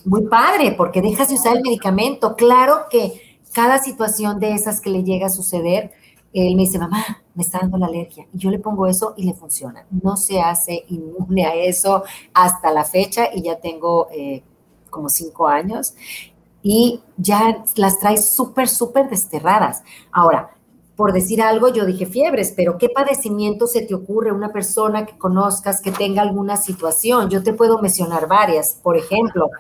muy 0.05 0.29
padre 0.29 0.77
porque 0.77 1.03
dejas 1.03 1.31
de 1.31 1.35
usar 1.35 1.57
el 1.57 1.62
medicamento. 1.62 2.37
Claro 2.37 2.83
que 2.89 3.41
cada 3.53 3.81
situación 3.81 4.39
de 4.39 4.55
esas 4.55 4.81
que 4.81 4.91
le 4.91 5.03
llega 5.03 5.27
a 5.27 5.31
suceder, 5.31 5.91
él 6.35 6.57
me 6.57 6.62
dice, 6.62 6.78
mamá, 6.78 7.22
me 7.35 7.43
está 7.43 7.61
dando 7.61 7.78
la 7.78 7.87
alergia. 7.87 8.26
Y 8.32 8.39
yo 8.39 8.51
le 8.51 8.59
pongo 8.59 8.87
eso 8.87 9.14
y 9.16 9.24
le 9.24 9.35
funciona. 9.35 9.87
No 9.91 10.16
se 10.16 10.41
hace 10.41 10.85
inmune 10.89 11.47
a 11.47 11.55
eso 11.55 12.03
hasta 12.32 12.72
la 12.72 12.85
fecha 12.85 13.28
y 13.32 13.43
ya 13.43 13.61
tengo 13.61 14.09
eh, 14.12 14.43
como 14.91 15.09
cinco 15.09 15.47
años 15.47 15.95
y 16.62 17.03
ya 17.16 17.62
las 17.76 18.01
trae 18.01 18.16
súper, 18.16 18.68
súper 18.68 19.09
desterradas. 19.11 19.82
Ahora, 20.11 20.57
por 20.97 21.12
decir 21.12 21.43
algo, 21.43 21.68
yo 21.68 21.85
dije 21.85 22.07
fiebres, 22.07 22.53
pero 22.57 22.78
¿qué 22.78 22.89
padecimiento 22.89 23.66
se 23.66 23.82
te 23.82 23.95
ocurre 23.95 24.32
una 24.32 24.53
persona 24.53 25.05
que 25.05 25.18
conozcas 25.18 25.80
que 25.80 25.91
tenga 25.91 26.22
alguna 26.22 26.57
situación? 26.57 27.28
Yo 27.30 27.43
te 27.43 27.53
puedo 27.53 27.80
mencionar 27.80 28.28
varias. 28.28 28.78
Por 28.82 28.97
ejemplo, 28.97 29.51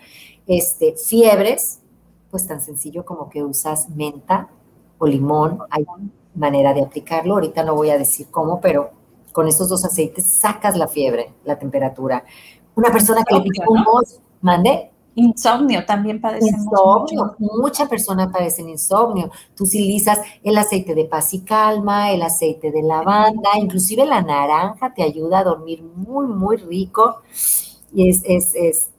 este, 0.46 0.94
fiebres, 0.96 1.80
pues 2.30 2.46
tan 2.46 2.60
sencillo 2.60 3.04
como 3.04 3.28
que 3.28 3.42
usas 3.42 3.88
menta 3.90 4.48
o 4.98 5.06
limón. 5.06 5.58
Manera 6.34 6.74
de 6.74 6.82
aplicarlo. 6.82 7.34
Ahorita 7.34 7.62
no 7.62 7.74
voy 7.74 7.90
a 7.90 7.98
decir 7.98 8.28
cómo, 8.30 8.60
pero 8.60 8.90
con 9.32 9.48
estos 9.48 9.68
dos 9.68 9.84
aceites 9.84 10.38
sacas 10.38 10.76
la 10.76 10.88
fiebre, 10.88 11.32
la 11.44 11.58
temperatura. 11.58 12.24
Una 12.76 12.90
persona 12.90 13.24
que 13.24 13.34
le 13.34 13.42
pica 13.42 13.64
un 13.68 13.84
mande. 14.40 14.90
Insomnio 15.16 15.84
también 15.86 16.20
padece 16.20 16.48
insomnio. 16.48 17.36
Muchas 17.38 17.88
personas 17.88 18.32
padecen 18.32 18.68
insomnio. 18.68 19.30
Tú 19.54 19.62
utilizas 19.64 20.18
el 20.42 20.58
aceite 20.58 20.92
de 20.92 21.04
paz 21.04 21.32
y 21.34 21.40
calma, 21.40 22.10
el 22.10 22.22
aceite 22.22 22.72
de 22.72 22.82
lavanda, 22.82 23.50
inclusive 23.56 24.04
la 24.06 24.22
naranja 24.22 24.92
te 24.92 25.04
ayuda 25.04 25.38
a 25.38 25.44
dormir 25.44 25.84
muy, 25.84 26.26
muy 26.26 26.56
rico. 26.56 27.22
Y 27.92 28.08
es, 28.08 28.22
es, 28.24 28.54
es 28.56 28.90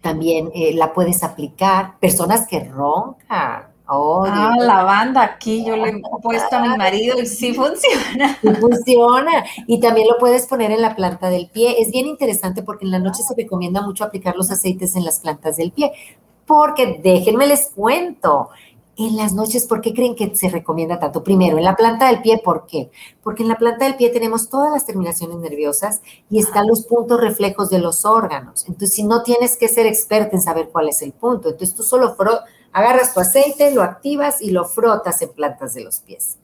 también 0.00 0.52
eh, 0.54 0.72
la 0.74 0.92
puedes 0.92 1.24
aplicar. 1.24 1.98
Personas 1.98 2.46
que 2.46 2.60
roncan, 2.60 3.73
Oh, 3.86 4.24
ah, 4.26 4.54
lavanda, 4.58 5.22
aquí 5.22 5.62
yo 5.62 5.76
le 5.76 5.90
he 5.90 6.02
puesto 6.22 6.56
a 6.56 6.60
mi 6.60 6.76
marido 6.76 7.20
y 7.20 7.26
sí 7.26 7.52
funciona. 7.52 8.38
Sí 8.40 8.48
funciona. 8.54 9.44
Y 9.66 9.78
también 9.78 10.08
lo 10.08 10.16
puedes 10.18 10.46
poner 10.46 10.70
en 10.70 10.80
la 10.80 10.96
planta 10.96 11.28
del 11.28 11.50
pie. 11.50 11.82
Es 11.82 11.90
bien 11.90 12.06
interesante 12.06 12.62
porque 12.62 12.86
en 12.86 12.92
la 12.92 12.98
noche 12.98 13.22
se 13.22 13.34
recomienda 13.34 13.82
mucho 13.82 14.04
aplicar 14.04 14.36
los 14.36 14.50
aceites 14.50 14.96
en 14.96 15.04
las 15.04 15.20
plantas 15.20 15.56
del 15.56 15.72
pie. 15.72 15.92
Porque 16.46 16.98
déjenme 17.02 17.46
les 17.46 17.70
cuento, 17.74 18.48
en 18.96 19.16
las 19.16 19.32
noches, 19.32 19.66
¿por 19.66 19.80
qué 19.80 19.92
creen 19.92 20.14
que 20.14 20.34
se 20.36 20.48
recomienda 20.48 20.98
tanto? 20.98 21.24
Primero, 21.24 21.58
en 21.58 21.64
la 21.64 21.76
planta 21.76 22.06
del 22.06 22.22
pie, 22.22 22.40
¿por 22.42 22.66
qué? 22.66 22.90
Porque 23.22 23.42
en 23.42 23.48
la 23.48 23.56
planta 23.56 23.84
del 23.84 23.96
pie 23.96 24.10
tenemos 24.10 24.48
todas 24.48 24.72
las 24.72 24.86
terminaciones 24.86 25.36
nerviosas 25.38 26.00
y 26.30 26.38
están 26.38 26.68
los 26.68 26.86
puntos 26.86 27.20
reflejos 27.20 27.70
de 27.70 27.80
los 27.80 28.04
órganos. 28.04 28.64
Entonces, 28.66 28.94
si 28.94 29.02
no 29.02 29.22
tienes 29.22 29.56
que 29.56 29.68
ser 29.68 29.86
experta 29.86 30.36
en 30.36 30.42
saber 30.42 30.68
cuál 30.70 30.88
es 30.88 31.02
el 31.02 31.12
punto, 31.12 31.50
entonces 31.50 31.74
tú 31.74 31.82
solo 31.82 32.14
agarras 32.74 33.14
tu 33.14 33.20
aceite, 33.20 33.70
lo 33.70 33.82
activas 33.82 34.42
y 34.42 34.50
lo 34.50 34.66
frotas 34.66 35.22
en 35.22 35.32
plantas 35.32 35.72
de 35.72 35.84
los 35.84 36.00
pies 36.00 36.36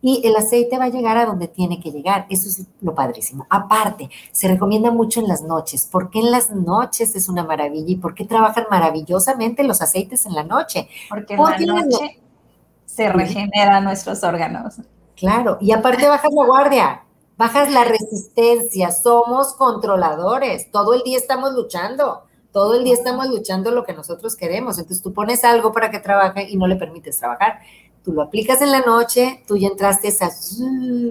y 0.00 0.26
el 0.26 0.36
aceite 0.36 0.78
va 0.78 0.84
a 0.84 0.90
llegar 0.90 1.16
a 1.16 1.26
donde 1.26 1.48
tiene 1.48 1.80
que 1.80 1.90
llegar. 1.90 2.26
Eso 2.28 2.48
es 2.48 2.64
lo 2.80 2.94
padrísimo. 2.94 3.46
Aparte, 3.50 4.08
se 4.30 4.48
recomienda 4.48 4.90
mucho 4.90 5.20
en 5.20 5.28
las 5.28 5.42
noches. 5.42 5.86
¿Por 5.86 6.10
qué 6.10 6.20
en 6.20 6.30
las 6.30 6.50
noches 6.50 7.14
es 7.16 7.28
una 7.28 7.44
maravilla 7.44 7.90
y 7.92 7.96
por 7.96 8.14
qué 8.14 8.24
trabajan 8.24 8.66
maravillosamente 8.70 9.64
los 9.64 9.82
aceites 9.82 10.26
en 10.26 10.34
la 10.34 10.44
noche? 10.44 10.88
Porque, 11.08 11.34
en 11.34 11.42
la 11.42 11.82
noche 11.82 12.20
se 12.86 13.08
regeneran 13.08 13.84
nuestros 13.84 14.22
órganos. 14.22 14.76
Claro, 15.16 15.58
y 15.60 15.72
aparte 15.72 16.08
bajas 16.08 16.32
la 16.32 16.46
guardia, 16.46 17.04
bajas 17.36 17.70
la 17.72 17.82
resistencia, 17.84 18.92
somos 18.92 19.54
controladores, 19.54 20.70
todo 20.70 20.94
el 20.94 21.02
día 21.02 21.18
estamos 21.18 21.54
luchando. 21.54 22.22
Todo 22.52 22.74
el 22.74 22.84
día 22.84 22.94
estamos 22.94 23.28
luchando 23.28 23.70
lo 23.70 23.84
que 23.84 23.92
nosotros 23.92 24.36
queremos. 24.36 24.78
Entonces 24.78 25.02
tú 25.02 25.12
pones 25.12 25.44
algo 25.44 25.72
para 25.72 25.90
que 25.90 25.98
trabaje 25.98 26.48
y 26.48 26.56
no 26.56 26.66
le 26.66 26.76
permites 26.76 27.18
trabajar 27.18 27.60
tú 28.08 28.14
lo 28.14 28.22
aplicas 28.22 28.62
en 28.62 28.72
la 28.72 28.80
noche, 28.80 29.42
tú 29.46 29.58
ya 29.58 29.68
entraste 29.68 30.08
esa, 30.08 30.30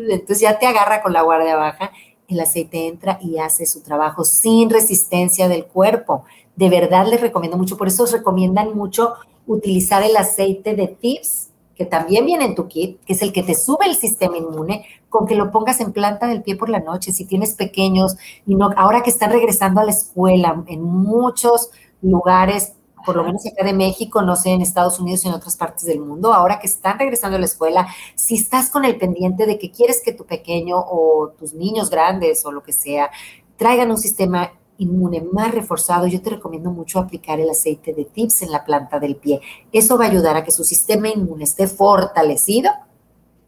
entonces 0.09 0.39
ya 0.39 0.57
te 0.57 0.65
agarra 0.65 1.03
con 1.03 1.13
la 1.13 1.21
guardia 1.21 1.55
baja, 1.55 1.91
el 2.27 2.39
aceite 2.39 2.87
entra 2.87 3.19
y 3.21 3.37
hace 3.37 3.67
su 3.67 3.81
trabajo 3.81 4.25
sin 4.25 4.71
resistencia 4.71 5.47
del 5.47 5.65
cuerpo. 5.65 6.25
De 6.55 6.69
verdad 6.69 7.05
les 7.07 7.21
recomiendo 7.21 7.55
mucho, 7.55 7.77
por 7.77 7.87
eso 7.87 8.07
recomiendan 8.07 8.75
mucho 8.75 9.13
utilizar 9.45 10.01
el 10.01 10.17
aceite 10.17 10.75
de 10.75 10.87
tips, 10.87 11.49
que 11.75 11.85
también 11.85 12.25
viene 12.25 12.45
en 12.45 12.55
tu 12.55 12.67
kit, 12.67 12.99
que 13.05 13.13
es 13.13 13.21
el 13.21 13.31
que 13.31 13.43
te 13.43 13.53
sube 13.53 13.85
el 13.85 13.95
sistema 13.95 14.37
inmune, 14.37 14.83
con 15.09 15.25
que 15.25 15.35
lo 15.35 15.51
pongas 15.51 15.79
en 15.79 15.93
planta 15.93 16.27
del 16.27 16.43
pie 16.43 16.55
por 16.55 16.69
la 16.69 16.79
noche, 16.79 17.11
si 17.11 17.25
tienes 17.25 17.55
pequeños, 17.55 18.17
y 18.45 18.55
no, 18.55 18.69
ahora 18.75 19.03
que 19.03 19.09
están 19.09 19.31
regresando 19.31 19.81
a 19.81 19.85
la 19.85 19.91
escuela 19.91 20.63
en 20.67 20.83
muchos 20.83 21.69
lugares 22.01 22.73
por 23.07 23.15
lo 23.15 23.23
menos 23.23 23.45
acá 23.45 23.63
de 23.63 23.71
México, 23.71 24.21
no 24.21 24.35
sé, 24.35 24.49
en 24.49 24.61
Estados 24.61 24.99
Unidos 24.99 25.23
y 25.23 25.29
en 25.29 25.33
otras 25.33 25.55
partes 25.55 25.85
del 25.85 26.01
mundo, 26.01 26.33
ahora 26.33 26.59
que 26.59 26.67
están 26.67 26.99
regresando 26.99 27.37
a 27.37 27.39
la 27.39 27.45
escuela, 27.45 27.87
si 28.15 28.35
estás 28.35 28.69
con 28.69 28.83
el 28.83 28.97
pendiente 28.97 29.45
de 29.45 29.57
que 29.57 29.71
quieres 29.71 30.01
que 30.03 30.11
tu 30.11 30.25
pequeño 30.25 30.75
o 30.77 31.29
tus 31.39 31.53
niños 31.53 31.89
grandes 31.89 32.45
o 32.45 32.51
lo 32.51 32.61
que 32.61 32.73
sea 32.73 33.09
traigan 33.55 33.91
un 33.91 33.97
sistema 33.97 34.51
inmune 34.77 35.21
más 35.21 35.53
reforzado, 35.53 36.05
yo 36.07 36.21
te 36.21 36.31
recomiendo 36.31 36.69
mucho 36.69 36.99
aplicar 36.99 37.39
el 37.39 37.49
aceite 37.49 37.93
de 37.93 38.03
tips 38.03 38.41
en 38.41 38.51
la 38.51 38.65
planta 38.65 38.99
del 38.99 39.15
pie. 39.15 39.39
Eso 39.71 39.97
va 39.97 40.03
a 40.05 40.09
ayudar 40.09 40.35
a 40.35 40.43
que 40.43 40.51
su 40.51 40.65
sistema 40.65 41.07
inmune 41.07 41.45
esté 41.45 41.67
fortalecido 41.67 42.71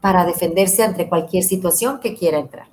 para 0.02 0.26
defenderse 0.26 0.84
ante 0.84 1.10
cualquier 1.10 1.44
situación 1.44 2.00
que 2.00 2.16
quiera 2.16 2.40
entrar. 2.40 2.68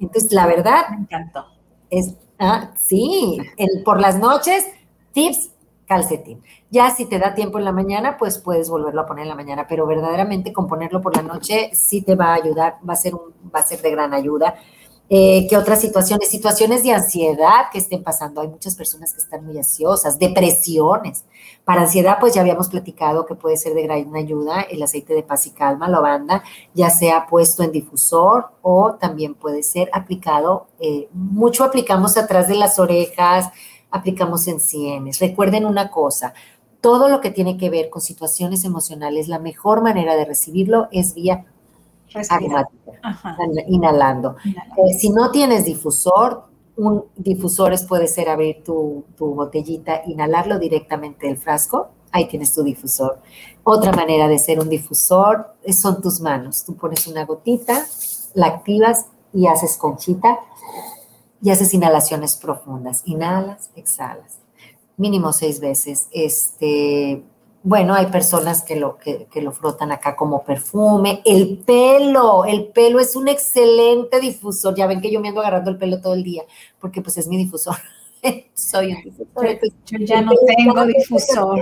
Entonces, 0.00 0.32
la 0.32 0.46
verdad... 0.46 0.88
Me 0.90 0.96
encantó. 0.96 1.46
Es, 1.90 2.14
ah, 2.38 2.72
sí, 2.76 3.38
por 3.84 4.00
las 4.00 4.18
noches, 4.18 4.66
tips 5.12 5.50
calcetín. 5.86 6.42
Ya 6.70 6.90
si 6.90 7.04
te 7.06 7.18
da 7.18 7.34
tiempo 7.34 7.58
en 7.58 7.64
la 7.64 7.72
mañana, 7.72 8.16
pues 8.16 8.38
puedes 8.38 8.70
volverlo 8.70 9.02
a 9.02 9.06
poner 9.06 9.24
en 9.24 9.28
la 9.28 9.34
mañana, 9.34 9.66
pero 9.68 9.86
verdaderamente 9.86 10.52
con 10.52 10.66
ponerlo 10.66 11.02
por 11.02 11.14
la 11.16 11.22
noche 11.22 11.70
sí 11.74 12.02
te 12.02 12.14
va 12.14 12.28
a 12.28 12.34
ayudar, 12.34 12.76
va 12.88 12.94
a 12.94 12.96
ser, 12.96 13.14
un, 13.14 13.34
va 13.54 13.60
a 13.60 13.66
ser 13.66 13.82
de 13.82 13.90
gran 13.90 14.14
ayuda. 14.14 14.54
Eh, 15.14 15.46
¿Qué 15.46 15.58
otras 15.58 15.78
situaciones? 15.82 16.30
Situaciones 16.30 16.82
de 16.82 16.92
ansiedad 16.92 17.66
que 17.70 17.76
estén 17.76 18.02
pasando. 18.02 18.40
Hay 18.40 18.48
muchas 18.48 18.74
personas 18.74 19.12
que 19.12 19.20
están 19.20 19.44
muy 19.44 19.58
ansiosas, 19.58 20.18
depresiones. 20.18 21.26
Para 21.66 21.82
ansiedad, 21.82 22.16
pues 22.18 22.32
ya 22.32 22.40
habíamos 22.40 22.70
platicado 22.70 23.26
que 23.26 23.34
puede 23.34 23.58
ser 23.58 23.74
de 23.74 23.82
gran 23.82 24.16
ayuda 24.16 24.62
el 24.62 24.82
aceite 24.82 25.12
de 25.12 25.22
paz 25.22 25.46
y 25.46 25.50
calma, 25.50 25.86
lavanda, 25.86 26.42
ya 26.72 26.88
sea 26.88 27.26
puesto 27.26 27.62
en 27.62 27.72
difusor 27.72 28.52
o 28.62 28.94
también 28.94 29.34
puede 29.34 29.62
ser 29.62 29.90
aplicado. 29.92 30.68
Eh, 30.80 31.10
mucho 31.12 31.64
aplicamos 31.64 32.16
atrás 32.16 32.48
de 32.48 32.54
las 32.54 32.78
orejas, 32.78 33.50
aplicamos 33.90 34.48
en 34.48 34.60
sienes. 34.60 35.18
Recuerden 35.18 35.66
una 35.66 35.90
cosa, 35.90 36.32
todo 36.80 37.10
lo 37.10 37.20
que 37.20 37.30
tiene 37.30 37.58
que 37.58 37.68
ver 37.68 37.90
con 37.90 38.00
situaciones 38.00 38.64
emocionales, 38.64 39.28
la 39.28 39.38
mejor 39.38 39.82
manera 39.82 40.16
de 40.16 40.24
recibirlo 40.24 40.88
es 40.90 41.12
vía 41.12 41.44
aromática, 42.28 42.92
inhalando. 43.68 44.36
Eh, 44.44 44.94
si 44.98 45.10
no 45.10 45.30
tienes 45.30 45.64
difusor, 45.64 46.44
un 46.76 47.04
difusor 47.16 47.74
puede 47.86 48.06
ser 48.06 48.28
abrir 48.28 48.62
tu, 48.64 49.04
tu 49.16 49.34
botellita, 49.34 50.02
inhalarlo 50.06 50.58
directamente 50.58 51.26
del 51.26 51.36
frasco, 51.36 51.90
ahí 52.12 52.26
tienes 52.28 52.52
tu 52.54 52.62
difusor. 52.62 53.20
Otra 53.64 53.92
manera 53.92 54.28
de 54.28 54.38
ser 54.38 54.60
un 54.60 54.68
difusor 54.68 55.54
son 55.72 56.00
tus 56.00 56.20
manos. 56.20 56.64
Tú 56.64 56.76
pones 56.76 57.06
una 57.06 57.24
gotita, 57.24 57.86
la 58.34 58.46
activas 58.46 59.06
y 59.32 59.46
haces 59.46 59.76
conchita 59.76 60.38
y 61.42 61.50
haces 61.50 61.74
inhalaciones 61.74 62.36
profundas. 62.36 63.02
Inhalas, 63.06 63.70
exhalas. 63.74 64.38
Mínimo 64.96 65.32
seis 65.32 65.60
veces. 65.60 66.08
Este, 66.12 67.24
bueno, 67.64 67.94
hay 67.94 68.06
personas 68.06 68.62
que 68.62 68.76
lo, 68.76 68.98
que, 68.98 69.28
lo 69.40 69.52
frotan 69.52 69.92
acá 69.92 70.16
como 70.16 70.42
perfume. 70.42 71.22
El 71.24 71.58
pelo, 71.58 72.44
el 72.44 72.66
pelo 72.66 72.98
es 72.98 73.14
un 73.14 73.28
excelente 73.28 74.20
difusor. 74.20 74.74
Ya 74.74 74.86
ven 74.86 75.00
que 75.00 75.12
yo 75.12 75.20
me 75.20 75.28
ando 75.28 75.40
agarrando 75.40 75.70
el 75.70 75.78
pelo 75.78 76.00
todo 76.00 76.14
el 76.14 76.24
día, 76.24 76.42
porque 76.80 77.02
pues 77.02 77.18
es 77.18 77.28
mi 77.28 77.36
difusor. 77.36 77.76
Soy 78.54 78.94
un 78.94 79.02
difusor. 79.02 79.58
Yo 79.86 79.98
ya 79.98 80.22
no 80.22 80.32
tengo 80.46 80.86
difusor. 80.86 81.60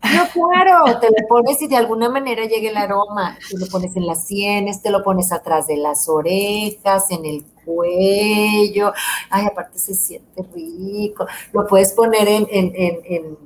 No, 0.00 0.28
claro, 0.32 1.00
te 1.00 1.08
lo 1.08 1.26
pones 1.26 1.60
y 1.60 1.66
de 1.66 1.76
alguna 1.76 2.08
manera 2.08 2.44
llega 2.44 2.70
el 2.70 2.76
aroma. 2.76 3.36
Te 3.50 3.58
lo 3.58 3.66
pones 3.66 3.96
en 3.96 4.06
las 4.06 4.26
sienes, 4.26 4.80
te 4.80 4.90
lo 4.90 5.02
pones 5.02 5.32
atrás 5.32 5.66
de 5.66 5.76
las 5.76 6.08
orejas, 6.08 7.10
en 7.10 7.24
el 7.24 7.44
cuello. 7.64 8.92
Ay, 9.30 9.46
aparte 9.46 9.78
se 9.78 9.94
siente 9.94 10.44
rico. 10.54 11.26
Lo 11.52 11.66
puedes 11.66 11.92
poner 11.94 12.28
en, 12.28 12.46
en, 12.50 12.72
en, 12.74 13.38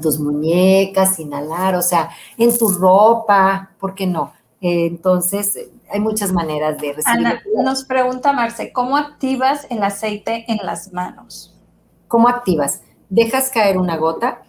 tus 0.00 0.18
muñecas, 0.18 1.18
inhalar, 1.18 1.74
o 1.76 1.82
sea, 1.82 2.10
en 2.36 2.56
tu 2.56 2.68
ropa, 2.68 3.70
¿por 3.78 3.94
qué 3.94 4.06
no? 4.06 4.32
entonces, 4.66 5.58
hay 5.90 6.00
muchas 6.00 6.32
maneras 6.32 6.78
de 6.78 6.94
recibir. 6.94 7.26
Ana, 7.26 7.42
nos 7.62 7.84
pregunta 7.84 8.32
Marce, 8.32 8.72
¿cómo 8.72 8.96
activas 8.96 9.66
el 9.68 9.82
aceite 9.82 10.46
en 10.48 10.64
las 10.64 10.90
manos? 10.94 11.54
¿Cómo 12.08 12.28
activas? 12.28 12.80
Dejas 13.10 13.50
caer 13.50 13.76
una 13.76 13.98
gota, 13.98 14.42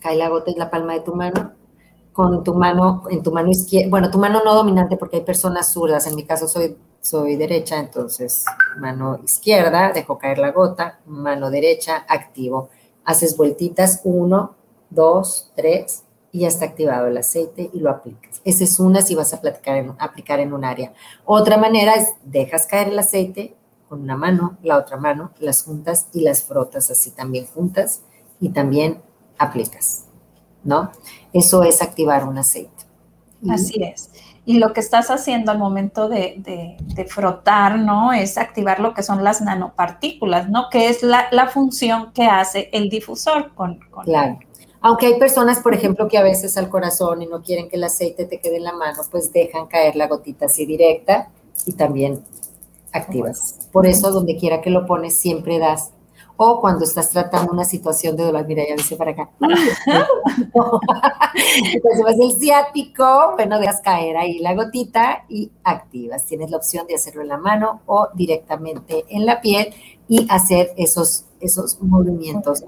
cae 0.00 0.16
la 0.16 0.30
gota 0.30 0.50
en 0.50 0.58
la 0.58 0.70
palma 0.70 0.94
de 0.94 1.00
tu 1.00 1.14
mano, 1.14 1.52
con 2.12 2.42
tu 2.42 2.54
mano, 2.54 3.02
en 3.10 3.22
tu 3.22 3.30
mano 3.30 3.50
izquierda, 3.50 3.90
bueno, 3.90 4.10
tu 4.10 4.18
mano 4.18 4.40
no 4.42 4.54
dominante 4.54 4.96
porque 4.96 5.16
hay 5.16 5.22
personas 5.22 5.70
zurdas, 5.74 6.06
en 6.06 6.16
mi 6.16 6.24
caso 6.24 6.48
soy, 6.48 6.78
soy 7.02 7.36
derecha, 7.36 7.78
entonces 7.78 8.42
mano 8.78 9.20
izquierda, 9.22 9.92
dejo 9.92 10.16
caer 10.16 10.38
la 10.38 10.52
gota, 10.52 11.00
mano 11.04 11.50
derecha, 11.50 12.06
activo. 12.08 12.70
Haces 13.06 13.38
vueltitas, 13.38 14.02
uno, 14.04 14.54
dos, 14.90 15.50
tres, 15.56 16.02
y 16.36 16.40
ya 16.40 16.48
está 16.48 16.66
activado 16.66 17.06
el 17.06 17.16
aceite 17.16 17.70
y 17.72 17.80
lo 17.80 17.88
aplicas. 17.88 18.42
Esa 18.44 18.64
es 18.64 18.78
una 18.78 19.00
si 19.00 19.14
vas 19.14 19.32
a 19.32 19.38
aplicar 19.38 20.40
en 20.40 20.52
un 20.52 20.64
área. 20.66 20.92
Otra 21.24 21.56
manera 21.56 21.94
es 21.94 22.10
dejas 22.24 22.66
caer 22.66 22.88
el 22.88 22.98
aceite 22.98 23.56
con 23.88 24.02
una 24.02 24.18
mano, 24.18 24.58
la 24.62 24.76
otra 24.76 24.98
mano, 24.98 25.30
las 25.38 25.62
juntas 25.62 26.08
y 26.12 26.20
las 26.20 26.42
frotas 26.42 26.90
así 26.90 27.10
también 27.10 27.46
juntas 27.46 28.02
y 28.38 28.50
también 28.50 29.00
aplicas, 29.38 30.04
¿no? 30.62 30.90
Eso 31.32 31.62
es 31.62 31.80
activar 31.80 32.28
un 32.28 32.36
aceite. 32.36 32.84
Así 33.48 33.82
es. 33.82 34.10
Y 34.46 34.58
lo 34.58 34.72
que 34.72 34.80
estás 34.80 35.10
haciendo 35.10 35.52
al 35.52 35.58
momento 35.58 36.08
de, 36.08 36.76
frotar, 37.08 37.78
¿no? 37.78 38.12
Es 38.12 38.38
activar 38.38 38.80
lo 38.80 38.94
que 38.94 39.02
son 39.02 39.22
las 39.22 39.42
nanopartículas, 39.42 40.48
¿no? 40.48 40.70
Que 40.70 40.88
es 40.88 41.02
la, 41.02 41.50
función 41.52 42.12
que 42.12 42.24
hace 42.26 42.70
el 42.72 42.88
difusor 42.88 43.52
con, 43.54 43.80
con 43.90 44.04
Claro. 44.04 44.38
Aunque 44.80 45.06
hay 45.06 45.18
personas, 45.18 45.58
por 45.58 45.74
ejemplo, 45.74 46.06
que 46.06 46.16
a 46.16 46.22
veces 46.22 46.56
al 46.56 46.68
corazón 46.68 47.20
y 47.20 47.26
no 47.26 47.42
quieren 47.42 47.68
que 47.68 47.74
el 47.74 47.82
aceite 47.82 48.24
te 48.24 48.38
quede 48.38 48.58
en 48.58 48.64
la 48.64 48.72
mano, 48.72 49.02
pues 49.10 49.32
dejan 49.32 49.66
caer 49.66 49.96
la 49.96 50.06
gotita 50.06 50.46
así 50.46 50.64
directa 50.64 51.28
y 51.66 51.72
también 51.72 52.24
activas. 52.92 53.68
Por 53.72 53.86
eso, 53.86 54.12
donde 54.12 54.36
quiera 54.36 54.60
que 54.60 54.70
lo 54.70 54.86
pones, 54.86 55.18
siempre 55.18 55.58
das. 55.58 55.90
O 56.36 56.60
cuando 56.60 56.84
estás 56.84 57.10
tratando 57.10 57.52
una 57.52 57.64
situación 57.64 58.16
de 58.16 58.24
dolor, 58.24 58.46
mira, 58.46 58.62
ya 58.68 58.74
dice 58.76 58.96
para 58.96 59.12
acá. 59.12 59.30
Entonces 61.72 62.02
vas 62.04 62.18
el 62.20 62.32
ciático, 62.38 63.32
bueno, 63.36 63.58
dejas 63.58 63.80
caer 63.80 64.16
ahí 64.16 64.38
la 64.40 64.54
gotita 64.54 65.24
y 65.28 65.50
activas. 65.64 66.26
Tienes 66.26 66.50
la 66.50 66.58
opción 66.58 66.86
de 66.86 66.94
hacerlo 66.94 67.22
en 67.22 67.28
la 67.28 67.38
mano 67.38 67.80
o 67.86 68.08
directamente 68.14 69.04
en 69.08 69.24
la 69.24 69.40
piel 69.40 69.74
y 70.08 70.26
hacer 70.30 70.72
esos, 70.76 71.24
esos 71.40 71.80
movimientos. 71.80 72.62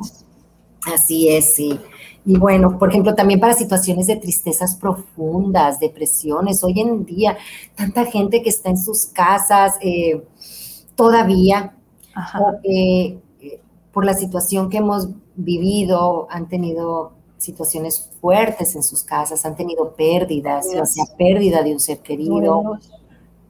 Así 0.87 1.29
es, 1.29 1.55
sí. 1.55 1.79
Y 2.25 2.37
bueno, 2.37 2.79
por 2.79 2.91
ejemplo, 2.91 3.14
también 3.14 3.41
para 3.41 3.55
situaciones 3.55 4.07
de 4.07 4.16
tristezas 4.16 4.77
profundas, 4.77 5.81
depresiones, 5.81 6.62
hoy 6.62 6.81
en 6.81 7.05
día, 7.05 7.39
tanta 7.75 8.05
gente 8.05 8.43
que 8.43 8.51
está 8.51 8.71
en 8.71 8.77
sus 8.77 9.07
casas 9.07 9.75
eh, 9.81 10.23
todavía, 10.95 11.75
eh, 12.64 13.19
por 13.99 14.05
la 14.05 14.15
situación 14.15 14.71
que 14.71 14.77
hemos 14.77 15.09
vivido, 15.35 16.29
han 16.31 16.49
tenido 16.49 17.15
situaciones 17.37 18.13
fuertes 18.21 18.77
en 18.77 18.85
sus 18.85 19.03
casas, 19.03 19.45
han 19.45 19.57
tenido 19.57 19.93
pérdidas, 19.95 20.69
o 20.81 20.87
sea, 20.87 21.03
pérdida 21.17 21.65
de 21.65 21.73
un 21.73 21.81
ser 21.81 21.99
querido, 21.99 22.79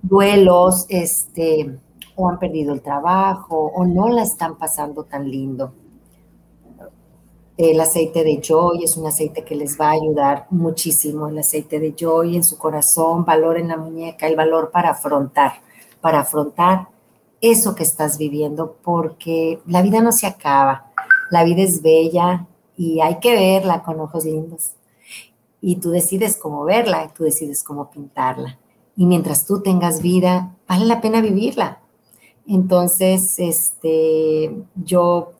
duelos, 0.00 0.86
este, 0.88 1.78
o 2.16 2.30
han 2.30 2.38
perdido 2.38 2.72
el 2.72 2.80
trabajo, 2.80 3.72
o 3.74 3.84
no 3.84 4.08
la 4.08 4.22
están 4.22 4.56
pasando 4.56 5.04
tan 5.04 5.30
lindo. 5.30 5.74
El 7.58 7.78
aceite 7.78 8.24
de 8.24 8.40
Joy 8.40 8.84
es 8.84 8.96
un 8.96 9.06
aceite 9.06 9.44
que 9.44 9.54
les 9.54 9.78
va 9.78 9.88
a 9.88 10.00
ayudar 10.00 10.46
muchísimo. 10.48 11.28
El 11.28 11.40
aceite 11.40 11.78
de 11.78 11.94
Joy 11.94 12.36
en 12.36 12.44
su 12.44 12.56
corazón, 12.56 13.26
valor 13.26 13.58
en 13.58 13.68
la 13.68 13.76
muñeca, 13.76 14.26
el 14.26 14.34
valor 14.34 14.70
para 14.70 14.92
afrontar, 14.92 15.60
para 16.00 16.20
afrontar 16.20 16.88
eso 17.40 17.74
que 17.74 17.82
estás 17.82 18.18
viviendo, 18.18 18.76
porque 18.82 19.60
la 19.66 19.82
vida 19.82 20.00
no 20.00 20.12
se 20.12 20.26
acaba. 20.26 20.92
La 21.30 21.44
vida 21.44 21.62
es 21.62 21.82
bella 21.82 22.46
y 22.76 23.00
hay 23.00 23.18
que 23.20 23.34
verla 23.34 23.82
con 23.82 24.00
ojos 24.00 24.24
lindos. 24.24 24.72
Y 25.60 25.76
tú 25.76 25.90
decides 25.90 26.36
cómo 26.36 26.64
verla, 26.64 27.12
tú 27.16 27.24
decides 27.24 27.62
cómo 27.62 27.90
pintarla. 27.90 28.58
Y 28.96 29.06
mientras 29.06 29.46
tú 29.46 29.62
tengas 29.62 30.02
vida, 30.02 30.56
vale 30.68 30.86
la 30.86 31.00
pena 31.00 31.20
vivirla. 31.20 31.80
Entonces, 32.46 33.38
este, 33.38 34.56
yo 34.74 35.32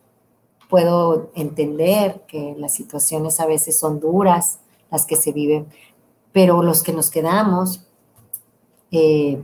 puedo 0.69 1.31
entender 1.35 2.23
que 2.29 2.55
las 2.59 2.75
situaciones 2.75 3.41
a 3.41 3.47
veces 3.47 3.79
son 3.79 4.01
duras, 4.01 4.61
las 4.91 5.07
que 5.07 5.17
se 5.17 5.33
viven, 5.33 5.67
pero 6.33 6.63
los 6.63 6.83
que 6.83 6.93
nos 6.93 7.11
quedamos, 7.11 7.87
eh, 8.91 9.43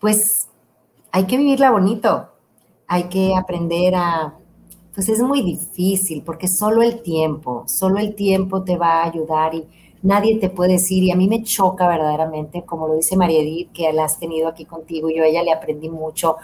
pues 0.00 0.48
hay 1.12 1.24
que 1.26 1.36
vivirla 1.36 1.70
bonito, 1.70 2.30
hay 2.88 3.04
que 3.04 3.36
aprender 3.36 3.94
a, 3.94 4.34
pues 4.94 5.08
es 5.08 5.22
muy 5.22 5.42
difícil 5.42 6.22
porque 6.22 6.48
solo 6.48 6.82
el 6.82 7.02
tiempo, 7.02 7.64
solo 7.66 7.98
el 7.98 8.14
tiempo 8.14 8.64
te 8.64 8.76
va 8.76 9.02
a 9.02 9.04
ayudar 9.04 9.54
y 9.54 9.66
nadie 10.02 10.38
te 10.38 10.48
puede 10.48 10.72
decir, 10.72 11.04
y 11.04 11.10
a 11.10 11.16
mí 11.16 11.28
me 11.28 11.42
choca 11.42 11.86
verdaderamente, 11.86 12.64
como 12.64 12.88
lo 12.88 12.96
dice 12.96 13.16
María 13.16 13.40
Edith, 13.40 13.72
que 13.72 13.92
la 13.92 14.04
has 14.04 14.18
tenido 14.18 14.48
aquí 14.48 14.64
contigo, 14.64 15.10
yo 15.10 15.22
a 15.22 15.26
ella 15.26 15.42
le 15.42 15.52
aprendí 15.52 15.88
mucho, 15.88 16.36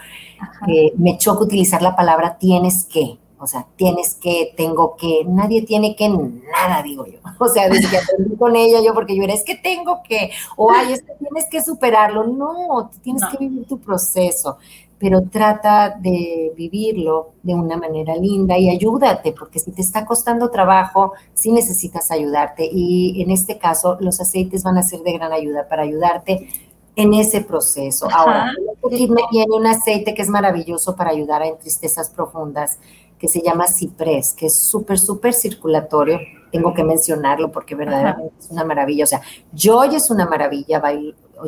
eh, 0.67 0.93
me 0.97 1.17
choca 1.17 1.43
utilizar 1.43 1.81
la 1.81 1.95
palabra 1.95 2.37
tienes 2.37 2.85
que, 2.85 3.17
o 3.39 3.47
sea, 3.47 3.65
tienes 3.77 4.15
que, 4.15 4.53
tengo 4.57 4.97
que, 4.97 5.23
nadie 5.25 5.61
tiene 5.61 5.95
que 5.95 6.09
nada, 6.09 6.83
digo 6.83 7.05
yo. 7.05 7.19
O 7.41 7.47
sea, 7.47 7.69
desde 7.69 7.89
que 7.89 7.97
aprendí 7.97 8.35
con 8.35 8.53
ella, 8.55 8.81
yo, 8.81 8.93
porque 8.93 9.15
yo 9.15 9.23
era, 9.23 9.33
es 9.33 9.45
que 9.45 9.55
tengo 9.55 10.03
que, 10.03 10.29
o 10.57 10.69
ay, 10.71 10.91
es 10.91 11.01
que 11.03 11.13
tienes 11.13 11.45
que 11.49 11.63
superarlo. 11.63 12.27
No, 12.27 12.91
tienes 13.01 13.23
que 13.31 13.37
vivir 13.37 13.65
tu 13.65 13.79
proceso, 13.79 14.57
pero 14.97 15.21
trata 15.21 15.89
de 15.89 16.51
vivirlo 16.57 17.29
de 17.41 17.55
una 17.55 17.77
manera 17.77 18.13
linda 18.17 18.57
y 18.57 18.69
ayúdate, 18.69 19.31
porque 19.31 19.59
si 19.59 19.71
te 19.71 19.81
está 19.81 20.05
costando 20.05 20.51
trabajo, 20.51 21.13
sí 21.33 21.53
necesitas 21.53 22.11
ayudarte. 22.11 22.67
Y 22.69 23.21
en 23.21 23.31
este 23.31 23.57
caso, 23.57 23.95
los 24.01 24.19
aceites 24.19 24.63
van 24.63 24.77
a 24.77 24.83
ser 24.83 24.99
de 24.99 25.13
gran 25.13 25.31
ayuda 25.31 25.65
para 25.69 25.83
ayudarte 25.83 26.49
en 26.97 27.13
ese 27.13 27.39
proceso. 27.39 28.09
Ahora, 28.11 28.51
aquí 28.85 29.07
me 29.07 29.21
viene 29.31 29.55
un 29.55 29.65
aceite 29.65 30.13
que 30.13 30.21
es 30.21 30.27
maravilloso 30.27 30.97
para 30.97 31.11
ayudar 31.11 31.41
a 31.41 31.55
tristezas 31.55 32.09
profundas 32.09 32.77
que 33.19 33.27
se 33.27 33.41
llama 33.41 33.67
ciprés, 33.67 34.33
que 34.33 34.45
es 34.45 34.57
súper, 34.57 34.97
súper 34.97 35.33
circulatorio. 35.33 36.19
Tengo 36.51 36.73
que 36.73 36.83
mencionarlo 36.83 37.51
porque 37.51 37.75
verdaderamente 37.75 38.33
es 38.39 38.49
una 38.49 38.63
maravilla. 38.63 39.03
O 39.03 39.07
sea, 39.07 39.21
Joy 39.53 39.95
es 39.95 40.09
una 40.09 40.25
maravilla. 40.25 40.81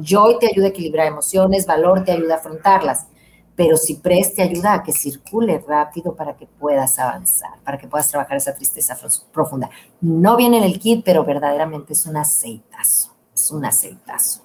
Joy 0.04 0.38
te 0.40 0.48
ayuda 0.48 0.66
a 0.68 0.70
equilibrar 0.70 1.08
emociones, 1.08 1.66
Valor 1.66 2.04
te 2.04 2.12
ayuda 2.12 2.36
a 2.36 2.38
afrontarlas. 2.38 3.08
Pero 3.56 3.78
ciprés 3.78 4.36
te 4.36 4.42
ayuda 4.42 4.74
a 4.74 4.84
que 4.84 4.92
circule 4.92 5.64
rápido 5.66 6.16
para 6.16 6.36
que 6.36 6.46
puedas 6.46 7.00
avanzar, 7.00 7.60
para 7.64 7.78
que 7.78 7.88
puedas 7.88 8.10
trabajar 8.10 8.38
esa 8.38 8.54
tristeza 8.54 8.98
profunda. 9.32 9.70
No 10.02 10.36
viene 10.36 10.58
en 10.58 10.64
el 10.64 10.80
kit, 10.80 11.04
pero 11.06 11.24
verdaderamente 11.24 11.94
es 11.94 12.06
un 12.06 12.18
aceitazo. 12.18 13.14
Es 13.34 13.52
un 13.52 13.66
aceitazo. 13.66 14.42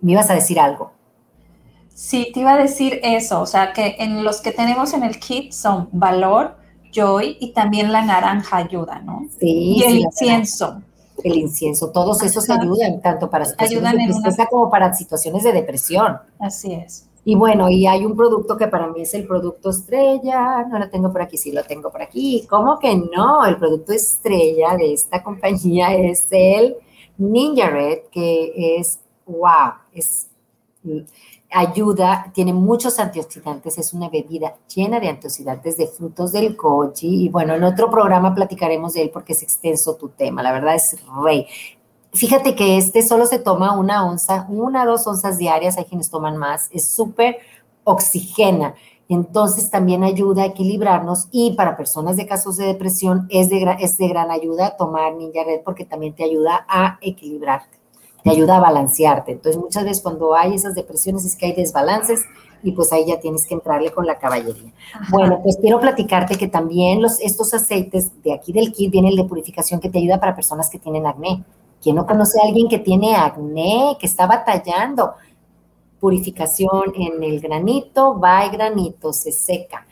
¿Me 0.00 0.12
ibas 0.12 0.30
a 0.30 0.34
decir 0.34 0.58
algo? 0.60 0.92
Sí, 1.98 2.30
te 2.32 2.38
iba 2.38 2.52
a 2.52 2.56
decir 2.56 3.00
eso, 3.02 3.40
o 3.40 3.46
sea, 3.46 3.72
que 3.72 3.96
en 3.98 4.22
los 4.22 4.40
que 4.40 4.52
tenemos 4.52 4.94
en 4.94 5.02
el 5.02 5.18
kit 5.18 5.50
son 5.50 5.88
valor, 5.90 6.54
joy 6.92 7.36
y 7.40 7.50
también 7.52 7.90
la 7.90 8.04
naranja 8.04 8.58
ayuda, 8.58 9.00
¿no? 9.00 9.26
Sí. 9.40 9.74
Y 9.78 9.82
el 9.82 9.98
incienso. 9.98 10.80
El 11.24 11.36
incienso, 11.36 11.90
todos 11.90 12.22
esos 12.22 12.48
ayudan 12.50 13.02
tanto 13.02 13.28
para 13.28 13.46
situaciones 13.46 13.94
de 13.94 14.04
tristeza 14.04 14.46
como 14.46 14.70
para 14.70 14.94
situaciones 14.94 15.42
de 15.42 15.52
depresión. 15.52 16.18
Así 16.38 16.72
es. 16.72 17.08
Y 17.24 17.34
bueno, 17.34 17.68
y 17.68 17.88
hay 17.88 18.06
un 18.06 18.16
producto 18.16 18.56
que 18.56 18.68
para 18.68 18.86
mí 18.86 19.00
es 19.00 19.12
el 19.14 19.26
producto 19.26 19.70
estrella, 19.70 20.62
no 20.70 20.78
lo 20.78 20.88
tengo 20.90 21.10
por 21.10 21.22
aquí, 21.22 21.36
sí 21.36 21.50
lo 21.50 21.64
tengo 21.64 21.90
por 21.90 22.00
aquí. 22.00 22.46
¿Cómo 22.48 22.78
que 22.78 22.94
no? 22.94 23.44
El 23.44 23.56
producto 23.56 23.92
estrella 23.92 24.76
de 24.76 24.92
esta 24.92 25.20
compañía 25.20 25.92
es 25.96 26.28
el 26.30 26.76
Ninja 27.16 27.70
Red, 27.70 28.02
que 28.12 28.76
es, 28.78 29.00
wow, 29.26 29.72
es 29.92 30.28
ayuda, 31.50 32.30
tiene 32.34 32.52
muchos 32.52 32.98
antioxidantes, 32.98 33.78
es 33.78 33.92
una 33.94 34.08
bebida 34.08 34.56
llena 34.74 35.00
de 35.00 35.08
antioxidantes 35.08 35.78
de 35.78 35.86
frutos 35.86 36.32
del 36.32 36.56
goji 36.56 37.24
y 37.24 37.28
bueno, 37.28 37.54
en 37.54 37.64
otro 37.64 37.90
programa 37.90 38.34
platicaremos 38.34 38.94
de 38.94 39.02
él 39.02 39.10
porque 39.10 39.32
es 39.32 39.42
extenso 39.42 39.96
tu 39.96 40.10
tema, 40.10 40.42
la 40.42 40.52
verdad 40.52 40.74
es 40.74 40.96
rey. 41.22 41.46
Fíjate 42.12 42.54
que 42.54 42.76
este 42.76 43.02
solo 43.02 43.26
se 43.26 43.38
toma 43.38 43.78
una 43.78 44.06
onza, 44.06 44.46
una 44.48 44.84
dos 44.84 45.06
onzas 45.06 45.38
diarias, 45.38 45.78
hay 45.78 45.84
quienes 45.84 46.10
toman 46.10 46.36
más, 46.36 46.68
es 46.70 46.90
súper 46.90 47.38
oxigena, 47.84 48.74
entonces 49.08 49.70
también 49.70 50.04
ayuda 50.04 50.42
a 50.42 50.46
equilibrarnos 50.46 51.28
y 51.30 51.54
para 51.54 51.78
personas 51.78 52.16
de 52.16 52.26
casos 52.26 52.58
de 52.58 52.66
depresión 52.66 53.26
es 53.30 53.48
de, 53.48 53.76
es 53.80 53.96
de 53.96 54.08
gran 54.08 54.30
ayuda 54.30 54.76
tomar 54.76 55.14
Ninja 55.14 55.44
Red 55.44 55.62
porque 55.64 55.86
también 55.86 56.14
te 56.14 56.24
ayuda 56.24 56.66
a 56.68 56.98
equilibrarte 57.00 57.77
te 58.28 58.36
ayuda 58.36 58.56
a 58.56 58.60
balancearte. 58.60 59.32
Entonces, 59.32 59.60
muchas 59.60 59.84
veces 59.84 60.02
cuando 60.02 60.34
hay 60.34 60.54
esas 60.54 60.74
depresiones 60.74 61.24
es 61.24 61.36
que 61.36 61.46
hay 61.46 61.52
desbalances 61.52 62.24
y 62.62 62.72
pues 62.72 62.92
ahí 62.92 63.06
ya 63.06 63.20
tienes 63.20 63.46
que 63.46 63.54
entrarle 63.54 63.92
con 63.92 64.06
la 64.06 64.18
caballería. 64.18 64.72
Bueno, 65.10 65.40
pues 65.42 65.56
quiero 65.60 65.80
platicarte 65.80 66.36
que 66.36 66.48
también 66.48 67.00
los, 67.00 67.20
estos 67.20 67.54
aceites 67.54 68.10
de 68.22 68.32
aquí 68.32 68.52
del 68.52 68.72
kit 68.72 68.90
viene 68.90 69.08
el 69.08 69.16
de 69.16 69.24
purificación 69.24 69.80
que 69.80 69.88
te 69.88 69.98
ayuda 69.98 70.18
para 70.18 70.34
personas 70.34 70.68
que 70.68 70.78
tienen 70.78 71.06
acné. 71.06 71.44
¿Quién 71.80 71.96
no 71.96 72.06
conoce 72.06 72.40
a 72.40 72.46
alguien 72.46 72.68
que 72.68 72.78
tiene 72.78 73.14
acné, 73.14 73.96
que 74.00 74.06
está 74.06 74.26
batallando? 74.26 75.12
Purificación 76.00 76.92
en 76.96 77.22
el 77.22 77.40
granito, 77.40 78.18
va 78.18 78.44
el 78.44 78.50
granito, 78.50 79.12
se 79.12 79.30
seca. 79.30 79.86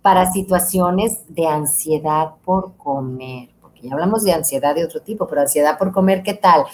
Para 0.00 0.30
situaciones 0.30 1.24
de 1.28 1.46
ansiedad 1.46 2.32
por 2.44 2.76
comer, 2.76 3.48
porque 3.60 3.82
ya 3.82 3.94
hablamos 3.94 4.22
de 4.22 4.32
ansiedad 4.32 4.74
de 4.74 4.84
otro 4.84 5.00
tipo, 5.00 5.26
pero 5.26 5.40
ansiedad 5.40 5.78
por 5.78 5.92
comer, 5.92 6.22
¿qué 6.22 6.34
tal? 6.34 6.64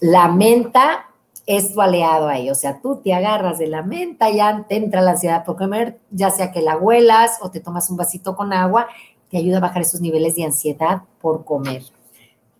La 0.00 0.28
menta 0.28 1.06
es 1.46 1.72
tu 1.74 1.80
aliado 1.80 2.28
ahí, 2.28 2.50
o 2.50 2.54
sea, 2.54 2.80
tú 2.80 2.96
te 2.96 3.12
agarras 3.12 3.58
de 3.58 3.66
la 3.66 3.82
menta, 3.82 4.30
ya 4.30 4.64
te 4.68 4.76
entra 4.76 5.00
la 5.00 5.12
ansiedad 5.12 5.44
por 5.44 5.56
comer, 5.56 5.98
ya 6.10 6.30
sea 6.30 6.52
que 6.52 6.62
la 6.62 6.76
huelas 6.76 7.38
o 7.40 7.50
te 7.50 7.60
tomas 7.60 7.90
un 7.90 7.96
vasito 7.96 8.36
con 8.36 8.52
agua, 8.52 8.86
te 9.30 9.38
ayuda 9.38 9.58
a 9.58 9.60
bajar 9.60 9.82
esos 9.82 10.00
niveles 10.00 10.36
de 10.36 10.44
ansiedad 10.44 11.02
por 11.20 11.44
comer. 11.44 11.82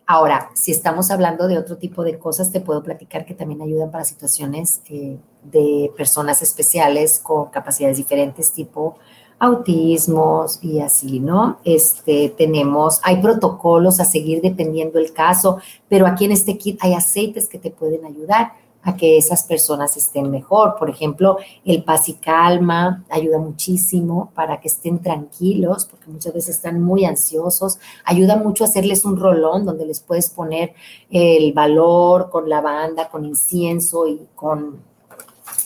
Ahora, 0.05 0.49
si 0.55 0.71
estamos 0.71 1.09
hablando 1.09 1.47
de 1.47 1.57
otro 1.57 1.77
tipo 1.77 2.03
de 2.03 2.19
cosas, 2.19 2.51
te 2.51 2.59
puedo 2.59 2.83
platicar 2.83 3.25
que 3.25 3.33
también 3.33 3.61
ayudan 3.61 3.91
para 3.91 4.03
situaciones 4.03 4.81
eh, 4.89 5.17
de 5.43 5.89
personas 5.95 6.41
especiales 6.41 7.19
con 7.19 7.49
capacidades 7.49 7.95
diferentes, 7.95 8.51
tipo 8.51 8.97
autismos 9.41 10.59
y 10.61 10.81
así, 10.81 11.19
¿no? 11.19 11.57
Este, 11.65 12.29
tenemos, 12.37 12.99
hay 13.03 13.19
protocolos 13.23 13.99
a 13.99 14.05
seguir 14.05 14.39
dependiendo 14.39 14.99
el 14.99 15.13
caso, 15.13 15.57
pero 15.89 16.05
aquí 16.05 16.25
en 16.25 16.31
este 16.31 16.59
kit 16.59 16.77
hay 16.79 16.93
aceites 16.93 17.49
que 17.49 17.57
te 17.57 17.71
pueden 17.71 18.05
ayudar 18.05 18.53
a 18.83 18.95
que 18.95 19.17
esas 19.17 19.43
personas 19.43 19.97
estén 19.97 20.29
mejor. 20.29 20.75
Por 20.77 20.91
ejemplo, 20.91 21.37
el 21.65 21.83
paz 21.83 22.07
y 22.09 22.13
calma 22.13 23.03
ayuda 23.09 23.39
muchísimo 23.39 24.31
para 24.35 24.59
que 24.59 24.67
estén 24.67 24.99
tranquilos, 24.99 25.87
porque 25.89 26.11
muchas 26.11 26.35
veces 26.35 26.57
están 26.57 26.79
muy 26.79 27.05
ansiosos. 27.05 27.79
Ayuda 28.05 28.35
mucho 28.35 28.63
a 28.63 28.67
hacerles 28.67 29.05
un 29.05 29.17
rolón 29.17 29.65
donde 29.65 29.87
les 29.87 30.01
puedes 30.01 30.29
poner 30.29 30.75
el 31.09 31.51
valor 31.53 32.29
con 32.29 32.47
lavanda, 32.47 33.09
con 33.09 33.25
incienso 33.25 34.07
y 34.07 34.21
con, 34.35 34.81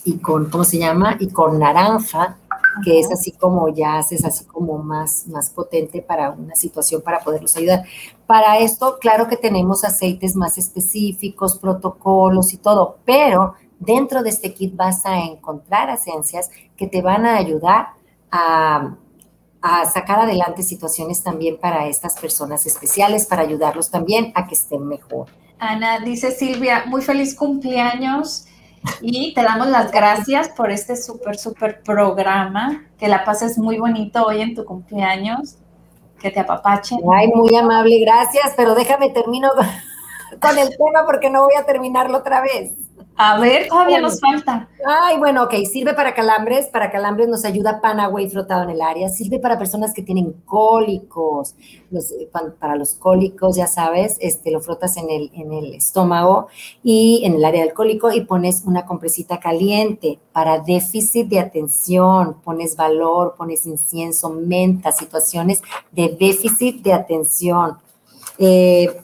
y 0.05 0.13
con 0.19 0.49
¿cómo 0.49 0.63
se 0.63 0.79
llama? 0.79 1.17
Y 1.19 1.27
con 1.27 1.59
naranja 1.59 2.37
que 2.83 2.99
es 2.99 3.11
así 3.11 3.31
como 3.31 3.69
ya 3.69 3.97
haces 3.97 4.25
así 4.25 4.45
como 4.45 4.77
más, 4.77 5.27
más 5.27 5.49
potente 5.49 6.01
para 6.01 6.31
una 6.31 6.55
situación 6.55 7.01
para 7.01 7.19
poderlos 7.19 7.55
ayudar. 7.55 7.83
Para 8.25 8.59
esto, 8.59 8.97
claro 8.99 9.27
que 9.27 9.37
tenemos 9.37 9.83
aceites 9.83 10.35
más 10.35 10.57
específicos, 10.57 11.57
protocolos 11.57 12.53
y 12.53 12.57
todo, 12.57 12.97
pero 13.05 13.53
dentro 13.79 14.23
de 14.23 14.29
este 14.29 14.53
kit 14.53 14.75
vas 14.75 15.05
a 15.05 15.19
encontrar 15.19 15.89
esencias 15.89 16.49
que 16.75 16.87
te 16.87 17.01
van 17.01 17.25
a 17.25 17.37
ayudar 17.37 17.89
a, 18.31 18.95
a 19.61 19.85
sacar 19.85 20.19
adelante 20.19 20.63
situaciones 20.63 21.23
también 21.23 21.57
para 21.57 21.87
estas 21.87 22.19
personas 22.19 22.65
especiales, 22.65 23.25
para 23.25 23.43
ayudarlos 23.43 23.89
también 23.89 24.31
a 24.35 24.47
que 24.47 24.55
estén 24.55 24.87
mejor. 24.87 25.27
Ana, 25.59 25.99
dice 25.99 26.31
Silvia, 26.31 26.83
muy 26.87 27.01
feliz 27.01 27.33
cumpleaños. 27.35 28.47
Y 29.01 29.33
te 29.33 29.43
damos 29.43 29.67
las 29.67 29.91
gracias 29.91 30.49
por 30.49 30.71
este 30.71 30.95
súper, 30.95 31.37
súper 31.37 31.81
programa. 31.81 32.85
Que 32.97 33.07
la 33.07 33.23
pases 33.23 33.57
muy 33.57 33.77
bonito 33.77 34.25
hoy 34.25 34.41
en 34.41 34.55
tu 34.55 34.65
cumpleaños. 34.65 35.55
Que 36.19 36.31
te 36.31 36.39
apapachen. 36.39 36.99
Ay, 37.13 37.27
muy 37.27 37.55
amable, 37.55 37.99
gracias. 37.99 38.53
Pero 38.55 38.75
déjame 38.75 39.09
termino 39.09 39.49
con 40.41 40.57
el 40.57 40.69
tema 40.69 41.05
porque 41.05 41.29
no 41.29 41.43
voy 41.43 41.55
a 41.59 41.65
terminarlo 41.65 42.17
otra 42.17 42.41
vez. 42.41 42.71
A 43.17 43.39
ver, 43.39 43.69
todavía 43.69 44.01
nos 44.01 44.19
falta. 44.19 44.67
Ay, 44.85 45.17
bueno, 45.17 45.43
ok, 45.43 45.53
sirve 45.71 45.93
para 45.93 46.13
calambres, 46.13 46.67
para 46.67 46.91
calambres 46.91 47.29
nos 47.29 47.45
ayuda 47.45 47.79
pan, 47.79 48.01
agua 48.01 48.21
y 48.21 48.29
frotado 48.29 48.63
en 48.63 48.71
el 48.71 48.81
área, 48.81 49.07
sirve 49.07 49.39
para 49.39 49.57
personas 49.57 49.93
que 49.93 50.01
tienen 50.01 50.33
cólicos, 50.45 51.55
eh, 51.93 52.29
para 52.59 52.75
los 52.75 52.95
cólicos, 52.95 53.55
ya 53.55 53.67
sabes, 53.67 54.17
este, 54.19 54.51
lo 54.51 54.59
frotas 54.59 54.97
en 54.97 55.09
el, 55.09 55.31
en 55.33 55.53
el 55.53 55.73
estómago 55.75 56.47
y 56.83 57.21
en 57.23 57.35
el 57.35 57.45
área 57.45 57.63
del 57.63 57.73
cólico 57.73 58.11
y 58.11 58.21
pones 58.21 58.63
una 58.65 58.85
compresita 58.85 59.39
caliente 59.39 60.19
para 60.33 60.59
déficit 60.59 61.27
de 61.27 61.39
atención, 61.39 62.41
pones 62.43 62.75
valor, 62.75 63.35
pones 63.37 63.65
incienso, 63.65 64.29
menta, 64.29 64.91
situaciones 64.91 65.61
de 65.91 66.09
déficit 66.19 66.83
de 66.83 66.91
atención. 66.91 67.77
Eh, 68.37 69.01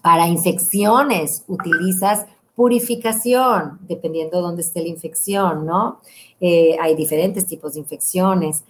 para 0.00 0.26
infecciones 0.26 1.44
utilizas 1.46 2.26
Purificación, 2.54 3.78
dependiendo 3.88 4.36
de 4.36 4.42
dónde 4.42 4.62
esté 4.62 4.82
la 4.82 4.88
infección, 4.88 5.66
¿no? 5.66 6.00
Eh, 6.40 6.76
hay 6.80 6.94
diferentes 6.94 7.46
tipos 7.46 7.74
de 7.74 7.80
infecciones. 7.80 8.64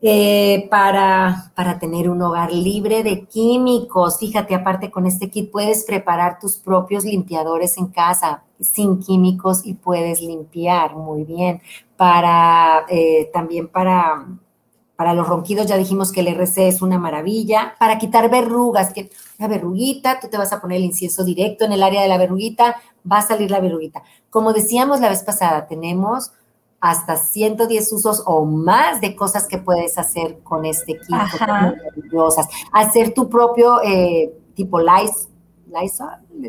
Eh, 0.00 0.68
para, 0.70 1.50
para 1.56 1.80
tener 1.80 2.08
un 2.08 2.22
hogar 2.22 2.52
libre 2.52 3.02
de 3.02 3.24
químicos. 3.24 4.20
Fíjate, 4.20 4.54
aparte 4.54 4.92
con 4.92 5.06
este 5.06 5.28
kit 5.28 5.50
puedes 5.50 5.84
preparar 5.84 6.38
tus 6.38 6.54
propios 6.56 7.04
limpiadores 7.04 7.76
en 7.78 7.88
casa 7.88 8.44
sin 8.60 9.00
químicos 9.00 9.66
y 9.66 9.74
puedes 9.74 10.20
limpiar 10.20 10.94
muy 10.94 11.24
bien. 11.24 11.60
Para 11.96 12.86
eh, 12.88 13.28
también 13.32 13.66
para 13.66 14.24
para 14.98 15.14
los 15.14 15.28
ronquidos 15.28 15.68
ya 15.68 15.76
dijimos 15.76 16.10
que 16.10 16.22
el 16.22 16.26
RC 16.26 16.66
es 16.66 16.82
una 16.82 16.98
maravilla. 16.98 17.76
Para 17.78 17.98
quitar 17.98 18.28
verrugas, 18.28 18.92
que 18.92 19.10
la 19.38 19.46
verruguita, 19.46 20.18
tú 20.18 20.26
te 20.26 20.36
vas 20.36 20.52
a 20.52 20.60
poner 20.60 20.78
el 20.78 20.86
incienso 20.86 21.22
directo 21.22 21.64
en 21.64 21.70
el 21.70 21.84
área 21.84 22.02
de 22.02 22.08
la 22.08 22.18
verruguita, 22.18 22.74
va 23.10 23.18
a 23.18 23.22
salir 23.22 23.48
la 23.48 23.60
verruguita. 23.60 24.02
Como 24.28 24.52
decíamos 24.52 24.98
la 24.98 25.08
vez 25.08 25.22
pasada, 25.22 25.68
tenemos 25.68 26.32
hasta 26.80 27.16
110 27.16 27.92
usos 27.92 28.24
o 28.26 28.44
más 28.44 29.00
de 29.00 29.14
cosas 29.14 29.46
que 29.46 29.58
puedes 29.58 29.98
hacer 29.98 30.40
con 30.42 30.64
este 30.64 30.94
kit, 30.98 31.16
maravillosas. 31.38 32.48
Hacer 32.72 33.14
tu 33.14 33.28
propio 33.28 33.80
eh, 33.84 34.32
tipo 34.56 34.80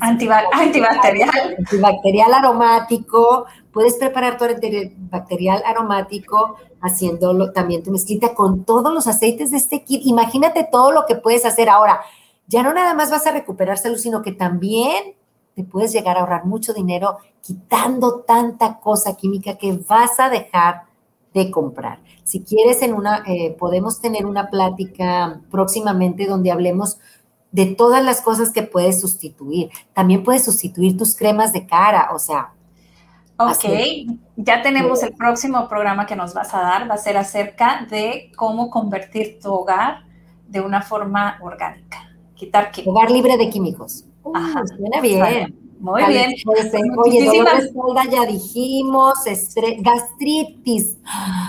Antibacterial. 0.02 1.56
Antibacterial 1.58 2.34
aromático. 2.34 3.46
Puedes 3.72 3.96
preparar 3.96 4.38
tu 4.38 4.46
antibacterial 4.46 5.64
aromático 5.66 6.58
haciéndolo 6.82 7.52
también 7.52 7.84
tu 7.84 7.92
mezclita 7.92 8.34
con 8.34 8.64
todos 8.64 8.94
los 8.94 9.08
aceites 9.08 9.52
de 9.52 9.58
este 9.58 9.84
kit. 9.84 10.02
Imagínate 10.06 10.68
todo 10.72 10.92
lo 10.92 11.06
que 11.06 11.16
puedes 11.16 11.46
hacer 11.46 11.70
ahora. 11.70 12.02
Ya 12.48 12.64
no 12.64 12.74
nada 12.74 12.94
más 12.94 13.12
vas 13.12 13.28
a 13.28 13.32
recuperar 13.32 13.78
salud, 13.78 13.98
sino 13.98 14.22
que 14.22 14.32
también 14.32 15.16
te 15.56 15.64
puedes 15.64 15.92
llegar 15.92 16.18
a 16.18 16.22
ahorrar 16.22 16.46
mucho 16.46 16.74
dinero 16.74 17.18
quitando 17.42 18.22
tanta 18.22 18.80
cosa 18.80 19.16
química 19.16 19.58
que 19.58 19.74
vas 19.88 20.20
a 20.20 20.30
dejar 20.30 20.84
de 21.34 21.52
comprar. 21.52 22.00
Si 22.24 22.42
quieres, 22.44 22.82
en 22.82 22.94
una, 22.94 23.24
eh, 23.28 23.56
podemos 23.58 24.02
tener 24.02 24.26
una 24.26 24.50
plática 24.50 25.42
próximamente 25.52 26.26
donde 26.26 26.52
hablemos 26.52 26.98
de 27.52 27.66
todas 27.68 28.04
las 28.04 28.22
cosas 28.22 28.52
que 28.52 28.64
puedes 28.64 29.02
sustituir. 29.02 29.70
También 29.94 30.24
puedes 30.24 30.46
sustituir 30.46 30.98
tus 30.98 31.16
cremas 31.16 31.54
de 31.54 31.66
cara, 31.66 32.10
o 32.14 32.20
sea. 32.20 32.54
Ok, 33.38 33.64
ya 34.36 34.62
tenemos 34.62 35.02
el 35.02 35.14
próximo 35.14 35.70
programa 35.70 36.06
que 36.06 36.16
nos 36.16 36.34
vas 36.34 36.54
a 36.54 36.60
dar, 36.60 36.90
va 36.90 36.96
a 36.96 36.98
ser 36.98 37.16
acerca 37.16 37.88
de 37.90 38.32
cómo 38.36 38.70
convertir 38.70 39.40
tu 39.42 39.54
hogar 39.54 40.04
de 40.46 40.60
una 40.60 40.82
forma 40.82 41.38
orgánica. 41.42 42.00
Quitar 42.36 42.72
químicos. 42.72 42.94
Hogar 42.94 43.12
libre 43.12 43.38
de 43.38 43.50
químicos. 43.50 44.06
Ajá. 44.34 44.64
Suena 44.68 45.00
bien. 45.00 45.69
Muy 45.80 46.04
bien. 46.06 46.34
oye, 46.98 47.26
dolor 47.26 47.58
de 47.58 47.66
espalda 47.66 48.04
ya 48.12 48.26
dijimos, 48.26 49.14
gastritis. 49.80 50.98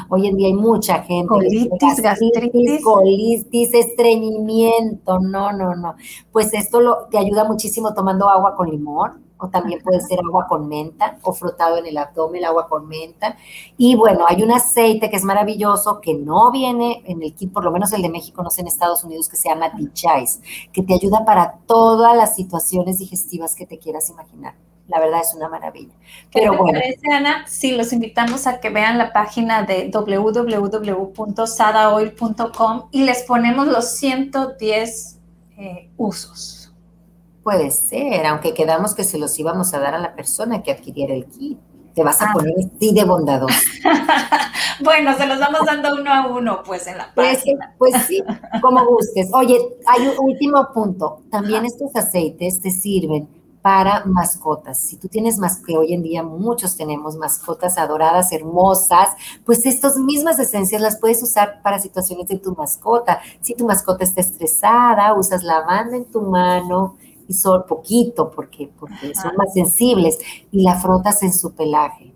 Hoy 0.08 0.28
en 0.28 0.36
día 0.36 0.46
hay 0.46 0.54
mucha 0.54 1.02
gente. 1.02 1.26
Colitis, 1.26 2.00
gastritis, 2.00 2.82
Colitis, 2.82 3.74
estreñimiento. 3.74 5.18
No, 5.18 5.52
no, 5.52 5.74
no. 5.74 5.96
Pues 6.30 6.54
esto 6.54 6.80
lo, 6.80 7.08
te 7.10 7.18
ayuda 7.18 7.44
muchísimo 7.44 7.92
tomando 7.92 8.28
agua 8.28 8.54
con 8.54 8.70
limón 8.70 9.29
o 9.40 9.48
también 9.48 9.80
puede 9.82 10.00
ser 10.00 10.20
agua 10.20 10.46
con 10.48 10.68
menta 10.68 11.18
o 11.22 11.32
frotado 11.32 11.78
en 11.78 11.86
el 11.86 11.96
abdomen, 11.96 12.44
agua 12.44 12.68
con 12.68 12.86
menta. 12.86 13.36
Y 13.76 13.96
bueno, 13.96 14.24
hay 14.28 14.42
un 14.42 14.52
aceite 14.52 15.10
que 15.10 15.16
es 15.16 15.24
maravilloso 15.24 16.00
que 16.00 16.14
no 16.14 16.50
viene 16.50 17.02
en 17.06 17.22
el 17.22 17.34
kit, 17.34 17.52
por 17.52 17.64
lo 17.64 17.70
menos 17.70 17.92
el 17.92 18.02
de 18.02 18.10
México, 18.10 18.42
no 18.42 18.50
sé 18.50 18.60
en 18.60 18.66
Estados 18.68 19.02
Unidos, 19.04 19.28
que 19.28 19.36
se 19.36 19.48
llama 19.48 19.70
Dichais, 19.70 20.40
que 20.72 20.82
te 20.82 20.94
ayuda 20.94 21.24
para 21.24 21.58
todas 21.66 22.16
las 22.16 22.34
situaciones 22.36 22.98
digestivas 22.98 23.54
que 23.54 23.66
te 23.66 23.78
quieras 23.78 24.10
imaginar. 24.10 24.54
La 24.88 24.98
verdad 24.98 25.20
es 25.20 25.34
una 25.34 25.48
maravilla. 25.48 25.94
Pero 26.32 26.56
bueno. 26.56 26.80
parece, 26.80 27.12
Ana? 27.12 27.46
Sí, 27.46 27.70
los 27.72 27.92
invitamos 27.92 28.46
a 28.48 28.60
que 28.60 28.70
vean 28.70 28.98
la 28.98 29.12
página 29.12 29.62
de 29.62 29.88
www.sadaoil.com 29.92 32.88
y 32.90 33.04
les 33.04 33.22
ponemos 33.22 33.68
los 33.68 33.92
110 33.92 35.20
eh, 35.58 35.90
usos 35.96 36.59
Puede 37.42 37.70
ser, 37.70 38.26
aunque 38.26 38.52
quedamos 38.52 38.94
que 38.94 39.04
se 39.04 39.18
los 39.18 39.38
íbamos 39.38 39.72
a 39.72 39.80
dar 39.80 39.94
a 39.94 39.98
la 39.98 40.14
persona 40.14 40.62
que 40.62 40.72
adquiriera 40.72 41.14
el 41.14 41.26
kit. 41.26 41.58
Te 41.94 42.04
vas 42.04 42.20
a 42.22 42.30
ah. 42.30 42.32
poner 42.32 42.54
así 42.58 42.94
de 42.94 43.04
bondadoso. 43.04 43.54
bueno, 44.84 45.16
se 45.16 45.26
los 45.26 45.40
vamos 45.40 45.62
dando 45.66 45.94
uno 45.94 46.12
a 46.12 46.26
uno, 46.28 46.62
pues, 46.64 46.86
en 46.86 46.98
la 46.98 47.10
pues, 47.14 47.38
página. 47.38 47.74
Pues 47.78 47.94
sí, 48.06 48.22
como 48.62 48.84
gustes. 48.86 49.28
Oye, 49.32 49.58
hay 49.86 50.06
un 50.06 50.14
último 50.18 50.68
punto. 50.72 51.22
También 51.30 51.64
estos 51.64 51.94
aceites 51.96 52.60
te 52.60 52.70
sirven 52.70 53.28
para 53.62 54.04
mascotas. 54.06 54.78
Si 54.78 54.96
tú 54.96 55.08
tienes 55.08 55.38
más 55.38 55.58
que 55.58 55.76
hoy 55.76 55.92
en 55.92 56.02
día 56.02 56.22
muchos 56.22 56.76
tenemos 56.76 57.16
mascotas 57.16 57.76
adoradas, 57.78 58.32
hermosas, 58.32 59.10
pues 59.44 59.66
estas 59.66 59.96
mismas 59.96 60.38
esencias 60.38 60.80
las 60.80 60.98
puedes 60.98 61.22
usar 61.22 61.60
para 61.62 61.78
situaciones 61.78 62.28
de 62.28 62.38
tu 62.38 62.54
mascota. 62.54 63.20
Si 63.40 63.54
tu 63.54 63.66
mascota 63.66 64.04
está 64.04 64.20
estresada, 64.20 65.14
usas 65.14 65.42
lavanda 65.42 65.96
en 65.96 66.06
tu 66.06 66.22
mano, 66.22 66.96
y 67.30 67.34
son 67.34 67.64
poquito 67.64 68.28
porque, 68.28 68.68
porque 68.78 69.14
son 69.14 69.36
más 69.36 69.54
sensibles 69.54 70.18
y 70.50 70.62
la 70.62 70.74
frotas 70.80 71.22
en 71.22 71.32
su 71.32 71.52
pelaje 71.52 72.12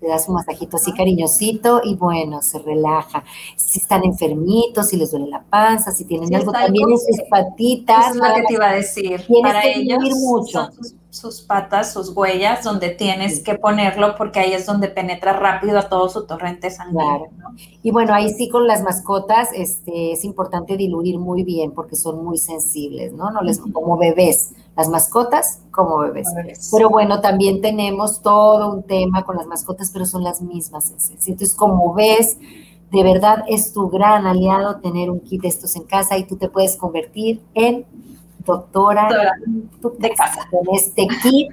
le 0.00 0.08
das 0.08 0.28
un 0.28 0.34
masajito 0.34 0.76
así 0.76 0.92
cariñosito 0.92 1.80
y 1.82 1.96
bueno, 1.96 2.40
se 2.42 2.58
relaja. 2.60 3.24
Si 3.56 3.80
están 3.80 4.04
enfermitos, 4.04 4.88
si 4.88 4.96
les 4.96 5.10
duele 5.10 5.26
la 5.28 5.42
panza, 5.42 5.90
si 5.90 6.04
tienen 6.04 6.32
algo 6.34 6.52
también 6.52 6.88
en 6.90 6.98
sus 6.98 7.20
patitas. 7.28 8.10
es 8.10 8.16
lo 8.16 8.22
que 8.22 8.42
te 8.46 8.54
iba 8.54 8.68
a 8.68 8.74
decir. 8.74 9.26
Para 9.42 9.64
ellos 9.64 10.14
mucho. 10.16 10.68
Sus, 11.10 11.40
patas, 11.40 11.92
sus 11.92 12.10
huellas, 12.10 12.64
donde 12.64 12.90
tienes 12.90 13.42
que 13.42 13.54
ponerlo 13.54 14.14
porque 14.16 14.40
ahí 14.40 14.52
es 14.52 14.66
donde 14.66 14.88
penetra 14.88 15.32
rápido 15.32 15.78
a 15.78 15.88
todo 15.88 16.08
su 16.08 16.26
torrente 16.26 16.70
sanguíneo. 16.70 17.30
Y 17.82 17.90
bueno, 17.90 18.12
ahí 18.14 18.28
sí 18.30 18.48
con 18.48 18.66
las 18.66 18.82
mascotas 18.82 19.48
este, 19.54 20.12
es 20.12 20.24
importante 20.24 20.76
diluir 20.76 21.18
muy 21.18 21.44
bien 21.44 21.72
porque 21.72 21.96
son 21.96 22.24
muy 22.24 22.38
sensibles, 22.38 23.12
¿no? 23.12 23.30
No 23.30 23.40
les 23.42 23.58
como 23.58 23.96
bebés 23.96 24.52
las 24.76 24.88
mascotas 24.88 25.60
como 25.70 25.98
bebés. 25.98 26.28
Pero 26.70 26.88
bueno, 26.90 27.20
también 27.20 27.60
tenemos 27.60 28.22
todo 28.22 28.72
un 28.72 28.82
tema 28.84 29.24
con 29.24 29.36
las 29.36 29.46
mascotas, 29.46 29.90
pero 29.92 30.06
son 30.06 30.22
las 30.22 30.40
mismas. 30.40 30.92
Entonces, 31.26 31.54
como 31.54 31.94
ves, 31.94 32.38
de 32.92 33.02
verdad 33.02 33.44
es 33.48 33.72
tu 33.72 33.88
gran 33.88 34.26
aliado 34.26 34.76
tener 34.76 35.10
un 35.10 35.20
kit 35.20 35.42
de 35.42 35.48
estos 35.48 35.74
en 35.74 35.84
casa 35.84 36.16
y 36.16 36.24
tú 36.24 36.36
te 36.36 36.48
puedes 36.48 36.76
convertir 36.76 37.42
en 37.54 37.86
doctora, 38.48 39.08
de 39.98 40.10
casa. 40.10 40.48
Con 40.50 40.74
este 40.74 41.06
kit, 41.22 41.48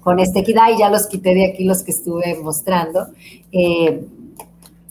con 0.00 0.20
este 0.20 0.44
kit, 0.44 0.56
ay, 0.60 0.78
ya 0.78 0.90
los 0.90 1.06
quité 1.06 1.34
de 1.34 1.46
aquí 1.46 1.64
los 1.64 1.82
que 1.82 1.90
estuve 1.90 2.38
mostrando. 2.42 3.08
Eh, 3.50 4.06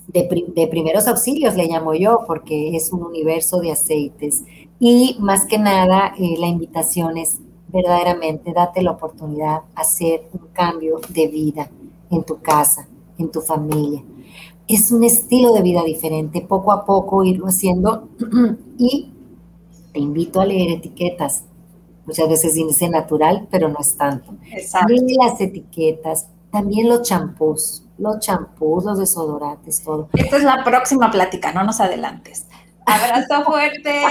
de, 0.08 0.68
primeros 0.68 1.08
auxilios 1.08 1.56
le 1.56 1.68
llamo 1.68 1.94
yo, 1.94 2.24
porque 2.28 2.76
es 2.76 2.92
un 2.92 3.04
universo 3.04 3.60
de 3.62 3.72
aceites. 3.72 4.44
Y 4.80 5.16
más 5.20 5.46
que 5.46 5.58
nada, 5.58 6.14
eh, 6.20 6.36
la 6.38 6.48
invitación 6.48 7.18
es 7.18 7.40
verdaderamente 7.70 8.54
date 8.54 8.84
la 8.84 8.92
oportunidad 8.92 9.62
de 9.62 9.68
hacer 9.76 10.28
un 10.34 10.48
cambio 10.54 11.00
de 11.10 11.28
vida 11.28 11.70
en 12.12 12.24
tu 12.24 12.40
casa, 12.40 12.88
en 13.18 13.32
tu 13.32 13.42
familia. 13.42 14.04
Es 14.68 14.92
un 14.92 15.04
estilo 15.04 15.54
de 15.54 15.62
vida 15.62 15.84
diferente, 15.84 16.42
poco 16.42 16.72
a 16.72 16.86
poco 16.86 17.24
irlo 17.24 17.48
haciendo 17.48 18.08
y 18.78 19.13
te 19.94 20.00
invito 20.00 20.42
a 20.42 20.46
leer 20.46 20.72
etiquetas. 20.72 21.46
Muchas 22.06 22.28
veces 22.28 22.56
dice 22.56 22.90
natural, 22.90 23.48
pero 23.50 23.70
no 23.70 23.78
es 23.80 23.96
tanto. 23.96 24.36
Lee 24.88 25.16
las 25.18 25.40
etiquetas, 25.40 26.28
también 26.52 26.90
los 26.90 27.04
champús, 27.04 27.84
los 27.98 28.20
champús, 28.20 28.84
los 28.84 29.00
desodorantes, 29.00 29.82
todo. 29.84 30.10
Esta 30.14 30.38
es 30.38 30.44
la 30.44 30.64
próxima 30.64 31.10
plática, 31.10 31.54
no 31.54 31.64
nos 31.64 31.80
adelantes. 31.80 32.48
Abrazo 32.86 33.44
fuerte. 33.46 34.02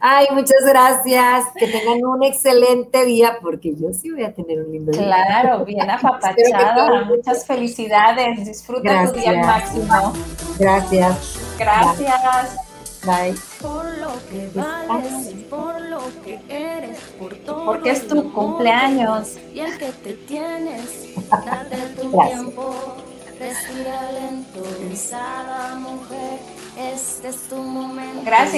Ay, 0.00 0.26
muchas 0.32 0.64
gracias. 0.64 1.46
Que 1.56 1.66
tengan 1.66 2.04
un 2.04 2.22
excelente 2.22 3.04
día, 3.04 3.38
porque 3.42 3.74
yo 3.74 3.92
sí 3.92 4.10
voy 4.10 4.24
a 4.24 4.32
tener 4.32 4.60
un 4.60 4.72
lindo 4.72 4.92
día. 4.92 5.02
Claro, 5.02 5.64
bien 5.66 5.90
apapachada. 5.90 7.04
Muchas 7.06 7.44
felicidades. 7.46 8.46
Disfruta 8.46 9.06
tu 9.06 9.18
día 9.18 9.30
al 9.30 9.40
máximo. 9.40 10.12
Gracias. 10.58 11.38
Gracias. 11.58 12.67
Bye. 13.08 13.34
Por 13.62 13.86
lo 13.96 14.12
que 14.28 14.50
vales, 14.54 15.34
por 15.48 15.80
lo 15.80 16.00
que 16.22 16.38
eres, 16.50 16.98
por 17.18 17.34
todo. 17.36 17.64
Porque 17.64 17.90
es 17.92 18.06
tu 18.06 18.30
cumpleaños. 18.34 19.38
Y 19.54 19.60
el 19.60 19.78
que 19.78 19.92
te 19.92 20.12
tienes, 20.12 21.14
date 21.30 21.76
tu 21.98 22.10
tiempo. 22.28 22.74
Respira 23.40 24.12
lento, 24.12 24.60
mujer. 25.80 26.38
Este 26.76 27.28
es 27.28 27.48
tu 27.48 27.56
momento. 27.56 28.20
Gracias. 28.24 28.56